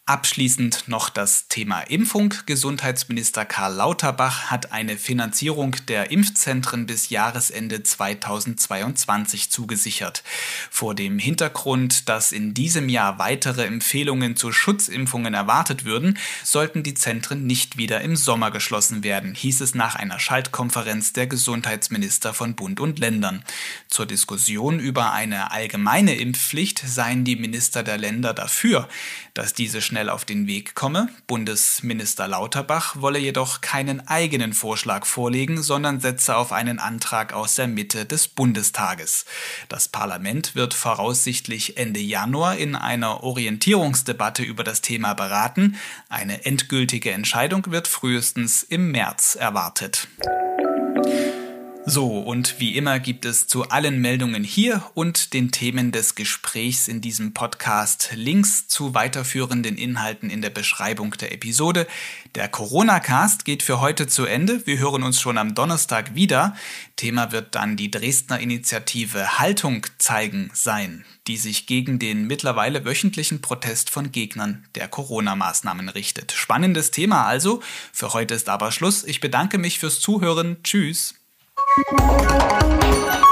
Abschließend 0.05 0.89
noch 0.89 1.11
das 1.11 1.47
Thema 1.47 1.83
Impfung. 1.83 2.35
Gesundheitsminister 2.47 3.45
Karl 3.45 3.75
Lauterbach 3.75 4.51
hat 4.51 4.73
eine 4.73 4.97
Finanzierung 4.99 5.77
der 5.87 6.11
Impfzentren 6.11 6.87
bis 6.87 7.11
Jahresende 7.11 7.85
2022 7.85 9.53
zugesichert. 9.53 10.25
Vor 10.73 10.97
dem 10.97 11.21
Hintergrund, 11.21 12.09
dass 12.09 12.33
in 12.33 12.53
diesem 12.53 12.89
Jahr 12.89 13.21
weitere 13.21 13.65
Empfehlungen 13.65 14.35
zu 14.35 14.51
Schutzimpfungen 14.51 15.35
erwartet 15.35 15.85
würden, 15.85 16.19
sollten 16.43 16.83
die 16.83 16.95
Zentren 16.95 17.47
nicht 17.47 17.77
wieder 17.77 18.01
im 18.01 18.17
Sommer 18.17 18.51
geschlossen 18.51 19.05
werden, 19.05 19.37
hieß 19.37 19.61
es 19.61 19.77
nach 19.77 19.95
einer 19.95 20.19
Schaltkonferenz 20.19 21.13
der 21.13 21.29
Gesundheitsminister 21.29 22.35
von 22.35 22.57
Bund 22.57 22.81
und 22.81 22.99
Ländern. 22.99 23.45
Zur 23.87 24.07
Diskussion 24.07 24.81
über 24.81 25.13
eine 25.13 25.53
allgemeine 25.53 26.17
Impfpflicht 26.17 26.83
seien 26.85 27.23
die 27.23 27.37
Minister 27.37 27.85
der 27.85 27.99
Länder 27.99 28.35
dafür, 28.35 28.89
dass 29.35 29.55
diese 29.55 29.81
schnell 29.81 30.09
auf 30.09 30.25
den 30.25 30.47
Weg 30.47 30.75
komme. 30.75 31.09
Bundesminister 31.27 32.29
Lauterbach 32.29 32.97
wolle 33.01 33.19
jedoch 33.19 33.61
keinen 33.61 34.07
eigenen 34.07 34.53
Vorschlag 34.53 35.07
vorlegen, 35.07 35.63
sondern 35.63 36.01
setze 36.01 36.37
auf 36.37 36.53
einen 36.53 36.79
Antrag 36.79 37.33
aus 37.33 37.55
der 37.55 37.69
Mitte 37.69 38.05
des 38.05 38.29
Bundestages. 38.29 39.25
Das 39.69 39.89
Parlament 39.89 40.55
wird 40.55 40.75
voraussichtlich 40.75 41.77
Ende 41.77 42.01
Januar 42.01 42.57
in 42.57 42.77
einer 42.77 43.23
Orientierungsdebatte 43.23 44.43
über 44.43 44.65
das 44.65 44.83
Thema 44.83 45.15
beraten. 45.15 45.77
Eine 46.09 46.45
endgültige 46.45 47.13
Entscheidung 47.13 47.71
wird 47.71 47.89
frühestens 47.89 48.63
im 48.63 48.91
März 48.91 49.35
erwartet. 49.35 50.09
So, 51.85 52.21
und 52.21 52.61
wie 52.61 52.77
immer 52.77 53.01
gibt 53.01 53.25
es 53.25 53.49
zu 53.49 53.69
allen 53.69 54.01
Meldungen 54.01 54.45
hier 54.45 54.85
und 54.95 55.35
den 55.35 55.51
Themen 55.51 55.91
des 55.91 56.15
Gesprächs 56.15 56.87
in 56.87 57.01
diesem 57.01 57.35
Podcast 57.35 58.11
Links 58.15 58.69
zu 58.69 58.95
weiterführenden 58.95 59.77
Inhalten 59.77 60.31
in 60.31 60.43
der 60.43 60.51
Beschreibung 60.51 61.11
der 61.19 61.33
Episode. 61.33 61.89
Der 62.37 62.47
Corona-Cast 62.47 63.45
geht 63.45 63.65
für 63.65 63.81
heute 63.81 64.07
zu 64.07 64.27
Ende. 64.27 64.65
Wir 64.65 64.79
hören 64.79 65.03
uns 65.03 65.21
schon 65.21 65.39
am 65.39 65.57
Donnerstag 65.57 66.15
wieder. 66.15 66.55
Thema 66.95 67.33
wird 67.33 67.57
dann 67.57 67.77
die 67.77 67.91
Dresdner 67.91 68.39
Initiative 68.39 69.41
Haltung 69.41 69.85
zeigen 69.99 70.53
sein, 70.55 71.05
die 71.27 71.37
sich 71.37 71.67
gegen 71.67 71.99
den 71.99 72.29
mittlerweile 72.29 72.85
wöchentlichen 72.85 73.43
Protest 73.43 73.91
von 73.91 74.13
Gegnern 74.13 74.65
der 74.77 74.87
Corona-Maßnahmen 74.87 75.89
richtet. 75.89 76.31
Spannendes 76.31 76.93
Thema 76.93 77.27
also. 77.27 77.61
Für 77.93 78.13
heute 78.13 78.35
ist 78.35 78.49
aber 78.49 78.71
Schluss. 78.71 79.03
Ich 79.03 79.21
bedanke 79.21 79.59
mich 79.59 79.81
fürs 79.81 79.99
Zuhören. 79.99 80.59
Tschüss. 80.63 81.17
Música 81.77 83.32